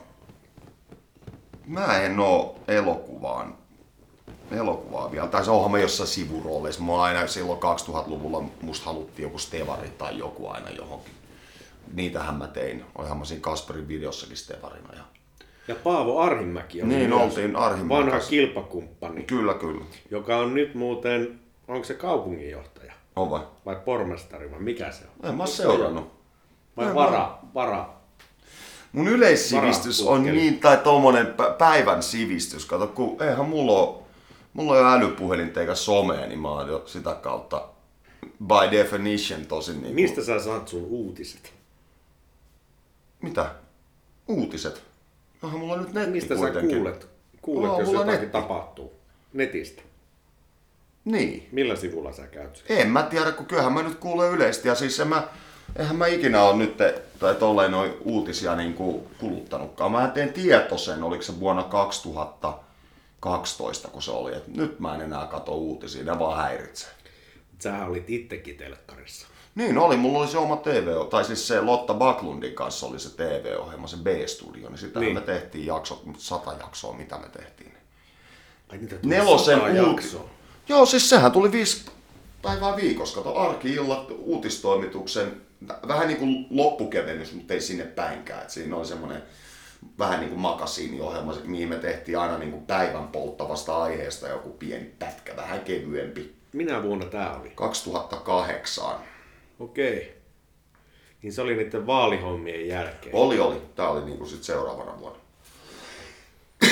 Mä 1.67 1.99
en 2.01 2.21
oo 2.21 2.59
elokuvaan 2.69 3.55
elokuvaa 4.51 5.13
vielä. 5.13 5.27
Tai 5.27 5.45
se 5.45 5.51
onhan 5.51 5.71
me 5.73 5.81
jossain 5.81 6.07
sivurooleissa. 6.09 6.83
Mä 6.83 7.03
aina 7.03 7.27
silloin 7.27 7.59
2000-luvulla 7.59 8.43
musta 8.63 8.87
haluttiin 8.87 9.23
joku 9.25 9.39
Stevari 9.39 9.89
tai 9.99 10.19
joku 10.19 10.49
aina 10.49 10.71
johonkin. 10.71 11.13
Niitähän 11.95 12.35
mä 12.35 12.47
tein. 12.47 12.85
Olihan 12.99 13.19
mä 13.19 13.25
siinä 13.25 13.41
Kasperin 13.41 13.89
videossakin 13.89 14.37
Stevarina. 14.37 14.89
Ja... 14.97 15.05
Ja 15.69 15.75
Paavo 15.75 16.19
Arhimäki 16.21 16.83
on 16.83 16.89
Niin, 16.89 17.13
oltiin 17.13 17.53
vanha 17.89 18.21
kilpakumppani, 18.21 19.23
Kyllä, 19.23 19.55
kyllä. 19.55 19.85
joka 20.11 20.37
on 20.37 20.55
nyt 20.55 20.75
muuten, 20.75 21.41
onko 21.69 21.85
se 21.85 21.95
kaupunginjohtaja 21.95 22.93
On 23.17 23.31
vai? 23.31 23.41
vai 23.67 23.77
pormestari 23.85 24.51
vai 24.51 24.61
mikä 24.61 24.91
se 24.91 25.05
on? 25.05 25.29
En 25.31 25.35
mä 25.37 25.47
seurannut. 25.47 26.13
Vai 26.77 26.87
En 26.87 26.95
vara, 26.95 27.39
vara. 27.55 27.94
Mun 28.95 29.09
yleissivistys 29.09 30.03
on 30.03 30.23
niin, 30.23 30.61
tai 30.61 30.77
tommonen 30.77 31.27
pä- 31.27 31.53
päivän 31.59 32.03
sivistys. 32.03 32.67
Kato, 32.67 32.87
kun 32.87 33.23
eihän 33.23 33.45
mulla 33.49 33.73
oo, 33.73 34.07
mulla 34.53 34.73
on 34.73 34.79
jo 34.79 34.85
älypuhelinta 34.93 35.61
eikä 35.61 35.75
somea, 35.75 36.27
niin 36.27 36.39
mä 36.39 36.49
oon 36.51 36.69
jo 36.69 36.83
sitä 36.87 37.15
kautta 37.15 37.69
by 38.47 38.71
definition 38.71 39.47
tosin 39.47 39.83
niin 39.83 39.95
Mistä 39.95 40.25
sä 40.25 40.41
saat 40.41 40.69
sun 40.69 40.83
uutiset? 40.85 41.53
Mitä? 43.23 43.51
Uutiset? 44.29 44.83
Onhan 45.43 45.61
mulla 45.61 45.77
nyt 45.77 45.93
netti 45.93 46.11
Mistä 46.11 46.35
sä 46.35 46.41
kuitenkin. 46.41 46.77
kuulet, 46.77 47.07
kuulet 47.43 47.71
On 47.71 47.81
jos 47.81 47.93
jotakin 47.93 48.13
netti. 48.13 48.27
tapahtuu? 48.27 48.93
Netistä. 49.33 49.83
Niin. 51.05 51.49
Millä 51.53 51.77
sivulla 51.77 52.13
sä 52.13 52.27
käyt? 52.27 52.65
En 52.69 52.91
mä 52.91 53.03
tiedä, 53.03 53.33
kun 53.33 53.47
kyllähän 53.47 53.73
mä 53.73 53.83
nyt 53.83 53.99
kuulen 53.99 54.31
yleisesti. 54.33 54.69
Ja 54.69 54.75
siis 54.75 55.01
en 55.01 55.09
mä, 55.09 55.29
eihän 55.77 55.97
mä 55.97 56.07
ikinä 56.07 56.43
ole 56.43 56.57
nyt, 56.57 56.77
tai 57.19 57.35
tolleen 57.35 57.71
noin 57.71 57.93
uutisia 58.01 58.57
niin 58.57 58.75
kuin 58.75 59.03
kuluttanutkaan. 59.19 59.93
Mä 59.93 60.09
teen 60.09 60.33
tietoisen, 60.33 61.03
oliko 61.03 61.23
se 61.23 61.41
vuonna 61.41 61.63
2012, 61.63 63.89
kun 63.89 64.03
se 64.03 64.11
oli. 64.11 64.35
Et 64.35 64.49
nyt 64.49 64.81
mä 64.81 64.95
en 64.95 65.01
enää 65.01 65.27
katso 65.27 65.55
uutisia, 65.55 66.05
ne 66.05 66.19
vaan 66.19 66.37
häiritsee. 66.43 66.91
Sähän 67.59 67.89
olit 67.89 68.11
itsekin 68.11 68.57
telkkarissa. 68.57 69.27
Niin 69.55 69.79
oli, 69.79 69.97
mulla 69.97 70.19
oli 70.19 70.29
se 70.29 70.39
oma 70.39 70.57
TV, 70.57 70.89
tai 71.11 71.25
siis 71.25 71.49
se 71.49 71.61
Lotta 71.61 71.95
Backlundin 71.95 72.55
kanssa 72.55 72.87
oli 72.87 72.99
se 72.99 73.17
TV-ohjelma, 73.17 73.87
se 73.87 73.97
B-studio, 73.97 74.69
niin 74.69 74.79
sitähän 74.79 75.01
Niin. 75.01 75.15
me 75.15 75.21
tehtiin 75.21 75.67
jaksot, 75.67 76.03
sata 76.19 76.53
jaksoa, 76.53 76.97
mitä 76.97 77.19
me 77.19 77.29
tehtiin. 77.29 77.75
Ai 78.69 78.79
niitä 78.79 78.97
tuli 78.97 79.15
Nelosen 79.15 79.59
sata 79.59 79.71
uut... 79.73 79.77
jaksoa. 79.93 80.25
Joo, 80.69 80.87
siis 80.87 81.09
sehän 81.09 81.33
tuli 81.33 81.53
viisi 81.53 81.85
päivää 82.45 82.77
viikossa. 82.77 83.17
Kato, 83.17 83.37
arki-illat 83.37 84.11
uutistoimituksen, 84.11 85.41
vähän 85.89 86.09
niin 86.09 86.19
kuin 86.19 86.47
loppukevennys, 86.51 87.33
mutta 87.33 87.55
ei 87.55 87.61
sinne 87.61 87.85
päinkään. 87.85 88.43
Et 88.43 88.51
siinä 88.51 88.77
oli 88.77 88.87
semmoinen 88.87 89.23
vähän 89.99 90.21
niin 90.21 90.31
kuin 90.31 90.41
makasiiniohjelma, 90.41 91.35
mihin 91.45 91.69
me 91.69 91.77
tehtiin 91.77 92.19
aina 92.19 92.39
niin 92.39 92.51
kuin 92.51 92.67
päivän 92.67 93.09
polttavasta 93.09 93.83
aiheesta 93.83 94.29
joku 94.29 94.51
pieni 94.51 94.85
pätkä, 94.99 95.37
vähän 95.37 95.61
kevyempi. 95.61 96.35
Minä 96.53 96.83
vuonna 96.83 97.07
tää 97.07 97.37
oli? 97.41 97.53
2008. 97.55 98.85
Okei. 99.61 100.15
Niin 101.23 101.33
se 101.33 101.43
oli 101.43 101.57
niiden 101.57 101.87
vaalihommien 101.87 102.69
jälkeen. 102.69 103.15
Oli, 103.15 103.41
oli. 103.41 103.63
Tää 103.75 103.89
oli 103.89 104.05
niinku 104.05 104.27
sit 104.27 104.43
seuraavana 104.43 104.99
vuonna. 104.99 105.19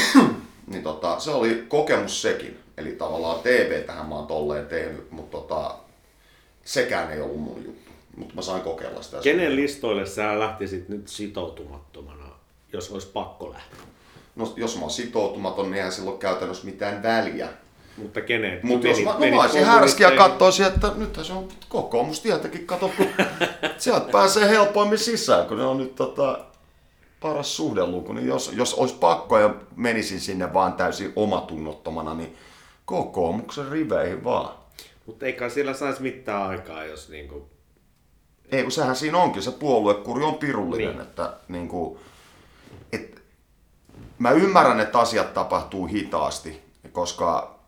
niin 0.73 0.83
tota, 0.83 1.21
se 1.21 1.31
oli 1.31 1.65
kokemus 1.69 2.23
sekin. 2.23 2.59
Eli 2.83 2.93
tavallaan 2.93 3.41
TV-tähän 3.43 4.07
mä 4.07 4.15
oon 4.15 4.27
tolleen 4.27 4.67
tehnyt, 4.67 5.11
mutta 5.11 5.37
tota, 5.37 5.75
sekään 6.65 7.13
ei 7.13 7.21
ollut 7.21 7.41
mun 7.41 7.65
juttu. 7.65 7.93
Mutta 8.17 8.35
mä 8.35 8.43
sain 8.43 8.63
kokeilla 8.63 9.03
sitä. 9.03 9.19
Kenen 9.23 9.57
listoille 9.57 10.07
sä 10.07 10.39
lähtisit 10.39 10.89
nyt 10.89 11.09
sitoutumattomana, 11.09 12.25
jos 12.73 12.91
olisi 12.91 13.07
pakko 13.07 13.53
lähteä? 13.53 13.79
No, 14.37 14.53
jos 14.57 14.77
mä 14.77 14.81
oon 14.81 14.91
sitoutumaton, 14.91 15.65
niin 15.65 15.75
eihän 15.75 15.93
sillä 15.93 16.11
ole 16.11 16.19
käytännössä 16.19 16.65
mitään 16.65 17.03
väliä. 17.03 17.49
Mutta 17.97 18.21
kenen? 18.21 18.61
Mutta 18.63 18.89
jos 18.89 18.99
Menit- 18.99 19.05
mä, 19.05 19.13
no, 19.13 19.19
menit 19.19 19.35
mä 19.35 19.43
olisin 19.43 19.65
härski 19.65 20.03
ja 20.03 20.11
katsoisin, 20.11 20.67
että 20.67 20.93
nythän 20.97 21.25
se 21.25 21.33
on 21.33 21.49
kokoomus 21.69 22.21
tietenkin, 22.21 22.67
kato, 22.67 22.91
kun 22.97 23.07
sieltä 23.79 24.13
pääsee 24.13 24.49
helpoimmin 24.49 24.99
sisään, 24.99 25.47
kun 25.47 25.59
ne 25.59 25.65
on 25.65 25.79
nyt 25.79 25.95
tota, 25.95 26.39
paras 27.21 27.57
suhdeluku. 27.57 28.13
Niin 28.13 28.27
jos, 28.27 28.53
jos 28.57 28.75
olisi 28.75 28.95
pakko 28.95 29.39
ja 29.39 29.55
menisin 29.77 30.21
sinne 30.21 30.55
vaan 30.55 30.73
täysin 30.73 31.13
omatunnottomana, 31.17 32.15
niin 32.15 32.37
kokoomuksen 32.85 33.69
riveihin 33.69 34.25
vaan. 34.25 34.55
Mutta 35.07 35.27
eikä 35.27 35.49
siellä 35.49 35.75
saisi 35.75 36.03
mitään 36.03 36.43
aikaa, 36.43 36.85
jos 36.85 37.09
niinku... 37.09 37.51
Ei, 38.53 38.63
kun 38.63 38.73
sehän 38.73 38.97
siinä 38.97 39.19
onkin, 39.19 39.43
se 39.43 39.51
puoluekuri 39.51 40.25
on 40.25 40.35
pirullinen, 40.35 40.89
Niin. 40.89 41.01
että 41.01 41.33
niin 41.49 41.69
kuin, 41.69 41.99
et, 42.93 43.23
mä 44.19 44.31
ymmärrän, 44.31 44.81
että 44.81 44.99
asiat 44.99 45.35
tapahtuu 45.35 45.87
hitaasti, 45.87 46.63
koska 46.93 47.59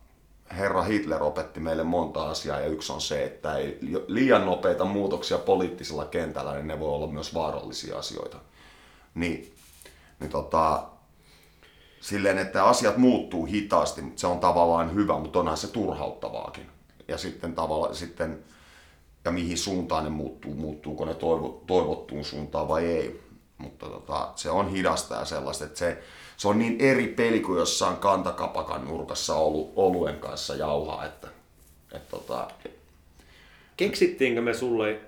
herra 0.57 0.81
Hitler 0.83 1.23
opetti 1.23 1.59
meille 1.59 1.83
monta 1.83 2.29
asiaa 2.29 2.59
ja 2.59 2.67
yksi 2.67 2.91
on 2.93 3.01
se, 3.01 3.23
että 3.23 3.57
ei, 3.57 3.77
liian 4.07 4.45
nopeita 4.45 4.85
muutoksia 4.85 5.37
poliittisella 5.37 6.05
kentällä, 6.05 6.53
niin 6.53 6.67
ne 6.67 6.79
voi 6.79 6.89
olla 6.89 7.07
myös 7.07 7.33
vaarallisia 7.33 7.97
asioita. 7.97 8.37
Niin, 9.15 9.53
niin 10.19 10.29
tota, 10.31 10.83
silleen, 12.05 12.37
että 12.37 12.65
asiat 12.65 12.97
muuttuu 12.97 13.45
hitaasti, 13.45 14.01
mutta 14.01 14.19
se 14.19 14.27
on 14.27 14.39
tavallaan 14.39 14.95
hyvä, 14.95 15.19
mutta 15.19 15.39
onhan 15.39 15.57
se 15.57 15.67
turhauttavaakin. 15.67 16.65
Ja 17.07 17.17
sitten 17.17 17.55
tavallaan 17.55 17.95
sitten, 17.95 18.39
ja 19.25 19.31
mihin 19.31 19.57
suuntaan 19.57 20.03
ne 20.03 20.09
muuttuu, 20.09 20.53
muuttuuko 20.55 21.05
ne 21.05 21.13
toivo, 21.13 21.63
toivottuun 21.67 22.25
suuntaan 22.25 22.67
vai 22.67 22.85
ei. 22.85 23.21
Mutta 23.57 23.85
tota, 23.85 24.31
se 24.35 24.49
on 24.49 24.69
hidasta 24.69 25.15
ja 25.15 25.25
sellaista, 25.25 25.65
että 25.65 25.79
se, 25.79 26.03
se 26.37 26.47
on 26.47 26.59
niin 26.59 26.75
eri 26.79 27.07
peli 27.07 27.39
kuin 27.39 27.59
jossain 27.59 27.97
kantakapakan 27.97 28.85
nurkassa 28.85 29.35
olu, 29.35 29.73
oluen 29.75 30.19
kanssa 30.19 30.55
jauhaa, 30.55 31.05
että, 31.05 31.27
että 31.91 32.11
tota, 32.11 32.47
Keksittiinkö 33.77 34.41
me 34.41 34.53
sulle, 34.53 34.99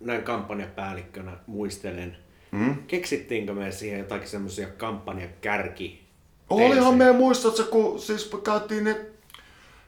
näin 0.00 0.22
kampanjapäällikkönä 0.22 1.32
muistelen, 1.46 2.16
mm? 2.52 2.76
keksittiinkö 2.86 3.52
me 3.52 3.72
siihen 3.72 3.98
jotakin 3.98 4.28
semmoisia 4.28 4.66
kampanjakärki? 4.66 6.02
Olihan 6.50 6.94
me 6.94 7.12
muistatko, 7.12 7.62
kun 7.64 8.00
siis 8.00 8.30
käytiin 8.44 8.84
ne 8.84 8.96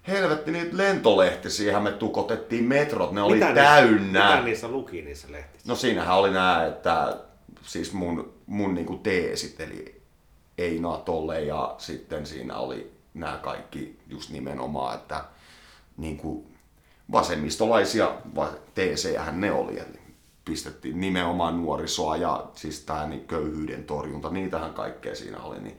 helvetti 0.08 0.50
niitä 0.50 0.76
lentolehtisiä, 0.76 1.80
me 1.80 1.92
tukotettiin 1.92 2.64
metrot, 2.64 3.12
ne 3.12 3.22
oli 3.22 3.34
Mitä 3.34 3.54
täynnä. 3.54 4.20
Niissä, 4.20 4.34
mitä 4.34 4.44
niissä 4.44 4.68
luki 4.68 5.02
niissä 5.02 5.32
lehtissä? 5.32 5.68
No 5.68 5.76
siinähän 5.76 6.16
oli 6.16 6.30
nää, 6.30 6.66
että 6.66 7.16
siis 7.62 7.92
mun, 7.92 8.32
mun 8.46 8.74
niinku 8.74 8.96
teesit, 8.96 9.60
eli 9.60 10.00
ei 10.58 10.78
Natolle 10.78 11.40
ja 11.40 11.74
sitten 11.78 12.26
siinä 12.26 12.56
oli 12.56 12.92
nämä 13.14 13.38
kaikki 13.42 13.98
just 14.08 14.30
nimenomaan, 14.30 14.94
että 14.94 15.24
niinku 15.96 16.46
vasemmistolaisia 17.12 18.14
va- 18.34 18.56
teesejähän 18.74 19.40
ne 19.40 19.52
oli, 19.52 19.78
eli 19.78 20.03
pistettiin 20.44 21.00
nimenomaan 21.00 21.62
nuorisoa 21.62 22.16
ja 22.16 22.46
siis 22.54 22.80
tää 22.80 23.06
niin 23.06 23.26
köyhyyden 23.26 23.84
torjunta, 23.84 24.30
niitähän 24.30 24.74
kaikkea 24.74 25.14
siinä 25.14 25.38
oli. 25.38 25.60
Niin. 25.60 25.76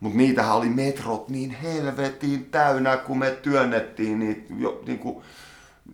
Mutta 0.00 0.18
niitähän 0.18 0.56
oli 0.56 0.68
metrot 0.68 1.28
niin 1.28 1.50
helvetin 1.50 2.44
täynnä, 2.44 2.96
kun 2.96 3.18
me 3.18 3.30
työnnettiin 3.30 4.18
niitä 4.18 4.54
jo, 4.58 4.82
niinku, 4.86 5.22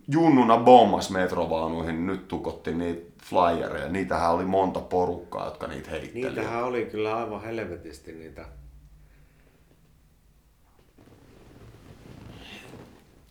junnuna 0.07 0.57
bommas 0.57 1.09
metrovaunuihin, 1.09 2.05
nyt 2.05 2.27
tukottiin 2.27 2.77
niitä 2.77 3.15
flyereja. 3.23 3.89
Niitähän 3.89 4.31
oli 4.31 4.45
monta 4.45 4.79
porukkaa, 4.79 5.45
jotka 5.45 5.67
niitä 5.67 5.89
heitteli. 5.89 6.23
Niitähän 6.23 6.63
oli 6.63 6.85
kyllä 6.85 7.17
aivan 7.17 7.41
helvetisti 7.41 8.11
niitä. 8.11 8.45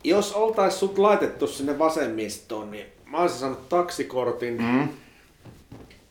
Jos 0.04 0.32
oltais 0.32 0.80
sut 0.80 0.98
laitettu 0.98 1.46
sinne 1.46 1.78
vasemmistoon, 1.78 2.70
niin 2.70 2.93
mä 3.14 3.20
olisin 3.20 3.38
saanut 3.38 3.68
taksikortin. 3.68 4.62
Mm. 4.62 4.88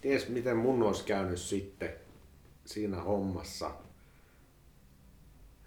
Ties 0.01 0.29
miten 0.29 0.57
mun 0.57 0.83
olisi 0.83 1.03
käynyt 1.03 1.39
sitten 1.39 1.89
siinä 2.65 3.01
hommassa. 3.01 3.71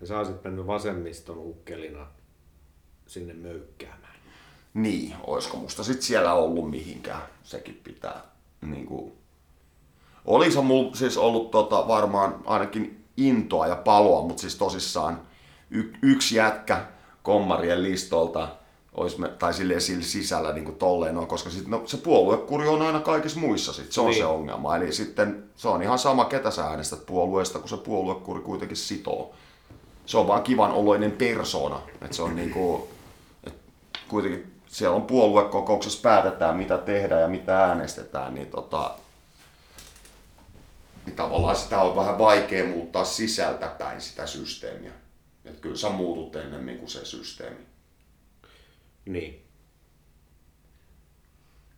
Ja 0.01 0.07
sä 0.07 0.19
olisit 0.19 0.45
mennyt 0.45 0.67
vasemmiston 0.67 1.39
ukkelina 1.39 2.07
sinne 3.07 3.35
möykkäämään. 3.35 4.17
Niin, 4.75 5.15
olisiko 5.27 5.57
musta 5.57 5.85
sit 5.85 6.03
siellä 6.03 6.35
ollut 6.35 6.71
mihinkään. 6.71 7.23
Sekin 7.43 7.81
pitää. 7.85 8.21
Niin 8.61 8.87
kuin... 8.87 9.13
Olisi 10.25 10.61
mulla 10.61 10.95
siis 10.95 11.17
ollut 11.17 11.51
tota, 11.51 11.89
varmaan 11.89 12.43
ainakin 12.47 13.05
intoa 13.17 13.67
ja 13.67 13.77
paloa, 13.77 14.23
mutta 14.23 14.41
siis 14.41 14.57
tosissaan 14.57 15.21
y- 15.71 15.93
yksi 16.03 16.37
jätkä 16.37 16.87
kommarien 17.23 17.83
listolta 17.83 18.49
olisi 18.97 19.21
me, 19.21 19.29
tai 19.29 19.55
silleen 19.55 19.81
sillä 19.81 20.05
sisällä 20.05 20.53
niin 20.53 20.65
kuin 20.65 20.77
tolleen 20.77 21.19
on, 21.19 21.27
koska 21.27 21.51
sit, 21.51 21.67
no, 21.67 21.83
se 21.87 21.97
puoluekuri 21.97 22.69
on 22.69 22.83
aina 22.83 23.01
kaikissa 23.01 23.41
muissa 23.41 23.73
sit, 23.73 23.93
se 23.93 24.01
on 24.01 24.07
Niin. 24.07 24.19
se 24.19 24.25
ongelma. 24.25 24.77
Eli 24.77 24.93
sitten 24.93 25.45
se 25.57 25.69
on 25.69 25.83
ihan 25.83 25.99
sama, 25.99 26.25
ketä 26.25 26.51
sä 26.51 26.65
äänestät 26.65 27.07
puolueesta, 27.07 27.59
kun 27.59 27.69
se 27.69 27.77
puoluekuri 27.77 28.41
kuitenkin 28.41 28.77
sitoo. 28.77 29.35
Se 30.07 30.19
on 30.19 30.29
vaan 30.29 30.43
kivan 30.43 30.73
oloinen 30.73 31.13
persona. 31.13 31.81
että 32.03 32.17
se 32.17 32.23
on 32.23 32.37
niinku, 32.37 32.89
et 33.47 33.55
kuitenkin 34.09 34.53
siellä 34.67 34.97
on 34.97 35.03
puoluekokouksessa 35.03 36.01
päätetään, 36.03 36.57
mitä 36.57 36.79
tehdään 36.79 37.23
ja 37.23 37.29
mitä 37.29 37.65
äänestetään, 37.65 38.35
niin 38.35 38.47
tota, 38.47 38.95
niin 41.07 41.17
tavallaan 41.17 41.57
sitä 41.57 41.81
on 41.81 41.97
vähän 41.97 42.19
vaikea 42.19 42.67
muuttaa 42.67 43.05
sisältäpäin 43.05 44.01
sitä 44.01 44.27
systeemiä. 44.27 44.93
Et 45.45 45.61
kyllä 45.61 45.77
sä 45.77 45.89
muutut 45.91 46.37
ennemmin 46.37 46.79
kuin 46.79 46.89
se 46.91 47.05
systeemi. 47.05 47.57
Niin. 49.07 49.47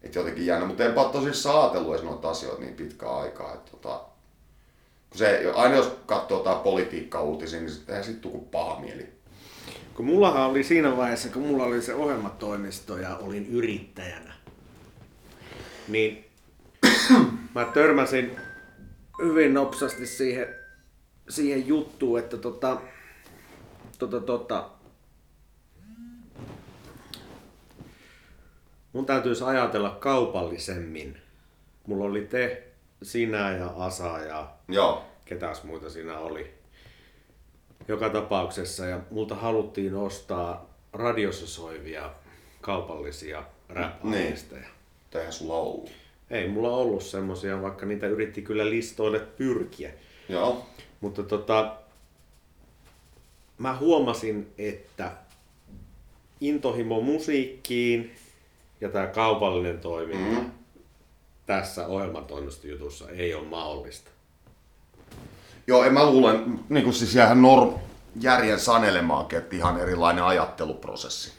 Et 0.03 0.15
jotenkin 0.15 0.47
jännä, 0.47 0.67
mutta 0.67 0.85
enpä 0.85 1.01
ole 1.01 1.13
tosissaan 1.13 1.61
ajatellut 1.61 1.95
edes 1.95 2.05
noita 2.05 2.31
asioita 2.31 2.63
niin 2.63 2.75
pitkään 2.75 3.15
aikaa. 3.15 3.55
Et 3.55 3.65
tota, 3.65 4.05
kun 5.11 5.19
se, 5.19 5.53
aina 5.55 5.77
jos 5.77 5.99
katsoo 6.07 6.39
jotain 6.39 6.59
politiikka-uutisia, 6.59 7.61
niin 7.61 7.71
sitten 7.71 7.93
eihän 7.93 8.05
sit 8.05 8.21
tuu 8.21 8.31
kuin 8.31 8.45
paha 8.45 8.81
mieli. 8.81 9.19
Kun 9.95 10.07
mullahan 10.07 10.51
oli 10.51 10.65
siinä 10.65 10.97
vaiheessa, 10.97 11.29
kun 11.29 11.43
mulla 11.43 11.65
oli 11.65 11.83
se 11.83 11.95
ohjelmatoimisto 11.95 12.99
ja 12.99 13.17
olin 13.17 13.47
yrittäjänä, 13.47 14.35
niin 15.89 16.25
mä 17.55 17.65
törmäsin 17.65 18.37
hyvin 19.23 19.55
nopsasti 19.55 20.07
siihen, 20.07 20.55
siihen 21.29 21.67
juttuun, 21.67 22.19
että 22.19 22.37
tota, 22.37 22.81
tota, 23.99 24.21
tota, 24.21 24.71
mun 28.99 29.07
täytyisi 29.07 29.45
ajatella 29.45 29.91
kaupallisemmin. 29.91 31.17
Mulla 31.87 32.05
oli 32.05 32.21
te, 32.21 32.63
sinä 33.03 33.57
ja 33.57 33.67
Asa 33.77 34.19
ja 34.19 34.51
Joo, 34.69 35.05
ketäs 35.25 35.65
muita 35.65 35.91
siinä 35.91 36.19
oli. 36.19 36.55
Joka 37.89 38.11
tapauksessa 38.11 38.87
ja 38.87 39.01
multa 39.11 39.35
haluttiin 39.35 39.95
ostaa 39.95 40.75
radiossa 40.93 41.47
soivia 41.47 42.11
kaupallisia 42.61 43.45
rap 43.69 44.05
Niin. 44.05 44.35
eihän 45.15 45.33
sulla 45.33 45.55
ollut. 45.55 45.91
Ei 46.31 46.49
mulla 46.49 46.71
ollut 46.71 47.03
semmosia, 47.03 47.63
vaikka 47.63 47.87
niitä 47.87 48.07
yritti 48.07 48.43
kyllä 48.43 48.71
listoille 48.71 49.21
pyrkiä. 49.21 49.93
Joo, 50.29 50.67
Mutta 51.01 51.23
tota, 51.23 51.77
mä 53.59 53.77
huomasin, 53.77 54.53
että 54.59 55.13
intohimo 56.41 57.01
musiikkiin 57.01 58.15
ja 58.81 58.89
tämä 58.89 59.07
kaupallinen 59.07 59.79
toiminta 59.79 60.41
mm. 60.41 60.51
tässä 61.47 61.87
ohjelmatoimistojutussa 61.87 63.11
ei 63.11 63.35
ole 63.35 63.47
mahdollista. 63.47 64.11
Joo, 65.67 65.85
en 65.85 65.93
mä 65.93 66.07
luulen, 66.07 66.61
niin 66.69 66.85
kuin 66.85 66.95
siis 66.95 67.15
jäähän 67.15 67.43
norm, 67.43 67.75
järjen 68.21 68.61
sanelemaankin, 68.61 69.39
että 69.39 69.57
ihan 69.57 69.81
erilainen 69.81 70.25
ajatteluprosessi. 70.25 71.33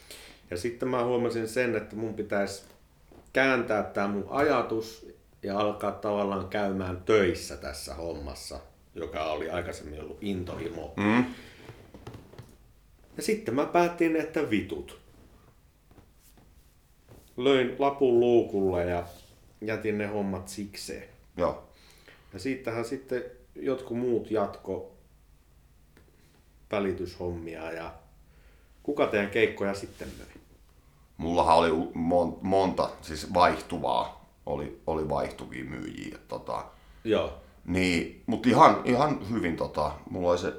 Ja 0.51 0.57
sitten 0.57 0.89
mä 0.89 1.03
huomasin 1.03 1.47
sen, 1.47 1.75
että 1.75 1.95
mun 1.95 2.13
pitäisi 2.13 2.63
kääntää 3.33 3.83
tämä 3.83 4.07
mun 4.07 4.27
ajatus 4.29 5.05
ja 5.43 5.59
alkaa 5.59 5.91
tavallaan 5.91 6.47
käymään 6.47 7.01
töissä 7.05 7.57
tässä 7.57 7.95
hommassa, 7.95 8.59
joka 8.95 9.31
oli 9.31 9.49
aikaisemmin 9.49 10.01
ollut 10.01 10.17
intohimo. 10.21 10.93
Mm. 10.97 11.25
Ja 13.17 13.23
sitten 13.23 13.55
mä 13.55 13.65
päätin, 13.65 14.15
että 14.15 14.49
vitut. 14.49 14.99
Löin 17.39 17.75
lapun 17.79 18.19
luukulle 18.19 18.85
ja 18.85 19.03
jätin 19.61 19.97
ne 19.97 20.07
hommat 20.07 20.47
sikseen. 20.47 21.09
Joo. 21.37 21.63
Ja 22.33 22.39
siitähän 22.39 22.85
sitten 22.85 23.23
jotkut 23.55 23.97
muut 23.97 24.31
jatko 24.31 24.91
välityshommia 26.71 27.71
ja 27.71 27.93
kuka 28.83 29.07
teidän 29.07 29.29
keikkoja 29.29 29.73
sitten 29.73 30.07
möi? 30.17 30.41
Mullahan 31.17 31.57
oli 31.57 31.89
mon, 31.93 32.37
monta, 32.41 32.89
siis 33.01 33.33
vaihtuvaa, 33.33 34.29
oli, 34.45 34.81
oli 34.87 35.09
vaihtuvia 35.09 35.65
myyjiä. 35.65 36.17
Tota, 36.27 36.65
Joo. 37.03 37.33
niin, 37.65 38.23
mutta 38.25 38.49
ihan, 38.49 38.81
ihan 38.85 39.29
hyvin, 39.29 39.57
tota, 39.57 39.91
mulla 40.09 40.29
oli 40.29 40.37
se 40.37 40.53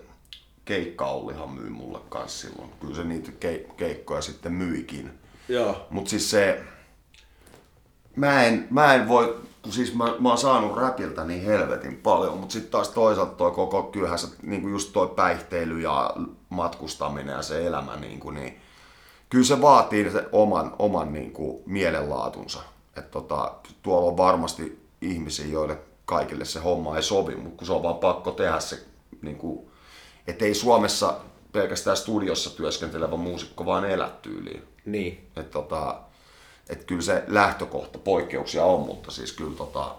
keikka 0.65 1.07
Ollihan 1.07 1.51
myy 1.51 1.71
mulle 1.71 1.99
kans 2.09 2.41
silloin. 2.41 2.71
Kyllä 2.81 2.95
se 2.95 3.05
niitä 3.05 3.33
ke, 3.41 3.67
keikkoja 3.77 4.23
sitten 4.23 4.53
myikin. 4.53 5.11
Joo. 5.51 5.87
Mut 5.91 6.09
siis 6.09 6.31
se, 6.31 6.63
mä 8.17 8.45
en, 8.45 8.67
mä 8.71 8.95
en 8.95 9.09
voi, 9.09 9.43
kun 9.63 9.73
siis 9.73 9.95
mä, 9.95 10.15
mä 10.19 10.29
oon 10.29 10.39
saanut 10.39 10.77
räpiltä 10.77 11.25
niin 11.25 11.45
helvetin 11.45 11.97
paljon, 11.97 12.39
mutta 12.39 12.53
sitten 12.53 12.71
taas 12.71 12.89
toisaalta 12.89 13.35
toi 13.35 13.51
koko, 13.51 13.83
kyllähän 13.83 14.19
se, 14.19 14.29
niin 14.43 14.63
kuin 14.63 14.73
just 14.73 14.93
toi 14.93 15.09
päihteily 15.17 15.81
ja 15.81 16.15
matkustaminen 16.49 17.33
ja 17.33 17.43
se 17.43 17.67
elämä, 17.67 17.97
niin, 17.97 18.21
kuin, 18.21 18.35
niin 18.35 18.61
kyllä 19.31 19.45
se 19.45 19.61
vaatii 19.61 20.11
se 20.11 20.27
oman, 20.33 20.77
oman 20.79 21.13
niin 21.13 21.33
kuin 21.33 21.63
mielenlaatunsa. 21.67 22.63
Et 22.97 23.11
tota, 23.11 23.55
tuolla 23.83 24.11
on 24.11 24.17
varmasti 24.17 24.87
ihmisiä, 25.01 25.47
joille 25.47 25.79
kaikille 26.05 26.45
se 26.45 26.61
homma 26.61 26.97
ei 26.97 27.03
sovi, 27.03 27.37
mutta 27.37 27.57
kun 27.57 27.67
se 27.67 27.73
on 27.73 27.83
vaan 27.83 27.99
pakko 27.99 28.31
tehdä 28.31 28.61
se, 28.61 28.85
niin 29.23 29.37
kuin, 29.37 29.71
et 30.27 30.43
ei 30.43 30.55
Suomessa 30.55 31.15
pelkästään 31.53 31.97
studiossa 31.97 32.57
työskentelevä 32.57 33.17
muusikko 33.17 33.67
vaan 33.67 33.85
elä 33.85 34.11
tyyliin. 34.23 34.70
Niin. 34.85 35.29
Et 35.37 35.51
tota, 35.51 36.01
et 36.69 36.85
kyllä 36.85 37.03
se 37.03 37.25
lähtökohta, 37.27 37.99
poikkeuksia 37.99 38.65
on, 38.65 38.81
mutta 38.81 39.11
siis 39.11 39.33
kyllä 39.33 39.57
tota, 39.57 39.95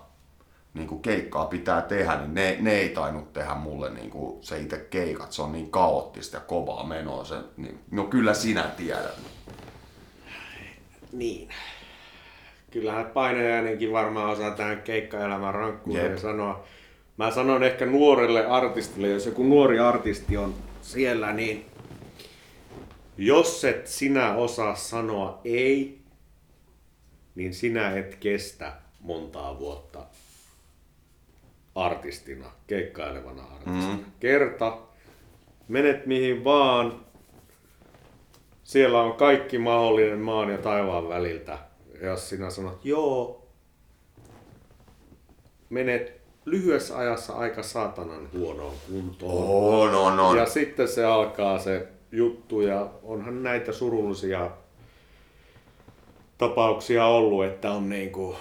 niin 0.74 0.88
kuin 0.88 1.02
keikkaa 1.02 1.46
pitää 1.46 1.82
tehdä, 1.82 2.16
niin 2.16 2.34
ne, 2.34 2.58
ne 2.60 2.72
ei 2.72 2.90
tainnut 2.90 3.34
tehdä 3.34 3.56
mulle 3.56 3.90
niin 3.90 4.10
kuin 4.10 4.44
se 4.44 4.60
itse 4.60 4.78
keikat. 4.78 5.32
Se 5.32 5.42
on 5.42 5.52
niin 5.52 5.72
kaoottista 5.72 6.38
ja 6.38 6.42
kovaa 6.42 6.84
menoa. 6.84 7.24
Se, 7.26 7.36
niin, 7.58 7.80
no 7.92 8.04
kyllä 8.04 8.34
sinä 8.34 8.64
tiedät. 8.64 9.18
Niin. 11.12 11.50
Kyllähän 12.72 13.06
painajainenkin 13.06 13.92
varmaan 13.92 14.30
osaa 14.30 14.52
tähän 14.52 14.82
keikkaelämän 14.82 15.54
rankkuuteen 15.54 16.20
sanoa. 16.20 16.64
Mä 17.18 17.32
sanon 17.32 17.64
ehkä 17.64 17.86
nuorelle 17.86 18.46
artistille, 18.46 19.08
jos 19.08 19.26
joku 19.26 19.44
nuori 19.44 19.80
artisti 19.80 20.38
on 20.38 20.54
siellä, 20.82 21.34
niin 21.34 21.66
jos 23.22 23.66
et 23.66 23.88
sinä 23.88 24.36
osaa 24.36 24.76
sanoa 24.76 25.42
ei, 25.46 26.02
niin 27.36 27.54
sinä 27.54 27.98
et 27.98 28.16
kestä 28.16 28.74
montaa 29.00 29.60
vuotta 29.60 30.06
artistina, 31.76 32.52
keikkailevana 32.68 33.44
artistina. 33.44 33.94
Mm. 33.94 34.06
Kerta, 34.20 34.78
menet 35.68 36.06
mihin 36.06 36.44
vaan, 36.44 37.06
siellä 38.64 39.02
on 39.02 39.14
kaikki 39.14 39.58
mahdollinen 39.58 40.20
maan 40.20 40.50
ja 40.50 40.58
taivaan 40.58 41.10
väliltä. 41.10 41.58
Ja 42.02 42.08
jos 42.08 42.30
sinä 42.30 42.50
sanot, 42.50 42.86
joo, 42.86 43.48
menet 45.70 46.22
lyhyessä 46.46 46.98
ajassa 46.98 47.34
aika 47.34 47.64
saatanan 47.64 48.30
huonoon 48.34 48.76
kuntoon. 48.90 49.48
On, 49.48 49.96
on, 49.96 50.20
on. 50.20 50.38
Ja 50.38 50.46
sitten 50.46 50.88
se 50.88 51.06
alkaa 51.06 51.60
se 51.60 51.88
juttu 52.12 52.62
ja 52.62 52.90
onhan 53.04 53.44
näitä 53.44 53.72
surullisia 53.72 54.52
tapauksia 56.38 57.06
ollut, 57.06 57.46
että 57.46 57.72
on 57.72 57.90
niinku, 57.90 58.36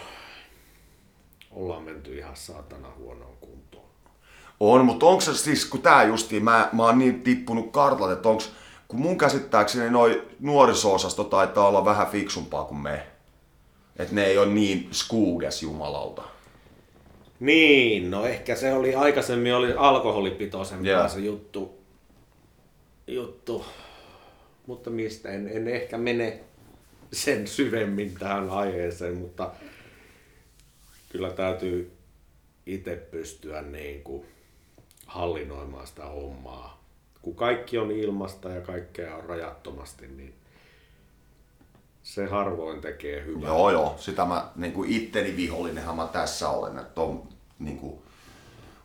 ollaan 1.51 1.83
menty 1.83 2.18
ihan 2.18 2.37
saatana 2.37 2.89
huonoon 2.99 3.37
kuntoon. 3.41 3.85
On, 4.61 4.85
mutta 4.85 5.07
onko 5.07 5.21
se 5.21 5.35
siis, 5.35 5.64
kun 5.64 5.83
tää 5.83 6.05
justiin, 6.05 6.45
mä, 6.45 6.68
mä 6.73 6.83
oon 6.85 6.99
niin 6.99 7.23
tippunut 7.23 7.73
kartalta, 7.73 8.12
että 8.12 8.29
onks, 8.29 8.53
kun 8.89 9.01
mun 9.01 9.18
käsittääkseni 9.18 9.91
noi 9.91 10.23
nuoriso-osasto 10.41 11.25
taitaa 11.25 11.68
olla 11.68 11.85
vähän 11.85 12.07
fiksumpaa 12.07 12.64
kuin 12.64 12.79
me. 12.79 13.07
Että 13.97 14.14
ne 14.14 14.25
ei 14.25 14.39
ole 14.39 14.47
niin 14.47 14.89
skuudes 14.93 15.62
jumalauta. 15.62 16.23
Niin, 17.41 18.11
no 18.11 18.25
ehkä 18.25 18.57
se 18.57 18.73
oli 18.75 18.95
aikaisemmin 18.95 19.55
oli 19.55 19.73
alkoholipitoisempaa 19.73 20.91
Joo. 20.91 21.09
se 21.09 21.21
juttu. 21.21 21.80
Juttu. 23.41 23.64
Mutta 24.66 24.91
mistä 24.91 25.28
en, 25.28 25.49
en 25.49 25.68
ehkä 25.68 25.99
mene 25.99 26.41
sen 27.12 27.47
syvemmin 27.47 28.14
tähän 28.18 28.51
aiheeseen, 28.51 29.14
mutta 29.14 29.51
kyllä 31.09 31.30
täytyy 31.30 31.93
itse 32.66 32.97
pystyä 32.97 33.62
niin 33.62 34.03
kuin 34.03 34.26
hallinnoimaan 35.07 35.86
sitä 35.86 36.07
hommaa. 36.07 36.84
Kun 37.22 37.34
kaikki 37.34 37.78
on 37.78 37.91
ilmasta 37.91 38.49
ja 38.49 38.61
kaikkea 38.61 39.16
on 39.16 39.24
rajattomasti, 39.24 40.07
niin 40.07 40.34
se 42.03 42.26
harvoin 42.26 42.80
tekee 42.80 43.24
hyvää. 43.24 43.49
Joo, 43.49 43.70
joo. 43.70 43.95
Sitä 43.99 44.24
mä, 44.24 44.49
niin 44.57 44.72
kuin 44.72 44.93
itteni 44.93 45.36
vihollinenhan 45.36 45.97
mä 45.97 46.09
tässä 46.12 46.49
olen. 46.49 46.78
Että 46.78 47.01
on, 47.01 47.28
niin 47.59 47.78
kuin, 47.78 48.03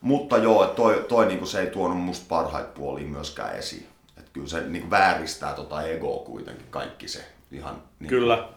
mutta 0.01 0.37
joo, 0.37 0.67
toi, 0.67 1.05
toi 1.09 1.25
niin 1.25 1.39
kuin 1.39 1.49
se 1.49 1.59
ei 1.59 1.67
tuonut 1.67 1.97
musta 1.97 2.25
parhaita 2.29 2.69
puolia 2.69 3.07
myöskään 3.07 3.55
esiin. 3.55 3.94
Että 4.18 4.32
kyllä 4.34 4.47
se 4.47 4.61
niin 4.61 4.89
vääristää 4.89 5.53
tota 5.53 5.84
egoa 5.84 6.26
kuitenkin 6.26 6.68
kaikki 6.70 7.07
se. 7.07 7.26
Ihan, 7.51 7.84
niin 7.99 8.09
Kyllä. 8.09 8.49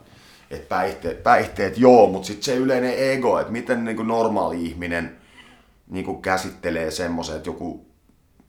että 0.50 0.68
päihteet, 0.68 1.22
päihteet 1.22 1.78
joo, 1.78 2.06
mutta 2.06 2.26
sitten 2.26 2.44
se 2.44 2.56
yleinen 2.56 3.12
ego, 3.12 3.38
että 3.38 3.52
miten 3.52 3.84
niin 3.84 3.96
kuin 3.96 4.08
normaali 4.08 4.66
ihminen 4.66 5.18
niin 5.86 6.04
kuin 6.04 6.22
käsittelee 6.22 6.90
semmoisen, 6.90 7.36
että 7.36 7.48
joku 7.48 7.86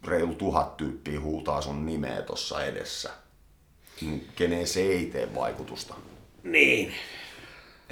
reilu 0.03 0.35
tuhat 0.35 0.77
tyyppiä 0.77 1.19
huutaa 1.19 1.61
sun 1.61 1.85
nimeä 1.85 2.21
tuossa 2.21 2.65
edessä. 2.65 3.09
Niin 4.01 4.27
keneen 4.35 4.67
se 4.67 4.81
ei 4.81 5.05
tee 5.05 5.35
vaikutusta. 5.35 5.95
Niin. 6.43 6.93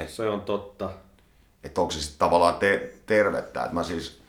Se 0.07 0.29
on 0.29 0.41
totta. 0.41 0.89
Että 1.63 1.81
onko 1.81 1.91
se 1.91 2.01
sitten 2.01 2.19
tavallaan 2.19 2.55
te- 2.55 2.93
tervettä. 3.05 3.61
Että 3.63 3.73
mä 3.73 3.83
siis, 3.83 4.21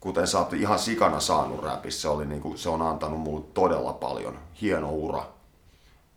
kuten 0.00 0.26
oot 0.38 0.52
ihan 0.52 0.78
sikana 0.78 1.20
saanut 1.20 1.62
räpissä, 1.62 2.00
se, 2.00 2.08
oli 2.08 2.26
niinku, 2.26 2.56
se 2.56 2.68
on 2.68 2.82
antanut 2.82 3.20
mulle 3.20 3.44
todella 3.54 3.92
paljon. 3.92 4.38
Hieno 4.60 4.90
ura. 4.90 5.26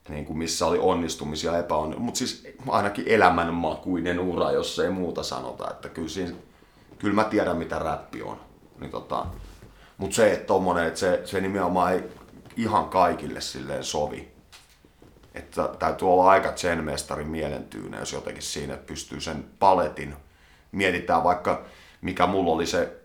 Niin 0.10 0.26
kuin 0.26 0.38
missä 0.38 0.66
oli 0.66 0.80
onnistumisia 0.80 1.52
ja 1.52 1.58
epäonnistumisia. 1.58 2.06
Mutta 2.06 2.18
siis 2.18 2.48
ainakin 2.68 3.06
elämänmakuinen 3.08 4.20
ura, 4.20 4.52
jos 4.52 4.80
ei 4.80 4.90
muuta 4.90 5.24
sanota. 5.24 5.72
Että 5.72 5.90
kyllä, 5.90 6.10
siinä, 6.10 6.32
kyllä 7.00 7.16
mä 7.16 7.24
tiedän, 7.24 7.58
mitä 7.58 7.80
räppi 7.80 8.22
on. 8.22 8.40
Niin 8.80 8.92
tota, 8.92 9.26
mutta 9.98 10.16
se, 10.16 10.34
että 10.34 10.46
tommonen, 10.46 10.88
että 10.88 11.00
se, 11.00 11.22
se 11.26 11.42
nimenomaan 11.42 11.94
ei 11.94 12.04
ihan 12.58 12.90
kaikille 12.90 13.42
silleen 13.42 13.84
sovi. 13.84 14.34
Että 15.36 15.70
täytyy 15.80 16.12
olla 16.12 16.30
aika 16.30 16.52
zen 16.52 16.84
mestarin 16.84 17.28
mielentyynä, 17.28 18.00
jos 18.00 18.14
jotenkin 18.14 18.44
siinä 18.44 18.78
pystyy 18.78 19.22
sen 19.22 19.46
paletin. 19.60 20.16
Mietitään 20.72 21.24
vaikka, 21.24 21.66
mikä 22.02 22.28
mulla 22.28 22.52
oli 22.52 22.66
se 22.66 23.03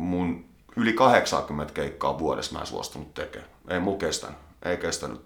mun 0.00 0.44
yli 0.76 0.92
80 0.92 1.74
keikkaa 1.74 2.18
vuodessa 2.18 2.52
mä 2.52 2.60
en 2.60 2.66
suostunut 2.66 3.14
tekemään. 3.14 3.50
Ei 3.68 3.80
mulla 3.80 3.98
kestänyt. 3.98 4.38
Ei 4.64 4.76
kestänyt 4.76 5.20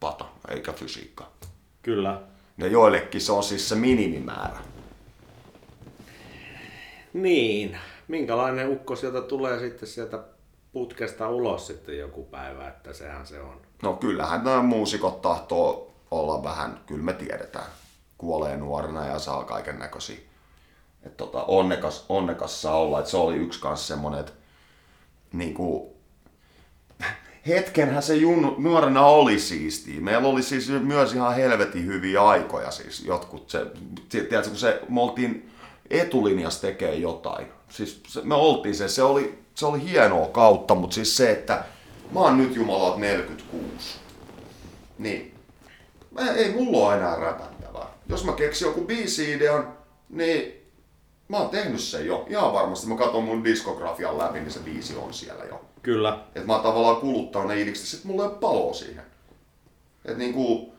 pata, 0.00 0.24
eikä 0.48 0.72
fysiikka. 0.72 1.30
Kyllä. 1.82 2.20
Ja 2.58 2.66
joillekin 2.66 3.20
se 3.20 3.32
on 3.32 3.42
siis 3.42 3.68
se 3.68 3.74
minimimäärä. 3.74 4.58
Niin. 7.12 7.78
Minkälainen 8.08 8.68
ukko 8.68 8.96
sieltä 8.96 9.20
tulee 9.20 9.58
sitten 9.58 9.88
sieltä 9.88 10.18
putkesta 10.72 11.28
ulos 11.28 11.66
sitten 11.66 11.98
joku 11.98 12.24
päivä, 12.24 12.68
että 12.68 12.92
sehän 12.92 13.26
se 13.26 13.40
on. 13.40 13.60
No 13.82 13.92
kyllähän 13.92 14.44
nämä 14.44 14.62
muusikot 14.62 15.22
tahtoo 15.22 15.92
olla 16.10 16.42
vähän, 16.42 16.80
kyllä 16.86 17.02
me 17.02 17.12
tiedetään, 17.12 17.66
kuolee 18.18 18.56
nuorena 18.56 19.06
ja 19.06 19.18
saa 19.18 19.44
kaiken 19.44 19.78
näköisiä. 19.78 20.18
Et 21.08 21.16
tota, 21.16 21.44
onnekas, 21.44 22.04
onnekas 22.08 22.62
saa 22.62 22.78
olla, 22.78 22.98
että 22.98 23.10
se 23.10 23.16
oli 23.16 23.36
yksi 23.36 23.60
kanssa 23.60 23.86
semmonen, 23.86 24.20
että 24.20 24.32
niinku, 25.32 25.96
hetkenhän 27.46 28.02
se 28.02 28.14
junnu, 28.14 28.54
nuorena 28.58 29.06
oli 29.06 29.38
siistiä. 29.38 30.00
Meillä 30.00 30.28
oli 30.28 30.42
siis 30.42 30.68
myös 30.68 31.14
ihan 31.14 31.34
helvetin 31.34 31.86
hyviä 31.86 32.22
aikoja 32.22 32.70
siis 32.70 33.04
jotkut. 33.04 33.50
Se, 33.50 33.66
tiedätkö, 34.08 34.48
kun 34.48 34.56
se, 34.56 34.80
me 34.88 35.00
oltiin 35.00 35.50
etulinjassa 35.90 36.60
tekee 36.60 36.94
jotain. 36.94 37.46
Siis 37.68 38.00
se, 38.06 38.20
me 38.24 38.34
oltiin 38.34 38.74
se, 38.74 38.88
se 38.88 39.02
oli, 39.02 39.38
se 39.54 39.66
oli 39.66 39.90
hienoa 39.90 40.28
kautta, 40.28 40.74
mutta 40.74 40.94
siis 40.94 41.16
se, 41.16 41.30
että 41.30 41.64
mä 42.14 42.20
oon 42.20 42.38
nyt 42.38 42.56
jumalat 42.56 42.96
46. 42.96 43.98
Niin, 44.98 45.34
mä, 46.10 46.30
ei 46.30 46.52
mulla 46.52 46.86
ole 46.86 46.96
enää 46.96 47.16
räpättävää. 47.16 47.86
Jos 48.08 48.24
mä 48.24 48.32
keksin 48.32 48.66
joku 48.66 48.80
biisi-idean, 48.80 49.78
niin 50.08 50.57
mä 51.28 51.36
oon 51.36 51.50
tehnyt 51.50 51.80
sen 51.80 52.06
jo. 52.06 52.26
Ihan 52.28 52.52
varmasti. 52.52 52.86
Mä 52.86 52.96
katson 52.96 53.24
mun 53.24 53.44
diskografian 53.44 54.18
läpi, 54.18 54.40
niin 54.40 54.50
se 54.50 54.60
biisi 54.60 54.96
on 54.96 55.14
siellä 55.14 55.44
jo. 55.44 55.64
Kyllä. 55.82 56.18
Että 56.34 56.46
mä 56.46 56.52
oon 56.52 56.62
tavallaan 56.62 56.96
kuluttanut 56.96 57.48
ne 57.48 57.60
idikset, 57.60 57.86
sit 57.86 58.04
mulla 58.04 58.22
ei 58.22 58.28
ole 58.28 58.38
paloa 58.38 58.74
siihen. 58.74 59.04
Et 60.04 60.16
niinku, 60.16 60.72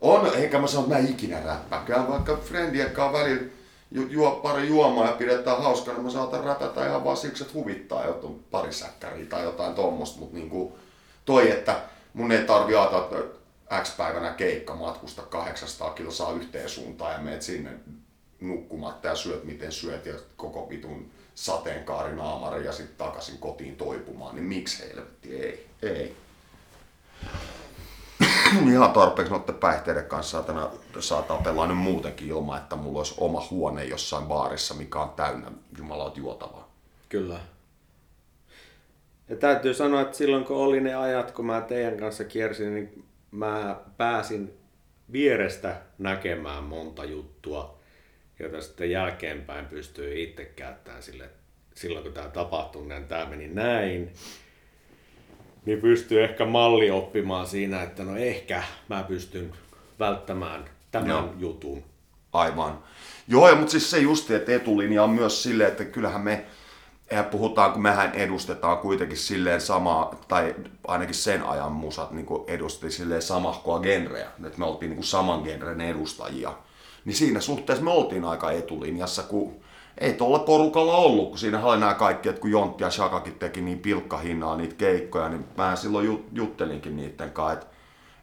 on, 0.00 0.36
eikä 0.36 0.58
mä 0.58 0.66
sano, 0.66 0.82
että 0.84 0.94
mä 0.94 1.08
ikinä 1.08 1.40
räppäkään, 1.40 2.08
vaikka 2.08 2.36
friendien 2.36 2.90
kanssa 2.90 3.18
välillä 3.18 3.42
ju, 3.90 4.06
juo 4.10 4.30
pari 4.30 4.68
juomaa 4.68 5.06
ja 5.06 5.12
pidetään 5.12 5.62
hauskaa, 5.62 5.94
niin 5.94 6.04
mä 6.04 6.10
saatan 6.10 6.44
räpätä 6.44 6.86
ihan 6.86 7.04
vaan 7.04 7.16
siksi, 7.16 7.42
että 7.42 7.54
huvittaa 7.54 8.06
jotain 8.06 8.44
pari 8.50 8.72
säkkäriä 8.72 9.26
tai 9.26 9.42
jotain 9.42 9.74
tommosta, 9.74 10.20
mutta 10.20 10.36
niinku, 10.36 10.78
toi, 11.24 11.50
että 11.50 11.80
mun 12.14 12.32
ei 12.32 12.44
tarvi 12.44 12.76
ajatella, 12.76 13.04
että 13.04 13.36
X 13.82 13.96
päivänä 13.96 14.30
keikka 14.30 14.74
matkusta 14.74 15.22
800 15.22 15.90
kilsaa 15.90 16.32
yhteen 16.32 16.68
suuntaan 16.68 17.12
ja 17.12 17.18
meet 17.18 17.42
sinne 17.42 17.70
nukkumatta 18.40 19.08
ja 19.08 19.14
syöt 19.14 19.44
miten 19.44 19.72
syöt 19.72 20.06
ja 20.06 20.14
koko 20.36 20.68
vitun 20.68 21.10
sateenkaari 21.34 22.16
naamari 22.16 22.64
ja 22.64 22.72
sitten 22.72 22.96
takaisin 22.96 23.38
kotiin 23.38 23.76
toipumaan, 23.76 24.34
niin 24.34 24.44
miksi 24.44 24.88
helvetti 24.88 25.36
ei, 25.36 25.66
ei. 25.82 26.16
Ihan 28.72 28.92
tarpeeksi 28.92 29.32
noiden 29.32 29.54
päihteiden 29.54 30.04
kanssa 30.04 30.30
saatana, 30.30 30.70
saa 31.00 31.22
tapella 31.22 31.66
nyt 31.66 31.78
muutenkin 31.78 32.28
ilman, 32.28 32.58
että 32.58 32.76
mulla 32.76 32.98
olisi 32.98 33.14
oma 33.18 33.46
huone 33.50 33.84
jossain 33.84 34.26
baarissa, 34.26 34.74
mikä 34.74 35.00
on 35.00 35.10
täynnä 35.10 35.50
jumalauta 35.78 36.20
juotavaa. 36.20 36.68
Kyllä. 37.08 37.40
Ja 39.28 39.36
täytyy 39.36 39.74
sanoa, 39.74 40.00
että 40.00 40.16
silloin 40.16 40.44
kun 40.44 40.56
oli 40.56 40.80
ne 40.80 40.94
ajat, 40.94 41.30
kun 41.30 41.46
mä 41.46 41.60
teidän 41.60 41.96
kanssa 41.96 42.24
kiersin, 42.24 42.74
niin 42.74 43.04
mä 43.30 43.76
pääsin 43.96 44.58
vierestä 45.12 45.76
näkemään 45.98 46.64
monta 46.64 47.04
juttua, 47.04 47.75
jota 48.38 48.60
sitten 48.60 48.90
jälkeenpäin 48.90 49.66
pystyy 49.66 50.22
itse 50.22 50.44
käyttämään 50.44 51.02
sille, 51.02 51.24
että 51.24 51.38
silloin 51.74 52.04
kun 52.04 52.12
tämä 52.12 52.28
tapahtui, 52.28 52.86
niin 52.86 53.04
tämä 53.04 53.26
meni 53.26 53.48
näin. 53.48 54.12
Niin 55.64 55.80
pystyy 55.80 56.24
ehkä 56.24 56.44
malli 56.44 56.90
oppimaan 56.90 57.46
siinä, 57.46 57.82
että 57.82 58.04
no 58.04 58.16
ehkä 58.16 58.62
mä 58.88 59.02
pystyn 59.02 59.52
välttämään 59.98 60.64
tämän 60.90 61.08
Joo. 61.08 61.34
jutun. 61.38 61.84
Aivan. 62.32 62.78
Joo, 63.28 63.48
ja, 63.48 63.54
mutta 63.54 63.70
siis 63.70 63.90
se 63.90 63.98
justi, 63.98 64.34
että 64.34 64.52
etulinja 64.52 65.02
on 65.04 65.10
myös 65.10 65.42
silleen, 65.42 65.70
että 65.70 65.84
kyllähän 65.84 66.20
me 66.20 66.44
eihän 67.10 67.24
puhutaan, 67.24 67.72
kun 67.72 67.82
mehän 67.82 68.14
edustetaan 68.14 68.78
kuitenkin 68.78 69.16
silleen 69.18 69.60
samaa, 69.60 70.20
tai 70.28 70.54
ainakin 70.86 71.14
sen 71.14 71.42
ajan 71.42 71.72
musat 71.72 72.10
niin 72.10 72.26
edusti 72.46 72.90
silleen 72.90 73.22
samahkoa 73.22 73.80
genreä, 73.80 74.28
että 74.46 74.58
me 74.58 74.64
oltiin 74.64 74.90
niin 74.90 75.04
saman 75.04 75.42
genren 75.42 75.80
edustajia. 75.80 76.52
Niin 77.06 77.16
siinä 77.16 77.40
suhteessa 77.40 77.84
me 77.84 77.90
oltiin 77.90 78.24
aika 78.24 78.50
etulinjassa, 78.50 79.22
kun 79.22 79.54
ei 79.98 80.12
tuolla 80.12 80.38
porukalla 80.38 80.96
ollut, 80.96 81.28
kun 81.28 81.38
siinä 81.38 81.64
oli 81.64 81.80
nämä 81.80 81.94
kaikki, 81.94 82.28
että 82.28 82.40
kun 82.40 82.50
Jontti 82.50 82.84
ja 82.84 82.90
Shakakin 82.90 83.34
teki 83.38 83.60
niin 83.60 83.78
pilkkahinnaa 83.78 84.56
niitä 84.56 84.74
keikkoja, 84.74 85.28
niin 85.28 85.44
mä 85.56 85.76
silloin 85.76 86.08
jut- 86.08 86.28
juttelinkin 86.32 86.96
niiden 86.96 87.30
kanssa, 87.30 87.66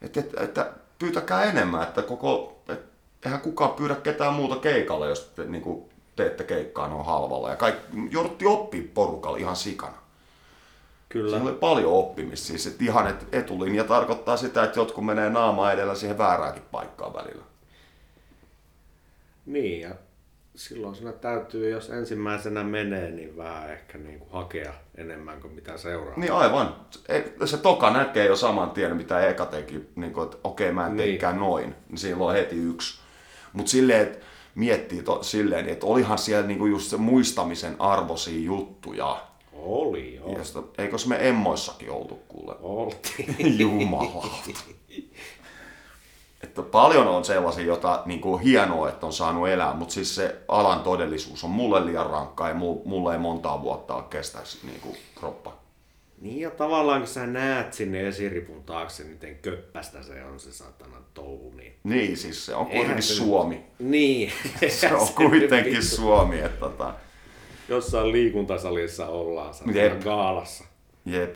että, 0.01 0.19
että, 0.19 0.19
että, 0.19 0.43
että 0.43 0.73
pyytäkää 0.99 1.43
enemmän, 1.43 1.83
että 1.83 2.01
koko, 2.01 2.61
että 2.69 2.85
eihän 3.25 3.41
kukaan 3.41 3.71
pyydä 3.71 3.95
ketään 3.95 4.33
muuta 4.33 4.55
keikalle, 4.55 5.09
jos 5.09 5.31
te, 5.35 5.45
niin 5.45 5.63
kuin, 5.63 5.83
teette 6.15 6.43
keikkaa 6.43 6.87
noin 6.87 7.05
halvalla. 7.05 7.49
Ja 7.49 7.55
kaikki, 7.55 7.97
jouduttiin 8.11 8.51
oppia 8.51 8.83
porukalla 8.93 9.37
ihan 9.37 9.55
sikana. 9.55 9.97
Kyllä. 11.09 11.29
Siinä 11.29 11.49
oli 11.49 11.57
paljon 11.57 11.93
oppimista. 11.93 12.47
Siis, 12.47 12.67
että 12.67 12.83
ihan 12.83 13.07
et 13.07 13.27
etulinja 13.31 13.83
tarkoittaa 13.83 14.37
sitä, 14.37 14.63
että 14.63 14.79
jotkut 14.79 15.05
menee 15.05 15.29
naama 15.29 15.71
edellä 15.71 15.95
siihen 15.95 16.17
väärääkin 16.17 16.63
paikkaan 16.71 17.13
välillä. 17.13 17.43
Niin, 19.45 19.81
ja 19.81 19.89
silloin 20.55 20.95
siinä 20.95 21.11
täytyy, 21.11 21.69
jos 21.69 21.89
ensimmäisenä 21.89 22.63
menee, 22.63 23.11
niin 23.11 23.37
vähän 23.37 23.71
ehkä 23.71 23.97
niin 23.97 24.19
kuin 24.19 24.31
hakea 24.31 24.73
enemmän 24.95 25.41
kuin 25.41 25.53
mitä 25.53 25.77
seuraa. 25.77 26.17
Niin 26.19 26.33
aivan. 26.33 26.75
Se 27.45 27.57
toka 27.57 27.89
näkee 27.89 28.25
jo 28.25 28.35
saman 28.35 28.71
tien, 28.71 28.97
mitä 28.97 29.27
eka 29.27 29.45
teki. 29.45 29.89
Niin 29.95 30.13
kuin, 30.13 30.23
että 30.25 30.37
okei, 30.43 30.71
mä 30.71 30.85
en 30.87 30.95
Niin. 30.97 31.07
teikään 31.09 31.37
noin. 31.39 31.75
Niin 32.03 32.15
on 32.15 32.33
heti 32.33 32.55
yksi. 32.55 32.99
Mutta 33.53 33.71
silleen, 33.71 34.01
että 34.01 34.25
miettii 34.55 35.03
to, 35.03 35.23
silleen, 35.23 35.69
että 35.69 35.85
olihan 35.85 36.17
siellä 36.17 36.47
niinku 36.47 36.65
just 36.65 36.89
se 36.89 36.97
muistamisen 36.97 37.75
arvoisia 37.79 38.39
juttuja. 38.45 39.23
Oli, 39.53 40.15
joo. 40.15 40.37
Josta, 40.37 40.63
eikös 40.77 41.07
me 41.07 41.29
emmoissakin 41.29 41.91
oltu 41.91 42.15
kuule? 42.27 42.55
Oltiin. 42.61 43.35
Jumalauta. 43.59 44.59
Että 46.43 46.61
paljon 46.61 47.07
on 47.07 47.25
sellaisia, 47.25 47.65
jota 47.65 48.01
niin 48.05 48.21
kuin 48.21 48.41
hienoa, 48.41 48.89
että 48.89 49.05
on 49.05 49.13
saanut 49.13 49.47
elää, 49.49 49.73
mutta 49.73 49.93
siis 49.93 50.15
se 50.15 50.35
alan 50.47 50.79
todellisuus 50.79 51.43
on 51.43 51.49
mulle 51.49 51.85
liian 51.85 52.09
rankkaa 52.09 52.47
ja 52.49 52.53
mulle, 52.85 53.13
ei 53.13 53.19
montaa 53.19 53.61
vuotta 53.61 54.01
kestäisi 54.09 54.59
niin 54.67 54.79
kuin 54.81 54.97
kroppa. 55.19 55.57
Niin 56.21 56.39
ja 56.39 56.51
tavallaan 56.51 57.01
kun 57.01 57.07
sä 57.07 57.27
näet 57.27 57.73
sinne 57.73 58.07
esiripun 58.07 58.63
taakse, 58.63 59.03
miten 59.03 59.35
köppästä 59.35 60.03
se 60.03 60.23
on 60.23 60.39
se 60.39 60.51
satana 60.51 60.97
touhu, 61.13 61.53
niin... 61.57 61.75
Niin, 61.83 62.17
siis 62.17 62.45
se 62.45 62.55
on 62.55 62.67
Eihän 62.67 62.77
kuitenkin 62.77 63.03
se 63.03 63.13
nyt- 63.13 63.23
Suomi. 63.23 63.63
Niin. 63.79 64.31
Se 64.69 64.93
on 64.93 65.07
kuitenkin 65.15 65.83
Suomi, 65.85 66.39
että 66.39 66.59
tota, 66.59 66.93
Jossain 67.69 68.11
liikuntasalissa 68.11 69.07
ollaan, 69.07 69.53
satana 69.53 69.77
Jep. 69.77 70.03
gaalassa. 70.03 70.63
jep. 71.05 71.35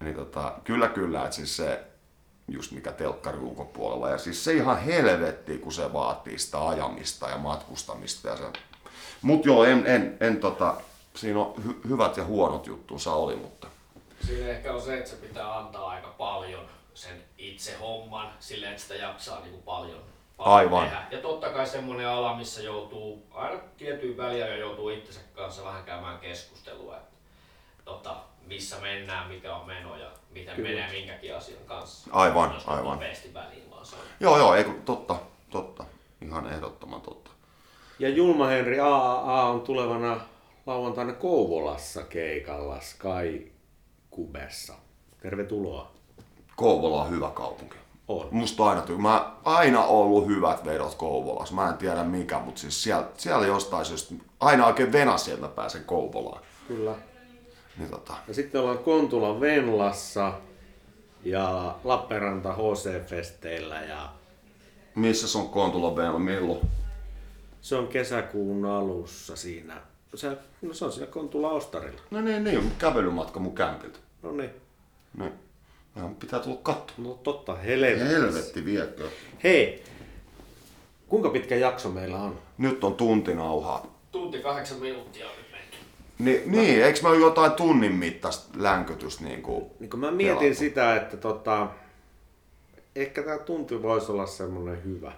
Niin 0.00 0.14
tota, 0.14 0.52
kyllä 0.64 0.88
kyllä, 0.88 1.24
että 1.24 1.36
siis 1.36 1.56
se 1.56 1.80
just 2.48 2.72
mikä 2.72 2.92
telkkari 2.92 3.38
ulkopuolella. 3.38 4.10
Ja 4.10 4.18
siis 4.18 4.44
se 4.44 4.52
ihan 4.52 4.78
helvetti, 4.82 5.58
kun 5.58 5.72
se 5.72 5.92
vaatii 5.92 6.38
sitä 6.38 6.68
ajamista 6.68 7.28
ja 7.28 7.38
matkustamista. 7.38 8.28
Ja 8.28 8.36
se... 8.36 8.44
Mut 9.22 9.46
joo, 9.46 9.64
en, 9.64 9.86
en, 9.86 10.16
en 10.20 10.36
tota, 10.36 10.74
siinä 11.14 11.40
on 11.40 11.54
hy- 11.66 11.88
hyvät 11.88 12.16
ja 12.16 12.24
huonot 12.24 12.66
juttunsa 12.66 13.12
oli, 13.12 13.36
mutta 13.36 13.66
Siinä 14.26 14.48
ehkä 14.48 14.72
on 14.72 14.82
se, 14.82 14.98
että 14.98 15.10
se 15.10 15.16
pitää 15.16 15.58
antaa 15.58 15.88
aika 15.88 16.08
paljon 16.08 16.64
sen 16.94 17.24
itse 17.38 17.76
homman 17.76 18.32
silleen, 18.40 18.72
että 18.72 18.82
sitä 18.82 18.94
jaksaa 18.94 19.40
niin 19.40 19.50
kuin 19.50 19.62
paljon, 19.62 20.00
paljon 20.36 20.54
Aivan. 20.56 20.84
tehdä. 20.88 21.06
Ja 21.10 21.18
totta 21.18 21.48
kai 21.50 21.66
semmoinen 21.66 22.08
ala, 22.08 22.36
missä 22.36 22.62
joutuu 22.62 23.26
aina 23.30 23.60
tiettyyn 23.76 24.16
väliin 24.16 24.40
ja 24.40 24.56
joutuu 24.56 24.88
itsensä 24.88 25.20
kanssa 25.34 25.64
vähän 25.64 25.84
käymään 25.84 26.18
keskustelua, 26.18 26.96
että 26.96 27.14
tota, 27.84 28.16
missä 28.46 28.76
mennään, 28.80 29.28
mikä 29.28 29.56
on 29.56 29.66
meno 29.66 29.96
ja 29.96 30.10
miten 30.30 30.56
Kyllä. 30.56 30.68
menee 30.68 30.92
minkäkin 30.92 31.36
asian 31.36 31.64
kanssa. 31.66 32.10
Aivan, 32.12 32.54
aivan. 32.66 32.92
Nopeasti 32.92 33.34
väliin 33.34 33.70
vaan 33.70 33.86
se 33.86 33.96
on. 33.96 34.02
joo 34.20 34.38
joo, 34.38 34.54
ei 34.54 34.64
kun 34.64 34.82
totta, 34.84 35.16
totta, 35.50 35.84
ihan 36.22 36.52
ehdottoman 36.52 37.00
totta. 37.00 37.30
Ja 37.98 38.08
Julma 38.08 38.46
Henri 38.46 38.80
AAA 38.80 39.44
on 39.48 39.60
tulevana 39.60 40.20
lauantaina 40.66 41.12
Kouvolassa 41.12 42.02
keikalla 42.02 42.80
Sky 42.80 43.52
Kubessa. 44.10 44.74
Tervetuloa. 45.22 45.90
Kouvola 46.56 47.02
on 47.02 47.10
hyvä 47.10 47.30
kaupunki. 47.30 47.76
On. 48.08 48.28
Musta 48.30 48.64
aina, 48.64 48.80
ty- 48.86 48.98
mä 48.98 49.34
aina 49.44 49.84
ollut 49.84 50.26
hyvät 50.26 50.64
vedot 50.64 50.94
Kouvolassa. 50.94 51.54
Mä 51.54 51.68
en 51.68 51.76
tiedä 51.78 52.04
mikä, 52.04 52.38
mutta 52.38 52.60
siis 52.60 52.82
siellä, 52.82 53.06
siellä 53.16 53.46
jostain 53.46 53.84
syystä, 53.84 54.14
aina 54.40 54.66
oikein 54.66 54.92
Venäsieltä 54.92 55.48
pääsen 55.48 55.84
Kouvolaan. 55.84 56.42
Kyllä. 56.68 56.94
Niin 57.78 57.90
tota, 57.90 58.14
Ja 58.28 58.34
sitten 58.34 58.60
ollaan 58.60 58.78
Kontula 58.78 59.40
Venlassa 59.40 60.32
ja 61.24 61.76
Lappeenranta 61.84 62.52
HC-festeillä 62.52 63.88
ja 63.88 64.12
missä 64.94 65.28
se 65.28 65.38
on 65.38 65.48
Kontula 65.48 65.96
Venla, 65.96 66.18
milloin? 66.18 66.60
se 67.60 67.76
on 67.76 67.88
kesäkuun 67.88 68.64
alussa 68.64 69.36
siinä. 69.36 69.80
Se, 70.14 70.36
no 70.62 70.74
se 70.74 70.84
on 70.84 70.92
siinä 70.92 71.06
Kontula 71.06 71.50
Ostarilla. 71.50 72.00
No 72.10 72.20
niin, 72.20 72.44
niin, 72.44 72.72
kävelymatka 72.78 73.40
mun 73.40 73.54
kämpiltä. 73.54 73.98
No 74.22 74.32
niin. 74.32 74.50
Niin. 75.18 75.32
Meidän 75.94 76.14
pitää 76.14 76.40
tulla 76.40 76.60
katsomaan. 76.62 77.10
No 77.12 77.20
totta, 77.22 77.54
helvetti. 77.54 78.04
Helvetti 78.04 78.64
viekö. 78.64 79.08
Hei, 79.44 79.84
kuinka 81.08 81.30
pitkä 81.30 81.56
jakso 81.56 81.88
meillä 81.88 82.16
on? 82.18 82.38
Nyt 82.58 82.84
on 82.84 82.94
tunti 82.94 83.34
nauhaa. 83.34 83.94
Tunti 84.12 84.38
kahdeksan 84.38 84.78
minuuttia 84.78 85.26
Ni, 86.18 86.42
niin, 86.46 86.84
eikö 86.84 86.98
me 87.02 87.08
ole 87.08 87.18
jotain 87.18 87.52
tunnin 87.52 87.92
mittaista 87.92 88.48
länkytystä 88.56 89.24
niin 89.24 89.42
kuin 89.42 89.64
Niin 89.80 89.90
kun 89.90 90.00
mä 90.00 90.10
mietin 90.10 90.54
sitä, 90.54 90.96
että 90.96 91.16
tota, 91.16 91.66
ehkä 92.96 93.22
tämä 93.22 93.38
tunti 93.38 93.82
voisi 93.82 94.12
olla 94.12 94.26
semmoinen 94.26 94.84
hyvä. 94.84 95.12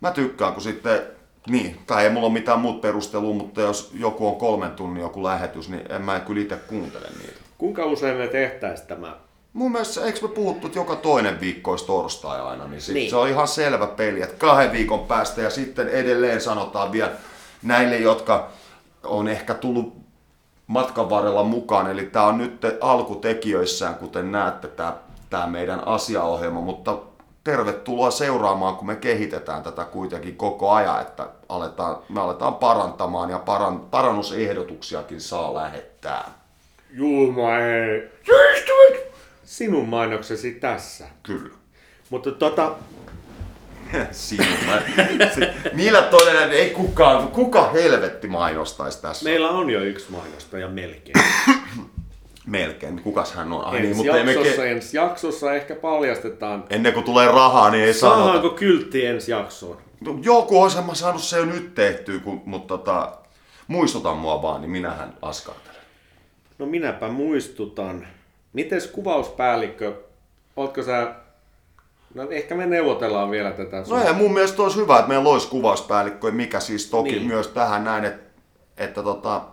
Mä 0.00 0.10
tykkään, 0.10 0.52
kun 0.52 0.62
sitten, 0.62 1.02
niin, 1.48 1.78
tai 1.86 2.04
ei 2.04 2.10
mulla 2.10 2.26
ole 2.26 2.32
mitään 2.32 2.60
muuta 2.60 2.78
perustelua, 2.80 3.34
mutta 3.34 3.60
jos 3.60 3.90
joku 3.94 4.28
on 4.28 4.36
kolmen 4.36 4.70
tunnin 4.70 5.02
joku 5.02 5.22
lähetys, 5.24 5.68
niin 5.68 5.92
en 5.92 6.02
mä 6.02 6.20
kyllä 6.20 6.42
itse 6.42 6.56
kuuntele 6.56 7.08
niitä. 7.18 7.40
Kuinka 7.58 7.84
usein 7.84 8.16
me 8.16 8.26
tehtäisiin 8.28 8.88
tämä? 8.88 9.16
Mun 9.52 9.72
mielestä, 9.72 10.04
eikö 10.04 10.18
me 10.22 10.28
puhuttu, 10.28 10.66
että 10.66 10.78
joka 10.78 10.96
toinen 10.96 11.40
viikko 11.40 11.70
olisi 11.70 11.86
torstai 11.86 12.40
aina, 12.40 12.66
niin, 12.66 12.80
sit 12.80 12.94
Niin. 12.94 13.10
se 13.10 13.16
on 13.16 13.28
ihan 13.28 13.48
selvä 13.48 13.86
peli, 13.86 14.22
että 14.22 14.36
kahden 14.38 14.72
viikon 14.72 15.06
päästä 15.06 15.42
ja 15.42 15.50
sitten 15.50 15.88
edelleen 15.88 16.40
sanotaan 16.40 16.92
vielä 16.92 17.12
näille, 17.62 17.96
jotka 17.98 18.50
on 19.04 19.28
ehkä 19.28 19.54
tullut 19.54 20.05
matkan 20.66 21.10
varrella 21.10 21.42
mukaan, 21.44 21.90
eli 21.90 22.04
tämä 22.04 22.26
on 22.26 22.38
nyt 22.38 22.60
alkutekijöissään, 22.80 23.94
kuten 23.94 24.32
näette, 24.32 24.68
tämä, 24.68 24.96
tämä 25.30 25.46
meidän 25.46 25.88
asiaohjelma, 25.88 26.60
mutta 26.60 26.98
tervetuloa 27.44 28.10
seuraamaan, 28.10 28.76
kun 28.76 28.86
me 28.86 28.96
kehitetään 28.96 29.62
tätä 29.62 29.84
kuitenkin 29.84 30.36
koko 30.36 30.70
ajan, 30.70 31.02
että 31.02 31.28
aletaan, 31.48 31.96
me 32.08 32.20
aletaan 32.20 32.54
parantamaan 32.54 33.30
ja 33.30 33.38
paran, 33.38 33.80
parannusehdotuksiakin 33.80 35.20
saa 35.20 35.54
lähettää. 35.54 36.30
Julma 36.90 37.58
ei. 37.58 38.10
Sinun 39.44 39.88
mainoksesi 39.88 40.52
tässä. 40.52 41.06
Kyllä. 41.22 41.54
Mutta 42.10 42.30
tota, 42.30 42.72
Se, 45.34 45.54
niillä 45.72 46.02
todella 46.02 46.40
ei 46.40 46.70
kukaan, 46.70 47.28
kuka 47.28 47.70
helvetti 47.70 48.28
mainostaisi 48.28 49.02
tässä. 49.02 49.24
meillä 49.24 49.48
on 49.50 49.70
jo 49.70 49.80
yksi 49.80 50.06
mainostaja 50.12 50.68
melkein. 50.68 51.24
Melkein. 52.46 53.02
Kukas 53.02 53.32
hän 53.32 53.52
on? 53.52 53.64
Ai 53.64 53.76
ensi, 53.76 53.86
niin, 53.86 53.96
mutta 53.96 54.16
jaksossa, 54.16 54.64
ensi 54.64 54.96
jaksossa 54.96 55.54
ehkä 55.54 55.74
paljastetaan. 55.74 56.64
Ennen 56.70 56.92
kuin 56.92 57.04
tulee 57.04 57.26
rahaa, 57.26 57.70
niin 57.70 57.84
ei 57.84 57.94
Saadaanko 57.94 58.32
sanota. 58.32 58.56
kyltti 58.58 59.06
ensi 59.06 59.30
jaksoon? 59.30 59.76
No, 60.00 60.18
Joku 60.22 60.62
on 60.62 60.70
mä 60.86 60.94
saanut 60.94 61.22
se 61.22 61.36
jo 61.36 61.44
nyt 61.44 61.74
tehtyä, 61.74 62.18
kun, 62.18 62.42
mutta 62.44 62.78
tota, 62.78 63.12
muistuta 63.66 64.14
mua 64.14 64.42
vaan, 64.42 64.60
niin 64.60 64.70
minähän 64.70 65.14
askartelen. 65.22 65.76
No 66.58 66.66
minäpä 66.66 67.08
muistutan. 67.08 68.06
Mites 68.52 68.86
kuvauspäällikkö, 68.86 69.92
ootko 70.56 70.82
sä... 70.82 71.14
No 72.16 72.30
ehkä 72.30 72.54
me 72.54 72.66
neuvotellaan 72.66 73.30
vielä 73.30 73.50
tätä. 73.50 73.84
No 73.88 74.02
ei, 74.02 74.12
mun 74.12 74.32
mielestä 74.32 74.62
olisi 74.62 74.76
hyvä, 74.76 74.96
että 74.98 75.08
meillä 75.08 75.28
olisi 75.28 75.48
kuvauspäällikkö, 75.48 76.30
mikä 76.30 76.60
siis 76.60 76.86
toki 76.90 77.10
Niin. 77.10 77.18
niin. 77.18 77.28
myös 77.28 77.48
tähän 77.48 77.84
näin, 77.84 78.04
että, 78.04 78.30
että, 78.76 79.02
tota, 79.02 79.44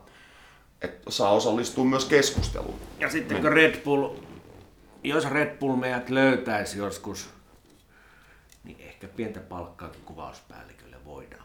että 0.82 1.12
saa 1.12 1.32
osallistua 1.32 1.86
myös 1.86 2.06
keskusteluun. 2.06 2.80
Ja 3.00 3.10
sitten 3.10 3.42
kun 3.42 3.52
Red 3.52 3.84
Bull, 3.84 4.10
jos 5.04 5.30
Red 5.30 5.58
Bull 5.58 5.76
meidät 5.76 6.10
löytäisi 6.10 6.78
joskus, 6.78 7.30
niin 8.64 8.78
ehkä 8.80 9.08
pientä 9.08 9.40
palkkaakin 9.40 10.02
kuvauspäällikölle 10.06 10.98
voidaan. 11.06 11.44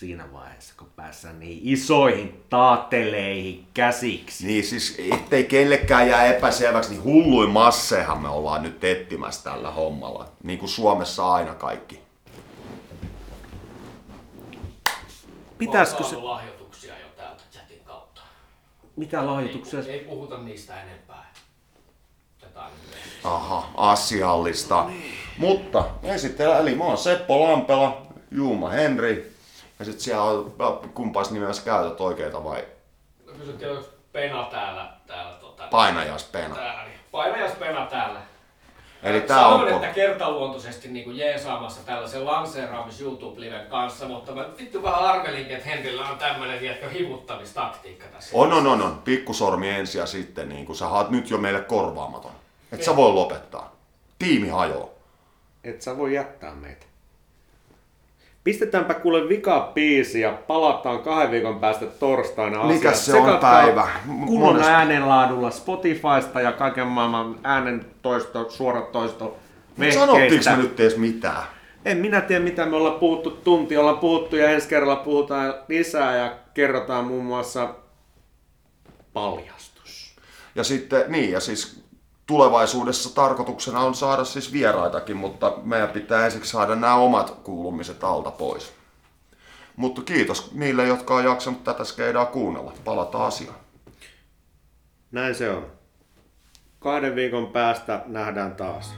Siinä 0.00 0.32
vaiheessa, 0.32 0.74
kun 0.78 0.90
päässään 0.96 1.40
niin 1.40 1.60
isoihin 1.62 2.44
taateleihin 2.50 3.66
käsiksi. 3.74 4.46
Niin 4.46 4.64
siis, 4.64 4.96
ettei 5.12 5.44
kellekään 5.44 6.08
jää 6.08 6.24
epäselväksi, 6.24 6.90
niin 6.90 7.04
hulluin 7.04 7.50
massehan 7.50 8.22
me 8.22 8.28
ollaan 8.28 8.62
nyt 8.62 8.84
etsimässä 8.84 9.50
tällä 9.50 9.70
hommalla. 9.70 10.28
Niin 10.42 10.58
kuin 10.58 10.68
Suomessa 10.68 11.32
aina 11.32 11.54
kaikki. 11.54 12.00
Pitäisikö 15.58 16.04
se... 16.04 16.16
lahjoituksia 16.16 16.98
jo 16.98 17.06
täältä 17.16 17.42
chatin 17.52 17.80
kautta. 17.84 18.20
Mitä 18.96 19.26
lahjoituksia? 19.26 19.80
Ei, 19.80 19.90
ei 19.90 20.00
puhuta 20.00 20.38
niistä 20.38 20.82
enempää. 20.82 21.32
Myöhemmin. 22.42 23.00
Aha, 23.24 23.70
asiallista. 23.76 24.90
Mutta 25.38 25.84
esitellä, 26.02 26.58
eli 26.58 26.74
mä 26.74 26.84
oon 26.84 26.98
Seppo 26.98 27.42
Lampela, 27.42 28.06
Juuma 28.30 28.68
Henri. 28.68 29.29
Ja 29.80 29.86
sit 29.86 30.00
siellä 30.00 30.22
on, 30.22 30.54
kumpais 30.94 31.30
nimessä 31.30 31.62
käytät 31.64 32.00
oikeita 32.00 32.44
vai 32.44 32.64
No 33.26 33.32
kysyttiin, 33.32 33.70
onko 33.70 33.84
Pena 34.12 34.44
täällä, 34.50 34.92
täällä 35.06 35.32
tota, 35.40 35.62
painajas 35.70 36.24
Pena. 36.24 36.54
täällä, 36.54 36.84
niin 36.84 37.00
painajas 37.10 37.52
Pena 37.52 37.86
täällä. 37.86 38.20
Eli 39.02 39.20
tää 39.20 39.46
on... 39.46 39.60
Sanon, 39.60 39.72
po- 39.72 39.84
että 39.84 39.94
kertaluontoisesti 39.94 40.88
niin 40.88 41.04
kuin 41.04 41.16
jeesaamassa 41.16 41.80
tällaisen 41.86 42.24
lanseeraamis 42.24 43.00
YouTube-liven 43.00 43.66
kanssa, 43.66 44.08
mutta 44.08 44.32
mä 44.32 44.46
vittu 44.58 44.82
vähän 44.82 45.00
arvelinkin, 45.00 45.56
että 45.56 45.68
Henrillä 45.68 46.08
on 46.08 46.18
tämmönen 46.18 46.58
tiedätkö, 46.58 46.88
hivuttamistaktiikka 46.88 48.06
tässä. 48.06 48.36
On, 48.36 48.52
on, 48.52 48.66
on, 48.66 48.82
on. 48.82 48.98
Pikkusormi 49.04 49.70
ensin 49.70 49.98
ja 49.98 50.06
sitten 50.06 50.48
niin 50.48 50.66
kun 50.66 50.76
sä 50.76 50.88
oot 50.88 51.10
nyt 51.10 51.30
jo 51.30 51.38
meille 51.38 51.60
korvaamaton. 51.60 52.32
Et 52.72 52.82
sä 52.82 52.96
voi 52.96 53.12
lopettaa. 53.12 53.76
Tiimi 54.18 54.48
hajoaa. 54.48 54.88
Et 55.64 55.82
sä 55.82 55.96
voi 55.96 56.14
jättää 56.14 56.54
meitä. 56.54 56.86
Pistetäänpä 58.44 58.94
kuule 58.94 59.28
vika 59.28 59.70
biisi 59.74 60.20
ja 60.20 60.32
palataan 60.46 60.98
kahden 60.98 61.30
viikon 61.30 61.60
päästä 61.60 61.86
torstaina 61.86 62.64
Mikä 62.64 62.90
asiaan. 62.90 63.24
se 63.24 63.30
on 63.32 63.38
päivä? 63.38 63.88
Kunnon 64.26 64.56
Monesta- 64.56 64.70
äänenlaadulla 64.70 65.50
Spotifysta 65.50 66.40
ja 66.40 66.52
kaiken 66.52 66.86
maailman 66.86 67.38
äänen 67.42 67.86
toisto, 68.02 68.50
suorat 68.50 68.92
toisto 68.92 69.36
Sanottiinko 69.94 70.50
me 70.50 70.56
nyt 70.56 70.80
edes 70.80 70.96
mitään? 70.96 71.42
En 71.84 71.96
minä 71.98 72.20
tiedä 72.20 72.44
mitä 72.44 72.66
me 72.66 72.76
ollaan 72.76 72.98
puhuttu 73.00 73.30
tunti, 73.30 73.76
ollaan 73.76 73.98
puhuttu 73.98 74.36
ja 74.36 74.50
ensi 74.50 74.68
kerralla 74.68 74.96
puhutaan 74.96 75.54
lisää 75.68 76.16
ja 76.16 76.32
kerrotaan 76.54 77.04
muun 77.04 77.24
muassa 77.24 77.68
paljastus. 79.12 80.14
Ja 80.54 80.64
sitten, 80.64 81.04
niin, 81.08 81.32
ja 81.32 81.40
siis 81.40 81.79
tulevaisuudessa 82.30 83.14
tarkoituksena 83.14 83.80
on 83.80 83.94
saada 83.94 84.24
siis 84.24 84.52
vieraitakin, 84.52 85.16
mutta 85.16 85.52
meidän 85.62 85.88
pitää 85.88 86.24
ensiksi 86.24 86.50
saada 86.50 86.74
nämä 86.74 86.94
omat 86.94 87.30
kuulumiset 87.30 88.04
alta 88.04 88.30
pois. 88.30 88.72
Mutta 89.76 90.02
kiitos 90.02 90.52
niille, 90.52 90.86
jotka 90.86 91.14
on 91.14 91.24
jaksanut 91.24 91.64
tätä 91.64 91.84
skeidaa 91.84 92.26
kuunnella. 92.26 92.72
Palataan 92.84 93.26
asiaan. 93.26 93.56
Näin 95.12 95.34
se 95.34 95.50
on. 95.50 95.66
Kahden 96.78 97.14
viikon 97.14 97.46
päästä 97.46 98.02
nähdään 98.06 98.56
taas. 98.56 98.94